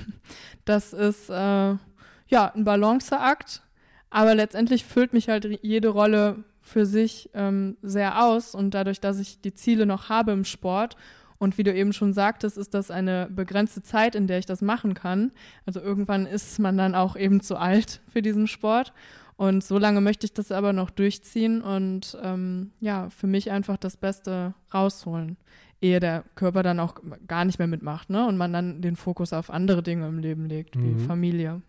Das 0.63 0.93
ist 0.93 1.27
äh, 1.31 1.33
ja 1.33 2.51
ein 2.53 2.63
Balanceakt, 2.63 3.63
aber 4.11 4.35
letztendlich 4.35 4.85
füllt 4.85 5.11
mich 5.11 5.27
halt 5.27 5.43
jede 5.63 5.87
Rolle 5.87 6.43
für 6.61 6.85
sich 6.85 7.31
ähm, 7.33 7.77
sehr 7.81 8.23
aus 8.23 8.53
und 8.53 8.75
dadurch, 8.75 9.01
dass 9.01 9.19
ich 9.19 9.41
die 9.41 9.55
Ziele 9.55 9.87
noch 9.87 10.09
habe 10.09 10.33
im 10.33 10.45
Sport 10.45 10.97
und 11.41 11.57
wie 11.57 11.63
du 11.63 11.73
eben 11.73 11.91
schon 11.91 12.13
sagtest, 12.13 12.55
ist 12.55 12.75
das 12.75 12.91
eine 12.91 13.27
begrenzte 13.31 13.81
Zeit, 13.81 14.13
in 14.13 14.27
der 14.27 14.37
ich 14.37 14.45
das 14.45 14.61
machen 14.61 14.93
kann. 14.93 15.31
Also 15.65 15.81
irgendwann 15.81 16.27
ist 16.27 16.59
man 16.59 16.77
dann 16.77 16.93
auch 16.93 17.15
eben 17.15 17.41
zu 17.41 17.57
alt 17.57 17.99
für 18.07 18.21
diesen 18.21 18.45
Sport. 18.45 18.93
Und 19.37 19.63
so 19.63 19.79
lange 19.79 20.01
möchte 20.01 20.27
ich 20.27 20.35
das 20.35 20.51
aber 20.51 20.71
noch 20.71 20.91
durchziehen 20.91 21.63
und 21.63 22.15
ähm, 22.21 22.69
ja, 22.79 23.09
für 23.09 23.25
mich 23.25 23.49
einfach 23.49 23.77
das 23.77 23.97
Beste 23.97 24.53
rausholen, 24.71 25.35
ehe 25.81 25.99
der 25.99 26.25
Körper 26.35 26.61
dann 26.61 26.79
auch 26.79 26.93
gar 27.27 27.43
nicht 27.43 27.57
mehr 27.57 27.67
mitmacht, 27.67 28.11
ne? 28.11 28.27
Und 28.27 28.37
man 28.37 28.53
dann 28.53 28.83
den 28.83 28.95
Fokus 28.95 29.33
auf 29.33 29.49
andere 29.49 29.81
Dinge 29.81 30.07
im 30.07 30.19
Leben 30.19 30.45
legt, 30.45 30.75
wie 30.75 30.91
mhm. 30.91 30.99
Familie. 30.99 31.63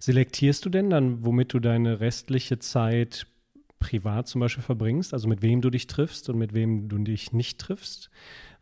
Selektierst 0.00 0.66
du 0.66 0.68
denn 0.68 0.90
dann, 0.90 1.24
womit 1.24 1.54
du 1.54 1.60
deine 1.60 2.00
restliche 2.00 2.58
Zeit 2.58 3.26
privat 3.82 4.28
zum 4.28 4.40
Beispiel 4.40 4.62
verbringst, 4.62 5.12
also 5.12 5.28
mit 5.28 5.42
wem 5.42 5.60
du 5.60 5.68
dich 5.68 5.88
triffst 5.88 6.28
und 6.28 6.38
mit 6.38 6.54
wem 6.54 6.88
du 6.88 6.98
dich 6.98 7.32
nicht 7.32 7.58
triffst? 7.58 8.10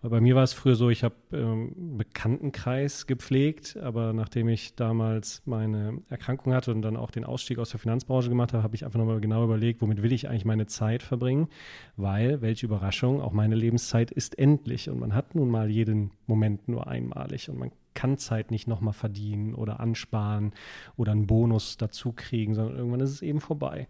Weil 0.00 0.10
bei 0.10 0.20
mir 0.22 0.34
war 0.34 0.44
es 0.44 0.54
früher 0.54 0.76
so, 0.76 0.88
ich 0.88 1.04
habe 1.04 1.14
ähm, 1.32 1.74
einen 1.76 1.98
Bekanntenkreis 1.98 3.06
gepflegt, 3.06 3.76
aber 3.76 4.14
nachdem 4.14 4.48
ich 4.48 4.74
damals 4.74 5.42
meine 5.44 6.00
Erkrankung 6.08 6.54
hatte 6.54 6.70
und 6.70 6.80
dann 6.80 6.96
auch 6.96 7.10
den 7.10 7.26
Ausstieg 7.26 7.58
aus 7.58 7.68
der 7.68 7.80
Finanzbranche 7.80 8.30
gemacht 8.30 8.54
habe, 8.54 8.62
habe 8.62 8.74
ich 8.74 8.86
einfach 8.86 8.98
nochmal 8.98 9.20
genau 9.20 9.44
überlegt, 9.44 9.82
womit 9.82 10.02
will 10.02 10.12
ich 10.12 10.30
eigentlich 10.30 10.46
meine 10.46 10.66
Zeit 10.66 11.02
verbringen, 11.02 11.48
weil, 11.96 12.40
welche 12.40 12.64
Überraschung, 12.64 13.20
auch 13.20 13.32
meine 13.32 13.56
Lebenszeit 13.56 14.10
ist 14.10 14.38
endlich 14.38 14.88
und 14.88 14.98
man 15.00 15.14
hat 15.14 15.34
nun 15.34 15.50
mal 15.50 15.70
jeden 15.70 16.12
Moment 16.26 16.66
nur 16.66 16.86
einmalig 16.86 17.50
und 17.50 17.58
man 17.58 17.70
kann 18.00 18.16
Zeit 18.16 18.50
nicht 18.50 18.66
nochmal 18.66 18.94
verdienen 18.94 19.54
oder 19.54 19.78
ansparen 19.78 20.52
oder 20.96 21.12
einen 21.12 21.26
Bonus 21.26 21.76
dazu 21.76 22.12
kriegen, 22.12 22.54
sondern 22.54 22.76
irgendwann 22.76 23.00
ist 23.00 23.10
es 23.10 23.20
eben 23.20 23.40
vorbei. 23.40 23.88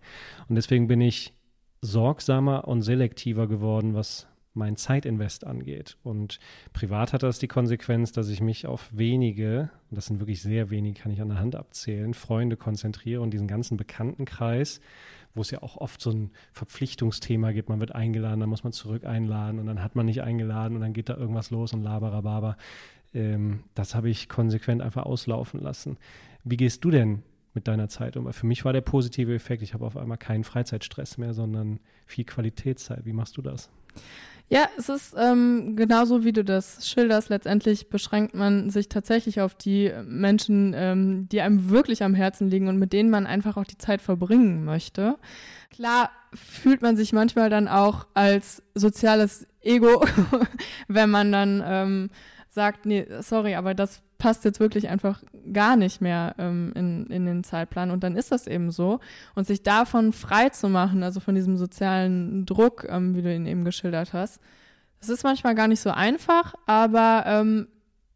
Und 0.48 0.56
deswegen 0.56 0.88
bin 0.88 1.00
ich 1.00 1.32
sorgsamer 1.80 2.66
und 2.66 2.82
selektiver 2.82 3.46
geworden, 3.46 3.94
was 3.94 4.26
mein 4.52 4.74
Zeitinvest 4.74 5.46
angeht. 5.46 5.96
Und 6.02 6.40
privat 6.72 7.12
hat 7.12 7.22
das 7.22 7.38
die 7.38 7.46
Konsequenz, 7.46 8.10
dass 8.10 8.28
ich 8.28 8.40
mich 8.40 8.66
auf 8.66 8.90
wenige, 8.92 9.70
und 9.90 9.96
das 9.96 10.06
sind 10.06 10.18
wirklich 10.18 10.42
sehr 10.42 10.70
wenige, 10.70 11.00
kann 11.00 11.12
ich 11.12 11.20
an 11.20 11.28
der 11.28 11.38
Hand 11.38 11.54
abzählen, 11.54 12.12
Freunde 12.12 12.56
konzentriere 12.56 13.20
und 13.20 13.30
diesen 13.30 13.46
ganzen 13.46 13.76
Bekanntenkreis, 13.76 14.80
wo 15.34 15.42
es 15.42 15.52
ja 15.52 15.62
auch 15.62 15.76
oft 15.76 16.00
so 16.00 16.10
ein 16.10 16.32
Verpflichtungsthema 16.52 17.52
gibt, 17.52 17.68
man 17.68 17.78
wird 17.78 17.94
eingeladen, 17.94 18.40
dann 18.40 18.48
muss 18.48 18.64
man 18.64 18.72
zurück 18.72 19.04
einladen 19.04 19.60
und 19.60 19.66
dann 19.66 19.84
hat 19.84 19.94
man 19.94 20.06
nicht 20.06 20.22
eingeladen 20.22 20.74
und 20.74 20.80
dann 20.80 20.94
geht 20.94 21.08
da 21.08 21.16
irgendwas 21.16 21.52
los 21.52 21.72
und 21.72 21.84
laberababa. 21.84 22.56
Ähm, 23.14 23.64
das 23.74 23.94
habe 23.94 24.10
ich 24.10 24.28
konsequent 24.28 24.82
einfach 24.82 25.04
auslaufen 25.04 25.60
lassen. 25.60 25.98
Wie 26.44 26.56
gehst 26.56 26.84
du 26.84 26.90
denn 26.90 27.22
mit 27.54 27.68
deiner 27.68 27.88
Zeit 27.88 28.16
um? 28.16 28.32
Für 28.32 28.46
mich 28.46 28.64
war 28.64 28.72
der 28.72 28.80
positive 28.80 29.34
Effekt, 29.34 29.62
ich 29.62 29.74
habe 29.74 29.86
auf 29.86 29.96
einmal 29.96 30.18
keinen 30.18 30.44
Freizeitstress 30.44 31.18
mehr, 31.18 31.34
sondern 31.34 31.80
viel 32.06 32.24
Qualitätszeit. 32.24 33.04
Wie 33.04 33.12
machst 33.12 33.36
du 33.36 33.42
das? 33.42 33.70
Ja, 34.52 34.68
es 34.76 34.88
ist 34.88 35.14
ähm, 35.16 35.76
genauso, 35.76 36.24
wie 36.24 36.32
du 36.32 36.42
das 36.42 36.88
schilderst. 36.88 37.28
Letztendlich 37.28 37.88
beschränkt 37.88 38.34
man 38.34 38.68
sich 38.68 38.88
tatsächlich 38.88 39.40
auf 39.40 39.54
die 39.54 39.92
Menschen, 40.04 40.74
ähm, 40.76 41.28
die 41.28 41.40
einem 41.40 41.70
wirklich 41.70 42.02
am 42.02 42.14
Herzen 42.14 42.48
liegen 42.50 42.66
und 42.66 42.76
mit 42.76 42.92
denen 42.92 43.10
man 43.10 43.28
einfach 43.28 43.56
auch 43.56 43.64
die 43.64 43.78
Zeit 43.78 44.02
verbringen 44.02 44.64
möchte. 44.64 45.18
Klar 45.70 46.10
fühlt 46.34 46.82
man 46.82 46.96
sich 46.96 47.12
manchmal 47.12 47.48
dann 47.48 47.68
auch 47.68 48.08
als 48.14 48.60
soziales 48.74 49.46
Ego, 49.60 50.04
wenn 50.88 51.10
man 51.10 51.30
dann 51.30 51.62
ähm, 51.64 52.10
sagt, 52.50 52.84
nee, 52.84 53.06
sorry, 53.20 53.54
aber 53.54 53.74
das 53.74 54.02
passt 54.18 54.44
jetzt 54.44 54.60
wirklich 54.60 54.88
einfach 54.88 55.22
gar 55.52 55.76
nicht 55.76 56.00
mehr 56.00 56.34
ähm, 56.38 56.72
in, 56.74 57.06
in 57.06 57.24
den 57.24 57.44
Zeitplan 57.44 57.90
und 57.90 58.04
dann 58.04 58.16
ist 58.16 58.32
das 58.32 58.46
eben 58.46 58.70
so. 58.70 59.00
Und 59.34 59.46
sich 59.46 59.62
davon 59.62 60.12
frei 60.12 60.50
zu 60.50 60.68
machen, 60.68 61.02
also 61.02 61.20
von 61.20 61.34
diesem 61.34 61.56
sozialen 61.56 62.44
Druck, 62.44 62.86
ähm, 62.88 63.14
wie 63.14 63.22
du 63.22 63.34
ihn 63.34 63.46
eben 63.46 63.64
geschildert 63.64 64.12
hast, 64.12 64.40
das 64.98 65.08
ist 65.08 65.24
manchmal 65.24 65.54
gar 65.54 65.68
nicht 65.68 65.80
so 65.80 65.90
einfach, 65.90 66.54
aber 66.66 67.24
ähm, 67.26 67.68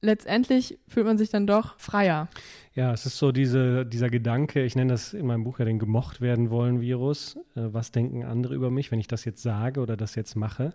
letztendlich 0.02 0.78
fühlt 0.86 1.06
man 1.06 1.16
sich 1.16 1.30
dann 1.30 1.46
doch 1.46 1.78
freier. 1.78 2.28
Ja, 2.74 2.92
es 2.92 3.06
ist 3.06 3.16
so 3.16 3.32
diese, 3.32 3.86
dieser 3.86 4.10
Gedanke, 4.10 4.64
ich 4.64 4.76
nenne 4.76 4.92
das 4.92 5.14
in 5.14 5.26
meinem 5.26 5.44
Buch 5.44 5.60
ja 5.60 5.64
den 5.64 5.78
gemocht 5.78 6.20
werden 6.20 6.50
wollen 6.50 6.80
Virus. 6.80 7.36
Äh, 7.54 7.72
was 7.72 7.92
denken 7.92 8.24
andere 8.24 8.54
über 8.54 8.70
mich, 8.70 8.90
wenn 8.90 9.00
ich 9.00 9.08
das 9.08 9.24
jetzt 9.24 9.42
sage 9.42 9.80
oder 9.80 9.96
das 9.96 10.16
jetzt 10.16 10.34
mache? 10.34 10.74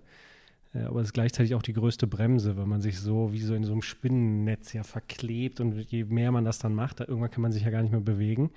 Äh, 0.73 0.83
aber 0.83 1.01
es 1.01 1.07
ist 1.07 1.13
gleichzeitig 1.13 1.55
auch 1.55 1.61
die 1.61 1.73
größte 1.73 2.07
Bremse, 2.07 2.57
weil 2.57 2.65
man 2.65 2.81
sich 2.81 2.99
so 2.99 3.31
wie 3.33 3.39
so 3.39 3.53
in 3.53 3.63
so 3.63 3.71
einem 3.71 3.81
Spinnennetz 3.81 4.73
ja 4.73 4.83
verklebt 4.83 5.59
und 5.59 5.73
je 5.91 6.03
mehr 6.05 6.31
man 6.31 6.45
das 6.45 6.59
dann 6.59 6.75
macht, 6.75 6.99
irgendwann 6.99 7.31
kann 7.31 7.41
man 7.41 7.51
sich 7.51 7.63
ja 7.63 7.69
gar 7.69 7.81
nicht 7.81 7.91
mehr 7.91 8.01
bewegen. 8.01 8.51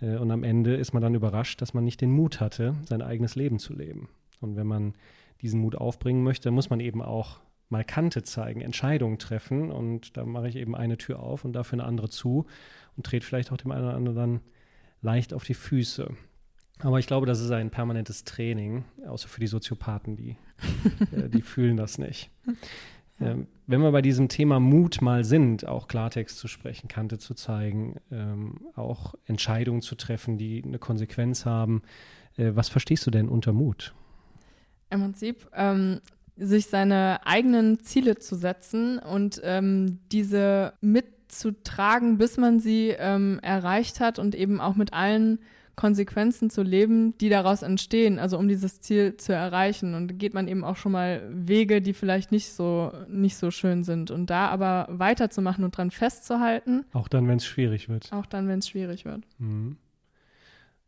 Äh, 0.00 0.16
und 0.16 0.30
am 0.30 0.44
Ende 0.44 0.74
ist 0.76 0.92
man 0.92 1.02
dann 1.02 1.14
überrascht, 1.14 1.60
dass 1.60 1.74
man 1.74 1.84
nicht 1.84 2.00
den 2.00 2.10
Mut 2.10 2.40
hatte, 2.40 2.74
sein 2.84 3.02
eigenes 3.02 3.34
Leben 3.34 3.58
zu 3.58 3.74
leben. 3.74 4.08
Und 4.40 4.56
wenn 4.56 4.66
man 4.66 4.94
diesen 5.42 5.60
Mut 5.60 5.76
aufbringen 5.76 6.22
möchte, 6.22 6.50
muss 6.50 6.70
man 6.70 6.80
eben 6.80 7.02
auch 7.02 7.40
mal 7.68 7.84
Kante 7.84 8.22
zeigen, 8.22 8.60
Entscheidungen 8.60 9.18
treffen. 9.18 9.70
Und 9.70 10.16
da 10.16 10.24
mache 10.24 10.48
ich 10.48 10.56
eben 10.56 10.74
eine 10.74 10.98
Tür 10.98 11.20
auf 11.20 11.44
und 11.44 11.52
dafür 11.52 11.80
eine 11.80 11.88
andere 11.88 12.08
zu 12.08 12.46
und 12.96 13.06
trete 13.06 13.26
vielleicht 13.26 13.52
auch 13.52 13.56
dem 13.56 13.72
einen 13.72 13.84
oder 13.84 13.94
anderen 13.94 14.16
dann 14.16 14.40
leicht 15.02 15.34
auf 15.34 15.44
die 15.44 15.54
Füße. 15.54 16.10
Aber 16.80 16.98
ich 16.98 17.06
glaube, 17.06 17.26
das 17.26 17.40
ist 17.40 17.50
ein 17.50 17.70
permanentes 17.70 18.24
Training, 18.24 18.84
außer 19.06 19.28
für 19.28 19.40
die 19.40 19.46
Soziopathen, 19.46 20.16
die, 20.16 20.36
äh, 21.12 21.28
die 21.28 21.42
fühlen 21.42 21.76
das 21.76 21.98
nicht. 21.98 22.30
Ähm, 23.20 23.46
wenn 23.66 23.80
wir 23.80 23.92
bei 23.92 24.02
diesem 24.02 24.28
Thema 24.28 24.60
Mut 24.60 25.00
mal 25.00 25.24
sind, 25.24 25.66
auch 25.66 25.88
Klartext 25.88 26.38
zu 26.38 26.48
sprechen, 26.48 26.88
Kante 26.88 27.18
zu 27.18 27.34
zeigen, 27.34 27.96
ähm, 28.10 28.60
auch 28.74 29.14
Entscheidungen 29.24 29.80
zu 29.80 29.94
treffen, 29.94 30.36
die 30.36 30.62
eine 30.64 30.78
Konsequenz 30.78 31.46
haben, 31.46 31.82
äh, 32.36 32.52
was 32.54 32.68
verstehst 32.68 33.06
du 33.06 33.10
denn 33.10 33.28
unter 33.28 33.52
Mut? 33.52 33.94
Im 34.90 35.00
Prinzip 35.00 35.48
ähm, 35.54 36.00
sich 36.36 36.66
seine 36.66 37.26
eigenen 37.26 37.80
Ziele 37.80 38.18
zu 38.18 38.36
setzen 38.36 38.98
und 38.98 39.40
ähm, 39.42 39.98
diese 40.12 40.74
mitzutragen, 40.82 42.18
bis 42.18 42.36
man 42.36 42.60
sie 42.60 42.90
ähm, 42.90 43.40
erreicht 43.42 44.00
hat 44.00 44.18
und 44.18 44.34
eben 44.34 44.60
auch 44.60 44.76
mit 44.76 44.92
allen 44.92 45.38
Konsequenzen 45.76 46.48
zu 46.48 46.62
leben, 46.62 47.16
die 47.18 47.28
daraus 47.28 47.62
entstehen, 47.62 48.18
also 48.18 48.38
um 48.38 48.48
dieses 48.48 48.80
Ziel 48.80 49.18
zu 49.18 49.34
erreichen. 49.34 49.94
Und 49.94 50.18
geht 50.18 50.32
man 50.32 50.48
eben 50.48 50.64
auch 50.64 50.76
schon 50.76 50.92
mal 50.92 51.22
Wege, 51.30 51.82
die 51.82 51.92
vielleicht 51.92 52.32
nicht 52.32 52.50
so, 52.52 52.92
nicht 53.08 53.36
so 53.36 53.50
schön 53.50 53.84
sind. 53.84 54.10
Und 54.10 54.30
da 54.30 54.48
aber 54.48 54.86
weiterzumachen 54.90 55.64
und 55.64 55.76
dran 55.76 55.90
festzuhalten. 55.90 56.86
Auch 56.92 57.08
dann, 57.08 57.28
wenn 57.28 57.36
es 57.36 57.44
schwierig 57.44 57.90
wird. 57.90 58.10
Auch 58.12 58.26
dann, 58.26 58.48
wenn 58.48 58.60
es 58.60 58.68
schwierig 58.68 59.04
wird. 59.04 59.22
Mhm. 59.38 59.76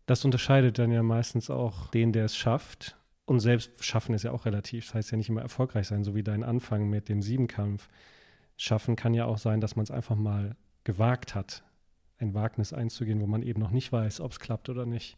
Das 0.07 0.25
unterscheidet 0.25 0.79
dann 0.79 0.91
ja 0.91 1.03
meistens 1.03 1.51
auch 1.51 1.89
den, 1.89 2.13
der 2.13 2.25
es 2.25 2.35
schafft. 2.35 2.97
Und 3.27 3.41
selbst 3.41 3.85
schaffen 3.85 4.15
ist 4.15 4.23
ja 4.23 4.33
auch 4.33 4.47
relativ. 4.47 4.87
Das 4.87 4.95
heißt 4.95 5.11
ja 5.11 5.19
nicht 5.19 5.29
immer 5.29 5.43
erfolgreich 5.43 5.87
sein, 5.87 6.03
so 6.03 6.15
wie 6.15 6.23
dein 6.23 6.43
Anfang 6.43 6.89
mit 6.89 7.11
dem 7.11 7.21
Siebenkampf. 7.21 7.91
Schaffen 8.57 8.97
kann 8.97 9.13
ja 9.13 9.27
auch 9.27 9.37
sein, 9.37 9.61
dass 9.61 9.77
man 9.77 9.83
es 9.83 9.91
einfach 9.91 10.17
mal 10.17 10.57
gewagt 10.85 11.35
hat, 11.35 11.63
ein 12.21 12.35
Wagnis 12.35 12.73
einzugehen, 12.73 13.21
wo 13.21 13.27
man 13.27 13.43
eben 13.43 13.61
noch 13.61 13.71
nicht 13.71 13.93
weiß, 13.93 14.21
ob 14.21 14.33
es 14.33 14.41
klappt 14.41 14.69
oder 14.69 14.87
nicht. 14.87 15.17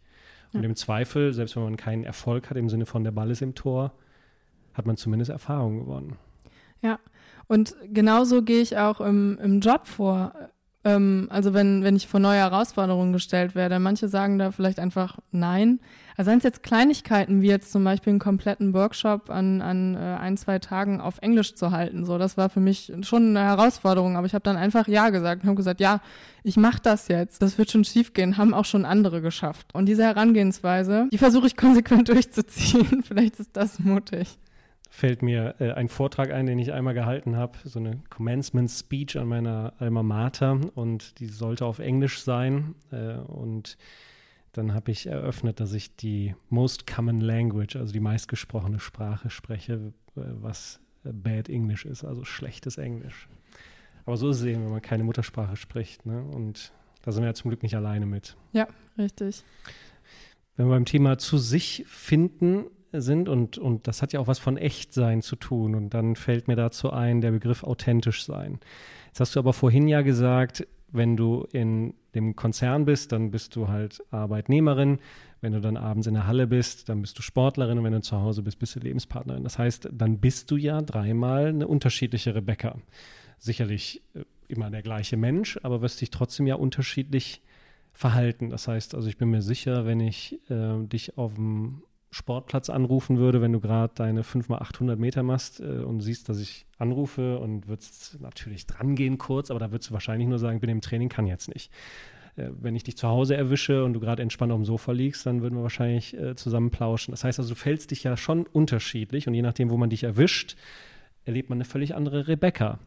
Und 0.53 0.63
ja. 0.63 0.69
im 0.69 0.77
Zweifel, 0.77 1.33
selbst 1.33 1.57
wenn 1.57 1.63
man 1.63 1.77
keinen 1.77 2.05
Erfolg 2.05 2.51
hat, 2.51 2.57
im 2.57 2.69
Sinne 2.69 2.87
von 2.87 3.05
der 3.05 3.13
Ball 3.13 3.31
ist 3.31 3.43
im 3.43 3.55
Tor, 3.55 3.93
hat 4.75 4.87
man 4.87 4.97
zumindest 4.97 5.31
Erfahrung 5.31 5.81
gewonnen. 5.81 6.17
Ja, 6.83 6.99
und 7.47 7.74
genauso 7.93 8.43
gehe 8.43 8.61
ich 8.61 8.77
auch 8.77 9.01
im, 9.01 9.39
im 9.43 9.61
Job 9.61 9.87
vor. 9.87 10.33
ähm, 10.85 11.29
also 11.31 11.53
wenn, 11.53 11.83
wenn 11.85 11.97
ich 11.97 12.07
vor 12.07 12.20
neue 12.20 12.39
Herausforderungen 12.39 13.12
gestellt 13.12 13.55
werde. 13.55 13.79
Manche 13.79 14.09
sagen 14.09 14.39
da 14.39 14.51
vielleicht 14.51 14.79
einfach 14.79 15.18
nein. 15.31 15.81
Also 16.21 16.29
seien 16.29 16.37
es 16.37 16.45
jetzt 16.45 16.62
Kleinigkeiten, 16.62 17.41
wie 17.41 17.47
jetzt 17.47 17.73
zum 17.73 17.83
Beispiel 17.83 18.11
einen 18.11 18.18
kompletten 18.18 18.75
Workshop 18.75 19.31
an, 19.31 19.62
an 19.62 19.95
äh, 19.95 20.18
ein, 20.21 20.37
zwei 20.37 20.59
Tagen 20.59 21.01
auf 21.01 21.16
Englisch 21.23 21.55
zu 21.55 21.71
halten. 21.71 22.05
So, 22.05 22.18
das 22.18 22.37
war 22.37 22.51
für 22.51 22.61
mich 22.61 22.93
schon 23.01 23.35
eine 23.35 23.47
Herausforderung, 23.47 24.18
aber 24.18 24.27
ich 24.27 24.35
habe 24.35 24.43
dann 24.43 24.59
einfach 24.59 24.87
Ja 24.87 25.09
gesagt 25.09 25.45
und 25.45 25.49
habe 25.49 25.57
gesagt, 25.57 25.81
ja, 25.81 26.03
ich 26.43 26.59
mache 26.59 26.83
das 26.83 27.09
jetzt. 27.09 27.41
Das 27.41 27.57
wird 27.57 27.71
schon 27.71 27.85
schiefgehen, 27.85 28.37
haben 28.37 28.53
auch 28.53 28.66
schon 28.66 28.85
andere 28.85 29.23
geschafft. 29.23 29.68
Und 29.73 29.87
diese 29.87 30.03
Herangehensweise, 30.03 31.09
die 31.11 31.16
versuche 31.16 31.47
ich 31.47 31.57
konsequent 31.57 32.11
durchzuziehen. 32.11 33.03
Vielleicht 33.09 33.41
ist 33.41 33.57
das 33.57 33.79
mutig 33.79 34.37
fällt 34.93 35.23
mir 35.23 35.55
äh, 35.61 35.71
ein 35.71 35.89
Vortrag 35.89 36.33
ein, 36.33 36.47
den 36.47 36.59
ich 36.59 36.73
einmal 36.73 36.95
gehalten 36.95 37.37
habe, 37.37 37.57
so 37.64 37.79
eine 37.79 38.03
Commencement 38.11 38.68
Speech 38.68 39.16
an 39.16 39.29
meiner 39.29 39.73
Alma 39.79 40.03
Mater 40.03 40.59
und 40.75 41.21
die 41.21 41.27
sollte 41.27 41.64
auf 41.64 41.79
Englisch 41.79 42.21
sein 42.21 42.75
äh, 42.91 43.14
und 43.14 43.79
dann 44.53 44.74
habe 44.74 44.90
ich 44.90 45.07
eröffnet, 45.07 45.61
dass 45.61 45.72
ich 45.72 45.96
die 45.96 46.34
Most 46.48 46.86
Common 46.86 47.20
Language, 47.20 47.76
also 47.76 47.92
die 47.92 48.01
meistgesprochene 48.01 48.80
Sprache 48.80 49.30
spreche, 49.30 49.92
äh, 50.16 50.20
was 50.40 50.80
Bad 51.03 51.48
English 51.48 51.86
ist, 51.86 52.05
also 52.05 52.24
schlechtes 52.24 52.76
Englisch. 52.78 53.28
Aber 54.05 54.16
so 54.16 54.30
ist 54.30 54.38
es 54.38 54.44
eben, 54.44 54.64
wenn 54.64 54.70
man 54.70 54.82
keine 54.82 55.05
Muttersprache 55.05 55.57
spricht. 55.57 56.05
Ne? 56.05 56.22
Und 56.22 56.72
da 57.03 57.12
sind 57.12 57.22
wir 57.22 57.28
ja 57.28 57.34
zum 57.34 57.51
Glück 57.51 57.62
nicht 57.62 57.76
alleine 57.76 58.07
mit. 58.07 58.36
Ja, 58.53 58.68
richtig. 58.98 59.44
Wenn 60.57 60.66
wir 60.66 60.74
beim 60.74 60.84
Thema 60.84 61.16
zu 61.18 61.38
sich 61.38 61.84
finden, 61.86 62.66
sind 62.92 63.28
und, 63.28 63.59
und 63.59 63.86
das 63.86 64.03
hat 64.03 64.12
ja 64.12 64.20
auch 64.20 64.26
was 64.26 64.38
von 64.38 64.57
Echtsein 64.57 65.22
zu 65.22 65.36
tun. 65.36 65.74
Und 65.74 65.94
dann 65.94 66.16
fällt 66.16 66.48
mir 66.48 66.57
dazu 66.57 66.90
ein 66.90 67.20
der 67.20 67.30
Begriff 67.30 67.62
authentisch 67.62 68.24
sein. 68.24 68.59
Jetzt 69.07 69.20
hast 69.20 69.36
du 69.36 69.40
aber 69.40 69.53
vorhin 69.53 69.88
ja 69.88 70.03
gesagt, 70.03 70.66
wenn 70.93 71.16
du 71.16 71.47
in 71.53 71.95
dem 72.14 72.36
Konzern 72.36 72.84
bist, 72.84 73.12
dann 73.12 73.30
bist 73.30 73.57
du 73.57 73.68
halt 73.68 74.03
Arbeitnehmerin. 74.11 74.99
Wenn 75.41 75.53
du 75.53 75.61
dann 75.61 75.76
abends 75.76 76.07
in 76.07 76.14
der 76.14 76.26
Halle 76.26 76.47
bist, 76.47 76.88
dann 76.88 77.01
bist 77.01 77.18
du 77.18 77.22
Sportlerin 77.22 77.78
und 77.78 77.84
wenn 77.84 77.93
du 77.93 78.03
zu 78.03 78.20
Hause 78.20 78.43
bist, 78.43 78.59
bist 78.59 78.76
du 78.76 78.80
Lebenspartnerin. 78.80 79.45
Das 79.45 79.59
heißt, 79.59 79.88
dann 79.93 80.18
bist 80.18 80.51
du 80.51 80.57
ja 80.57 80.82
dreimal 80.82 81.47
eine 81.47 81.66
unterschiedliche 81.66 82.34
Rebecca. 82.34 82.78
Sicherlich 83.38 84.03
äh, 84.14 84.24
immer 84.49 84.70
der 84.70 84.82
gleiche 84.82 85.16
Mensch, 85.16 85.59
aber 85.62 85.80
wirst 85.80 86.01
dich 86.01 86.11
trotzdem 86.11 86.47
ja 86.47 86.57
unterschiedlich 86.57 87.43
verhalten. 87.93 88.51
Das 88.51 88.68
heißt, 88.68 88.95
also 88.95 89.09
ich 89.09 89.16
bin 89.16 89.30
mir 89.30 89.43
sicher, 89.43 89.86
wenn 89.86 90.01
ich 90.01 90.38
äh, 90.51 90.84
dich 90.86 91.16
auf 91.16 91.34
dem 91.34 91.82
Sportplatz 92.11 92.71
anrufen 92.71 93.19
würde, 93.19 93.41
wenn 93.41 93.53
du 93.53 93.61
gerade 93.61 93.93
deine 93.95 94.23
5x800 94.23 94.97
Meter 94.97 95.23
machst 95.23 95.61
äh, 95.61 95.65
und 95.65 96.01
siehst, 96.01 96.29
dass 96.29 96.41
ich 96.41 96.67
anrufe 96.79 97.39
und 97.39 97.69
würdest 97.69 98.21
natürlich 98.21 98.67
drangehen 98.67 99.19
kurz, 99.19 99.51
aber 99.51 99.61
da 99.61 99.71
würdest 99.71 99.91
du 99.91 99.95
wahrscheinlich 99.95 100.29
nur 100.29 100.39
sagen, 100.39 100.61
bin 100.61 100.71
im 100.71 100.81
Training, 100.81 101.09
kann 101.09 101.27
jetzt 101.27 101.49
nicht. 101.49 101.71
Äh, 102.37 102.49
wenn 102.61 102.75
ich 102.75 102.83
dich 102.83 102.97
zu 102.97 103.07
Hause 103.09 103.37
erwische 103.37 103.85
und 103.85 103.93
du 103.93 104.01
gerade 104.01 104.23
entspannt 104.23 104.51
auf 104.51 104.59
dem 104.59 104.65
Sofa 104.65 104.91
liegst, 104.93 105.25
dann 105.25 105.41
würden 105.41 105.57
wir 105.57 105.63
wahrscheinlich 105.63 106.17
äh, 106.19 106.35
zusammen 106.35 106.71
plauschen. 106.71 107.13
Das 107.13 107.23
heißt 107.23 107.39
also, 107.39 107.51
du 107.51 107.55
fällst 107.55 107.93
dich 107.93 108.03
ja 108.03 108.17
schon 108.17 108.47
unterschiedlich 108.47 109.29
und 109.29 109.35
je 109.35 109.43
nachdem, 109.43 109.71
wo 109.71 109.77
man 109.77 109.91
dich 109.91 110.03
erwischt, 110.03 110.57
erlebt 111.25 111.49
man 111.49 111.59
eine 111.59 111.65
völlig 111.65 111.95
andere 111.95 112.27
Rebecca 112.27 112.81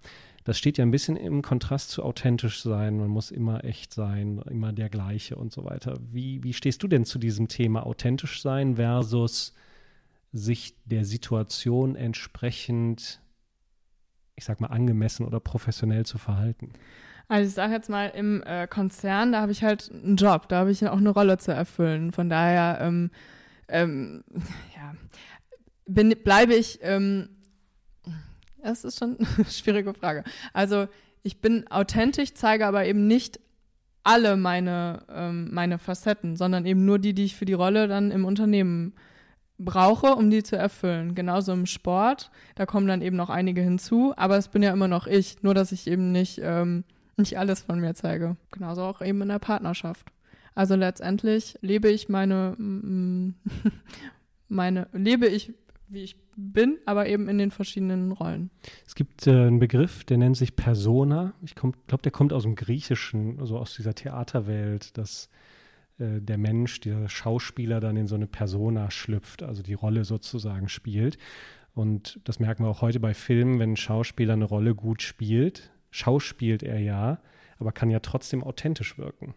das 0.43 0.57
steht 0.57 0.77
ja 0.77 0.85
ein 0.85 0.91
bisschen 0.91 1.15
im 1.15 1.41
Kontrast 1.41 1.89
zu 1.89 2.03
authentisch 2.03 2.61
sein. 2.61 2.97
Man 2.97 3.09
muss 3.09 3.31
immer 3.31 3.63
echt 3.63 3.93
sein, 3.93 4.41
immer 4.49 4.73
der 4.73 4.89
gleiche 4.89 5.35
und 5.35 5.53
so 5.53 5.63
weiter. 5.63 5.97
Wie, 6.11 6.43
wie 6.43 6.53
stehst 6.53 6.83
du 6.83 6.87
denn 6.87 7.05
zu 7.05 7.17
diesem 7.17 7.47
Thema 7.47 7.85
authentisch 7.85 8.41
sein 8.41 8.75
versus 8.75 9.53
sich 10.33 10.75
der 10.85 11.05
Situation 11.05 11.95
entsprechend, 11.95 13.21
ich 14.35 14.43
sag 14.43 14.59
mal, 14.59 14.67
angemessen 14.67 15.25
oder 15.25 15.39
professionell 15.39 16.05
zu 16.05 16.17
verhalten? 16.17 16.73
Also 17.29 17.47
ich 17.47 17.55
sage 17.55 17.73
jetzt 17.73 17.89
mal, 17.89 18.09
im 18.09 18.43
äh, 18.43 18.67
Konzern, 18.67 19.31
da 19.31 19.41
habe 19.41 19.53
ich 19.53 19.63
halt 19.63 19.89
einen 19.91 20.17
Job, 20.17 20.49
da 20.49 20.59
habe 20.59 20.71
ich 20.71 20.85
auch 20.87 20.97
eine 20.97 21.09
Rolle 21.09 21.37
zu 21.37 21.53
erfüllen. 21.53 22.11
Von 22.11 22.29
daher, 22.29 22.79
ähm, 22.81 23.11
ähm, 23.69 24.23
ja, 24.75 24.93
bin, 25.85 26.13
bleibe 26.23 26.53
ich 26.53 26.79
ähm, 26.81 27.29
das 28.63 28.83
ist 28.83 28.99
schon 28.99 29.17
eine 29.37 29.45
schwierige 29.45 29.93
Frage. 29.93 30.23
Also 30.53 30.87
ich 31.21 31.39
bin 31.41 31.67
authentisch, 31.69 32.33
zeige 32.33 32.65
aber 32.65 32.85
eben 32.85 33.07
nicht 33.07 33.39
alle 34.03 34.35
meine, 34.35 35.03
ähm, 35.09 35.49
meine 35.53 35.77
Facetten, 35.77 36.35
sondern 36.35 36.65
eben 36.65 36.85
nur 36.85 36.99
die, 36.99 37.13
die 37.13 37.25
ich 37.25 37.35
für 37.35 37.45
die 37.45 37.53
Rolle 37.53 37.87
dann 37.87 38.11
im 38.11 38.25
Unternehmen 38.25 38.93
brauche, 39.57 40.15
um 40.15 40.29
die 40.29 40.43
zu 40.43 40.57
erfüllen. 40.57 41.15
Genauso 41.15 41.53
im 41.53 41.65
Sport, 41.65 42.29
da 42.55 42.65
kommen 42.65 42.87
dann 42.87 43.01
eben 43.01 43.15
noch 43.15 43.29
einige 43.29 43.61
hinzu, 43.61 44.13
aber 44.17 44.37
es 44.37 44.49
bin 44.49 44.63
ja 44.63 44.73
immer 44.73 44.87
noch 44.87 45.07
ich, 45.07 45.41
nur 45.41 45.53
dass 45.53 45.71
ich 45.71 45.87
eben 45.87 46.11
nicht, 46.11 46.41
ähm, 46.43 46.83
nicht 47.15 47.37
alles 47.37 47.61
von 47.61 47.79
mir 47.79 47.93
zeige. 47.93 48.35
Genauso 48.51 48.81
auch 48.83 49.01
eben 49.01 49.21
in 49.21 49.29
der 49.29 49.39
Partnerschaft. 49.39 50.07
Also 50.55 50.75
letztendlich 50.75 51.57
lebe 51.61 51.89
ich 51.89 52.09
meine, 52.09 52.55
meine, 54.49 54.87
lebe 54.91 55.27
ich 55.27 55.53
wie 55.93 56.03
ich 56.03 56.15
bin, 56.35 56.79
aber 56.85 57.07
eben 57.07 57.29
in 57.29 57.37
den 57.37 57.51
verschiedenen 57.51 58.11
Rollen. 58.11 58.49
Es 58.85 58.95
gibt 58.95 59.27
äh, 59.27 59.31
einen 59.31 59.59
Begriff, 59.59 60.03
der 60.03 60.17
nennt 60.17 60.37
sich 60.37 60.55
Persona. 60.55 61.33
Ich 61.43 61.55
glaube, 61.55 61.77
der 62.03 62.11
kommt 62.11 62.33
aus 62.33 62.43
dem 62.43 62.55
Griechischen, 62.55 63.39
also 63.39 63.57
aus 63.57 63.75
dieser 63.75 63.93
Theaterwelt, 63.93 64.97
dass 64.97 65.29
äh, 65.99 66.21
der 66.21 66.37
Mensch, 66.37 66.79
der 66.81 67.07
Schauspieler 67.09 67.79
dann 67.79 67.97
in 67.97 68.07
so 68.07 68.15
eine 68.15 68.27
Persona 68.27 68.91
schlüpft, 68.91 69.43
also 69.43 69.63
die 69.63 69.73
Rolle 69.73 70.05
sozusagen 70.05 70.69
spielt. 70.69 71.17
Und 71.73 72.19
das 72.23 72.39
merken 72.39 72.63
wir 72.63 72.69
auch 72.69 72.81
heute 72.81 72.99
bei 72.99 73.13
Filmen, 73.13 73.59
wenn 73.59 73.73
ein 73.73 73.77
Schauspieler 73.77 74.33
eine 74.33 74.45
Rolle 74.45 74.75
gut 74.75 75.01
spielt, 75.01 75.71
schauspielt 75.91 76.63
er 76.63 76.79
ja, 76.79 77.19
aber 77.57 77.71
kann 77.71 77.89
ja 77.89 77.99
trotzdem 77.99 78.43
authentisch 78.43 78.97
wirken. 78.97 79.33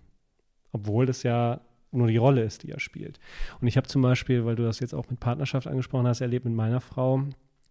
Obwohl 0.72 1.06
das 1.06 1.22
ja 1.22 1.60
nur 1.92 2.08
die 2.08 2.16
Rolle 2.16 2.42
ist, 2.42 2.62
die 2.62 2.70
er 2.70 2.80
spielt. 2.80 3.18
Und 3.60 3.68
ich 3.68 3.76
habe 3.76 3.86
zum 3.86 4.02
Beispiel, 4.02 4.44
weil 4.44 4.56
du 4.56 4.64
das 4.64 4.80
jetzt 4.80 4.94
auch 4.94 5.08
mit 5.08 5.20
Partnerschaft 5.20 5.66
angesprochen 5.66 6.06
hast, 6.06 6.20
erlebt 6.20 6.44
mit 6.44 6.54
meiner 6.54 6.80
Frau, 6.80 7.22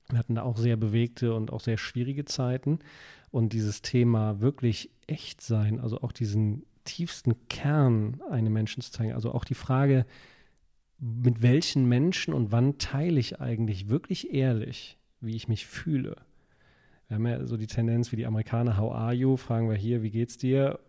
wir 0.10 0.20
hatten 0.20 0.36
da 0.36 0.44
auch 0.44 0.58
sehr 0.58 0.78
bewegte 0.78 1.34
und 1.34 1.52
auch 1.52 1.62
sehr 1.62 1.78
schwierige 1.78 2.26
Zeiten. 2.26 2.80
Und 3.32 3.54
dieses 3.54 3.82
Thema 3.82 4.40
wirklich 4.40 4.92
echt 5.08 5.42
sein, 5.42 5.80
also 5.80 6.02
auch 6.02 6.12
diesen 6.12 6.64
tiefsten 6.84 7.48
Kern 7.50 8.22
einem 8.30 8.54
Menschen 8.54 8.82
zu 8.82 8.92
zeigen, 8.92 9.14
also 9.14 9.34
auch 9.34 9.44
die 9.44 9.56
Frage, 9.56 10.06
mit 11.00 11.42
welchen 11.42 11.88
Menschen 11.88 12.34
und 12.34 12.52
wann 12.52 12.78
teile 12.78 13.20
ich 13.20 13.42
eigentlich 13.42 13.90
wirklich 13.90 14.34
ehrlich, 14.34 14.98
wie 15.20 15.36
ich 15.36 15.48
mich 15.48 15.66
fühle. 15.66 16.18
Wir 17.08 17.16
haben 17.16 17.28
ja 17.28 17.46
so 17.46 17.58
die 17.58 17.68
Tendenz, 17.68 18.12
wie 18.12 18.16
die 18.16 18.26
Amerikaner, 18.26 18.78
how 18.78 18.94
are 18.94 19.14
you? 19.14 19.38
Fragen 19.38 19.70
wir 19.70 19.76
hier, 19.76 20.02
wie 20.02 20.12
geht's 20.12 20.38
dir? 20.38 20.80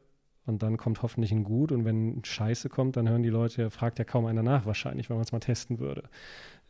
Und 0.47 0.62
dann 0.62 0.76
kommt 0.76 1.03
hoffentlich 1.03 1.32
ein 1.32 1.42
Gut. 1.42 1.72
Und 1.72 1.84
wenn 1.84 2.24
Scheiße 2.24 2.68
kommt, 2.68 2.97
dann 2.97 3.09
hören 3.09 3.24
die 3.24 3.28
Leute, 3.28 3.70
fragt 3.70 3.99
ja 3.99 4.05
kaum 4.05 4.26
einer 4.26 4.44
nach 4.44 4.64
wahrscheinlich, 4.64 5.11
wenn 5.11 5.16
man 5.16 5.24
es 5.24 5.32
mal 5.32 5.40
testen 5.40 5.80
würde. 5.80 6.05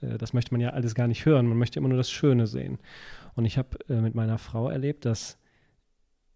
Äh, 0.01 0.17
das 0.19 0.33
möchte 0.33 0.53
man 0.53 0.63
ja 0.63 0.71
alles 0.71 0.95
gar 0.95 1.07
nicht 1.07 1.27
hören. 1.27 1.47
Man 1.47 1.59
möchte 1.59 1.79
immer 1.79 1.89
nur 1.89 1.99
das 1.99 2.11
Schöne 2.11 2.47
sehen. 2.47 2.79
Und 3.35 3.45
ich 3.45 3.59
habe 3.59 3.79
äh, 3.89 4.01
mit 4.01 4.15
meiner 4.15 4.39
Frau 4.39 4.71
erlebt, 4.71 5.05
dass 5.05 5.39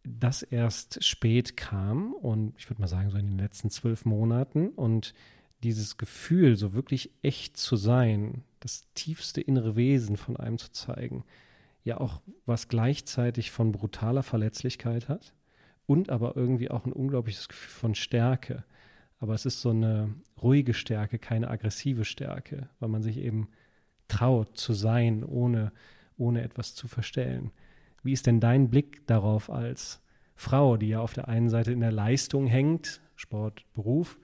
das 0.03 0.43
erst 0.43 1.03
spät 1.05 1.57
kam 1.57 2.15
und 2.15 2.55
ich 2.57 2.71
würde 2.71 2.81
mal 2.81 2.89
sagen, 2.89 3.11
so 3.11 3.19
in 3.19 3.27
den 3.27 3.39
letzten 3.39 3.69
zwölf 3.69 4.07
Monaten 4.07 4.71
und 4.71 5.13
dieses 5.63 5.99
Gefühl, 5.99 6.57
so 6.57 6.73
wirklich 6.73 7.11
echt 7.21 7.59
zu 7.59 7.77
sein, 7.77 8.43
das 8.61 8.89
tiefste 8.95 9.43
innere 9.43 9.77
Wesen 9.77 10.17
von 10.17 10.39
einem 10.39 10.57
zu 10.57 10.73
zeigen, 10.73 11.25
ja 11.85 12.01
auch 12.01 12.23
was 12.47 12.69
gleichzeitig 12.69 13.51
von 13.51 13.73
brutaler 13.73 14.23
Verletzlichkeit 14.23 15.11
hat 15.11 15.35
und 15.91 16.09
aber 16.09 16.37
irgendwie 16.37 16.71
auch 16.71 16.87
ein 16.87 16.93
unglaubliches 16.93 17.49
Gefühl 17.49 17.69
von 17.69 17.95
Stärke. 17.97 18.63
Aber 19.19 19.35
es 19.35 19.45
ist 19.45 19.61
so 19.61 19.71
eine 19.71 20.15
ruhige 20.41 20.73
Stärke, 20.73 21.19
keine 21.19 21.51
aggressive 21.51 22.05
Stärke, 22.05 22.69
weil 22.79 22.89
man 22.89 23.03
sich 23.03 23.17
eben 23.17 23.49
traut 24.07 24.57
zu 24.57 24.73
sein, 24.73 25.25
ohne, 25.25 25.73
ohne 26.17 26.43
etwas 26.43 26.77
zu 26.77 26.87
verstellen. 26.87 27.51
Wie 28.05 28.13
ist 28.13 28.29
denn 28.29 28.39
dein 28.39 28.71
Blick 28.71 29.05
darauf 29.09 29.51
als 29.51 30.01
Frau, 30.37 30.77
die 30.77 30.91
ja 30.91 31.01
auf 31.01 31.13
der 31.13 31.27
einen 31.27 31.51
Seite 31.51 31.73
in 31.73 31.81
der 31.81 31.91
Leistung 31.91 32.47
hängt, 32.47 33.01
Sport, 33.17 33.65
Beruf, 33.75 34.17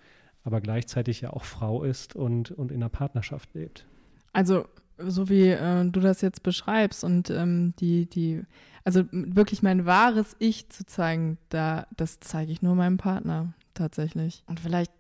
aber 0.45 0.61
gleichzeitig 0.61 1.21
ja 1.21 1.33
auch 1.33 1.45
Frau 1.45 1.83
ist 1.83 2.14
und, 2.14 2.53
und 2.53 2.71
in 2.71 2.77
einer 2.77 2.91
Partnerschaft 2.91 3.53
lebt? 3.55 3.87
Also, 4.33 4.69
so 4.99 5.29
wie 5.29 5.49
äh, 5.49 5.85
du 5.85 5.99
das 5.99 6.21
jetzt 6.21 6.45
beschreibst 6.45 7.03
und 7.03 7.29
ähm, 7.29 7.75
die, 7.81 8.07
die 8.07 8.45
also 8.87 9.03
wirklich 9.11 9.64
mein 9.64 9.84
wahres 9.84 10.37
Ich 10.39 10.68
zu 10.68 10.87
zeigen, 10.87 11.39
da, 11.49 11.89
das 11.97 12.20
zeige 12.20 12.53
ich 12.53 12.62
nur 12.62 12.76
meinem 12.76 12.99
Partner 12.99 13.53
tatsächlich. 13.74 14.45
Und 14.47 14.61
vielleicht 14.61 14.93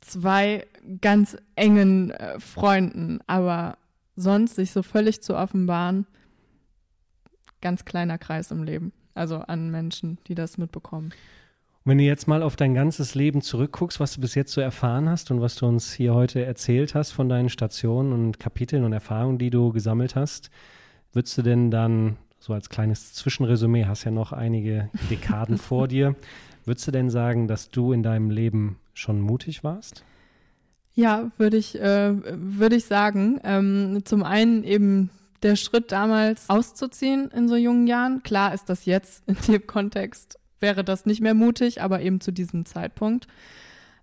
zwei 0.00 0.66
ganz 1.02 1.36
engen 1.54 2.10
äh, 2.10 2.40
Freunden, 2.40 3.20
aber 3.26 3.76
sonst 4.16 4.54
sich 4.54 4.70
so 4.70 4.82
völlig 4.82 5.20
zu 5.20 5.36
offenbaren, 5.36 6.06
ganz 7.60 7.84
kleiner 7.84 8.16
Kreis 8.16 8.50
im 8.50 8.62
Leben. 8.62 8.92
Also 9.12 9.36
an 9.36 9.70
Menschen, 9.70 10.16
die 10.26 10.34
das 10.34 10.56
mitbekommen. 10.56 11.12
wenn 11.84 11.98
du 11.98 12.04
jetzt 12.04 12.26
mal 12.26 12.42
auf 12.42 12.56
dein 12.56 12.72
ganzes 12.72 13.14
Leben 13.14 13.42
zurückguckst, 13.42 14.00
was 14.00 14.14
du 14.14 14.22
bis 14.22 14.34
jetzt 14.34 14.52
so 14.52 14.62
erfahren 14.62 15.06
hast 15.06 15.30
und 15.30 15.42
was 15.42 15.56
du 15.56 15.66
uns 15.66 15.92
hier 15.92 16.14
heute 16.14 16.42
erzählt 16.42 16.94
hast 16.94 17.12
von 17.12 17.28
deinen 17.28 17.50
Stationen 17.50 18.14
und 18.14 18.40
Kapiteln 18.40 18.84
und 18.84 18.94
Erfahrungen, 18.94 19.36
die 19.36 19.50
du 19.50 19.70
gesammelt 19.70 20.16
hast, 20.16 20.50
würdest 21.12 21.36
du 21.36 21.42
denn 21.42 21.70
dann 21.70 22.16
so 22.44 22.52
als 22.52 22.68
kleines 22.68 23.14
Zwischenresümee, 23.14 23.86
hast 23.86 24.04
ja 24.04 24.10
noch 24.10 24.32
einige 24.32 24.90
Dekaden 25.08 25.56
vor 25.58 25.88
dir. 25.88 26.14
Würdest 26.66 26.86
du 26.86 26.90
denn 26.90 27.08
sagen, 27.08 27.48
dass 27.48 27.70
du 27.70 27.92
in 27.94 28.02
deinem 28.02 28.28
Leben 28.28 28.78
schon 28.92 29.18
mutig 29.18 29.64
warst? 29.64 30.04
Ja, 30.92 31.30
würde 31.38 31.56
ich, 31.56 31.80
äh, 31.80 32.12
würde 32.12 32.76
ich 32.76 32.84
sagen. 32.84 33.40
Ähm, 33.44 34.02
zum 34.04 34.22
einen 34.22 34.62
eben 34.62 35.08
der 35.42 35.56
Schritt 35.56 35.90
damals 35.90 36.50
auszuziehen 36.50 37.30
in 37.30 37.48
so 37.48 37.56
jungen 37.56 37.86
Jahren. 37.86 38.22
Klar 38.22 38.52
ist 38.52 38.68
das 38.68 38.84
jetzt 38.84 39.22
in 39.26 39.36
dem 39.48 39.66
Kontext, 39.66 40.38
wäre 40.60 40.84
das 40.84 41.06
nicht 41.06 41.22
mehr 41.22 41.34
mutig, 41.34 41.80
aber 41.80 42.02
eben 42.02 42.20
zu 42.20 42.30
diesem 42.30 42.66
Zeitpunkt. 42.66 43.26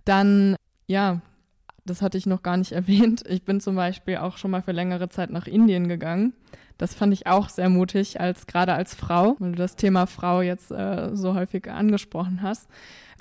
Dann, 0.03 0.55
ja, 0.87 1.21
das 1.85 2.01
hatte 2.01 2.17
ich 2.17 2.25
noch 2.25 2.43
gar 2.43 2.57
nicht 2.57 2.71
erwähnt. 2.81 3.23
Ich 3.27 3.43
bin 3.43 3.59
zum 3.59 3.75
Beispiel 3.75 4.17
auch 4.17 4.37
schon 4.37 4.51
mal 4.51 4.61
für 4.61 4.71
längere 4.71 5.09
Zeit 5.09 5.29
nach 5.31 5.47
Indien 5.47 5.87
gegangen. 5.87 6.33
Das 6.77 6.95
fand 6.95 7.13
ich 7.13 7.27
auch 7.27 7.49
sehr 7.49 7.69
mutig, 7.69 8.19
als 8.19 8.47
gerade 8.47 8.73
als 8.73 8.95
Frau, 8.95 9.35
weil 9.39 9.51
du 9.51 9.57
das 9.57 9.75
Thema 9.75 10.07
Frau 10.07 10.41
jetzt 10.41 10.71
äh, 10.71 11.15
so 11.15 11.35
häufig 11.35 11.69
angesprochen 11.69 12.41
hast. 12.41 12.67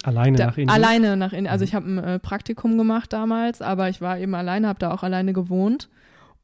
Alleine 0.03 0.39
da, 0.39 0.47
nach 0.47 0.57
Indien? 0.57 0.71
Alleine 0.71 1.17
nach 1.17 1.33
Indien. 1.33 1.53
Also 1.53 1.65
Mhm. 1.65 1.69
ich 1.69 1.75
habe 1.75 1.91
ein 1.91 1.99
äh, 1.99 2.19
Praktikum 2.19 2.79
gemacht 2.79 3.13
damals, 3.13 3.61
aber 3.61 3.91
ich 3.91 4.01
war 4.01 4.19
eben 4.19 4.35
alleine, 4.35 4.69
habe 4.69 4.79
da 4.79 4.93
auch 4.93 5.03
alleine 5.03 5.35
gewohnt 5.35 5.91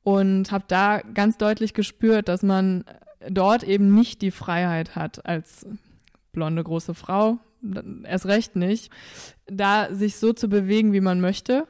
und 0.03 0.53
habe 0.53 0.65
da 0.69 1.01
ganz 1.15 1.39
deutlich 1.39 1.73
gespürt, 1.73 2.29
dass 2.29 2.43
man 2.43 2.85
dort 3.31 3.63
eben 3.65 3.95
nicht 3.95 4.21
die 4.21 4.31
Freiheit 4.31 4.95
hat 4.95 5.25
als 5.27 5.67
blonde 6.33 6.63
große 6.63 6.93
Frau, 6.95 7.39
erst 8.05 8.27
recht 8.27 8.57
nicht, 8.57 8.93
da 9.47 9.89
sich 9.91 10.17
so 10.17 10.33
zu 10.35 10.49
bewegen, 10.49 10.93
wie 10.93 11.01
man 11.01 11.21
möchte. 11.21 11.67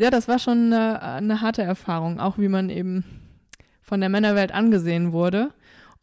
Ja, 0.00 0.08
das 0.08 0.28
war 0.28 0.38
schon 0.38 0.72
eine, 0.72 1.02
eine 1.02 1.42
harte 1.42 1.60
Erfahrung, 1.60 2.20
auch 2.20 2.38
wie 2.38 2.48
man 2.48 2.70
eben 2.70 3.04
von 3.82 4.00
der 4.00 4.08
Männerwelt 4.08 4.50
angesehen 4.50 5.12
wurde. 5.12 5.52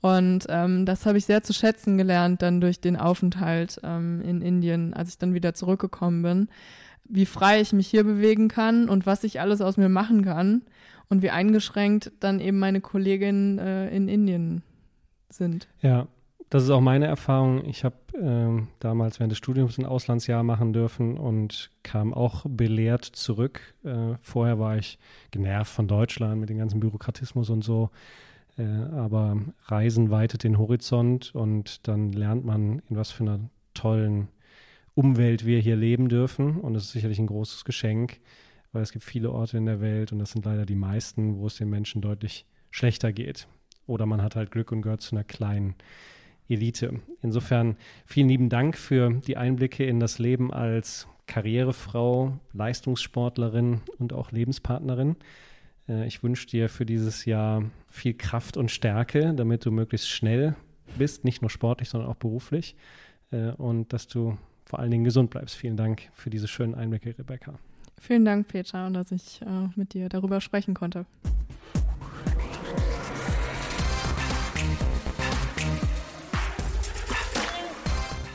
Und 0.01 0.45
ähm, 0.49 0.85
das 0.85 1.07
habe 1.07 1.17
ich 1.17 1.25
sehr 1.25 1.41
zu 1.41 1.51
schätzen 1.51 1.97
gelernt 1.97 2.43
dann 2.43 2.61
durch 2.61 2.79
den 2.79 2.95
Aufenthalt 2.95 3.81
ähm, 3.83 4.21
in 4.21 4.43
Indien, 4.43 4.93
als 4.93 5.09
ich 5.09 5.17
dann 5.17 5.33
wieder 5.33 5.55
zurückgekommen 5.55 6.21
bin, 6.21 6.49
wie 7.05 7.25
frei 7.25 7.59
ich 7.59 7.73
mich 7.73 7.87
hier 7.87 8.03
bewegen 8.03 8.49
kann 8.49 8.87
und 8.87 9.07
was 9.07 9.23
ich 9.23 9.41
alles 9.41 9.61
aus 9.61 9.77
mir 9.77 9.89
machen 9.89 10.23
kann 10.23 10.61
und 11.09 11.23
wie 11.23 11.31
eingeschränkt 11.31 12.11
dann 12.19 12.39
eben 12.39 12.59
meine 12.59 12.81
Kolleginnen 12.81 13.57
äh, 13.57 13.89
in 13.89 14.07
Indien 14.07 14.61
sind. 15.29 15.67
Ja, 15.81 16.07
das 16.49 16.63
ist 16.63 16.69
auch 16.69 16.81
meine 16.81 17.07
Erfahrung. 17.07 17.65
Ich 17.65 17.83
habe 17.83 17.95
ähm, 18.15 18.69
damals 18.79 19.19
während 19.19 19.31
des 19.31 19.37
Studiums 19.37 19.77
ein 19.77 19.85
Auslandsjahr 19.85 20.43
machen 20.43 20.71
dürfen 20.71 21.17
und 21.17 21.69
kam 21.83 22.13
auch 22.13 22.45
belehrt 22.47 23.03
zurück. 23.03 23.59
Äh, 23.83 24.15
vorher 24.21 24.57
war 24.57 24.77
ich 24.77 24.97
genervt 25.31 25.71
von 25.71 25.87
Deutschland 25.87 26.39
mit 26.39 26.49
dem 26.49 26.57
ganzen 26.57 26.79
Bürokratismus 26.79 27.49
und 27.49 27.63
so. 27.63 27.89
Äh, 28.57 28.63
aber 28.63 29.37
Reisen 29.65 30.09
weitet 30.09 30.43
den 30.43 30.57
Horizont 30.57 31.35
und 31.35 31.87
dann 31.87 32.13
lernt 32.13 32.45
man, 32.45 32.81
in 32.89 32.95
was 32.95 33.11
für 33.11 33.23
einer 33.23 33.39
tollen 33.73 34.29
Umwelt 34.95 35.45
wir 35.45 35.59
hier 35.59 35.75
leben 35.75 36.07
dürfen. 36.07 36.61
Und 36.61 36.73
das 36.73 36.85
ist 36.85 36.91
sicherlich 36.91 37.19
ein 37.19 37.27
großes 37.27 37.65
Geschenk, 37.65 38.19
weil 38.71 38.83
es 38.83 38.93
gibt 38.93 39.03
viele 39.03 39.31
Orte 39.31 39.57
in 39.57 39.65
der 39.65 39.81
Welt 39.81 40.13
und 40.13 40.19
das 40.19 40.31
sind 40.31 40.45
leider 40.45 40.65
die 40.65 40.75
meisten, 40.75 41.37
wo 41.37 41.47
es 41.47 41.57
den 41.57 41.69
Menschen 41.69 42.01
deutlich 42.01 42.45
schlechter 42.71 43.11
geht. 43.11 43.47
Oder 43.85 44.05
man 44.05 44.21
hat 44.21 44.35
halt 44.35 44.51
Glück 44.51 44.71
und 44.71 44.81
gehört 44.81 45.01
zu 45.01 45.15
einer 45.15 45.23
kleinen 45.23 45.75
Elite. 46.49 46.99
Insofern 47.21 47.75
vielen 48.05 48.29
lieben 48.29 48.49
Dank 48.49 48.77
für 48.77 49.11
die 49.27 49.37
Einblicke 49.37 49.85
in 49.85 49.99
das 49.99 50.19
Leben 50.19 50.53
als 50.53 51.07
Karrierefrau, 51.27 52.37
Leistungssportlerin 52.53 53.81
und 53.99 54.13
auch 54.13 54.31
Lebenspartnerin. 54.31 55.15
Äh, 55.87 56.07
Ich 56.07 56.23
wünsche 56.23 56.47
dir 56.47 56.69
für 56.69 56.85
dieses 56.85 57.25
Jahr 57.25 57.63
viel 57.89 58.13
Kraft 58.13 58.57
und 58.57 58.71
Stärke, 58.71 59.33
damit 59.35 59.65
du 59.65 59.71
möglichst 59.71 60.09
schnell 60.09 60.55
bist, 60.97 61.25
nicht 61.25 61.41
nur 61.41 61.49
sportlich, 61.49 61.89
sondern 61.89 62.09
auch 62.09 62.15
beruflich. 62.15 62.75
Äh, 63.31 63.51
Und 63.51 63.91
dass 63.91 64.07
du 64.07 64.37
vor 64.65 64.79
allen 64.79 64.91
Dingen 64.91 65.03
gesund 65.03 65.29
bleibst. 65.29 65.55
Vielen 65.55 65.77
Dank 65.77 66.09
für 66.13 66.29
diese 66.29 66.47
schönen 66.47 66.75
Einblicke, 66.75 67.17
Rebecca. 67.17 67.59
Vielen 67.99 68.25
Dank, 68.25 68.47
Petra, 68.47 68.87
und 68.87 68.93
dass 68.93 69.11
ich 69.11 69.41
äh, 69.41 69.45
mit 69.75 69.93
dir 69.93 70.07
darüber 70.07 70.39
sprechen 70.39 70.73
konnte. 70.73 71.05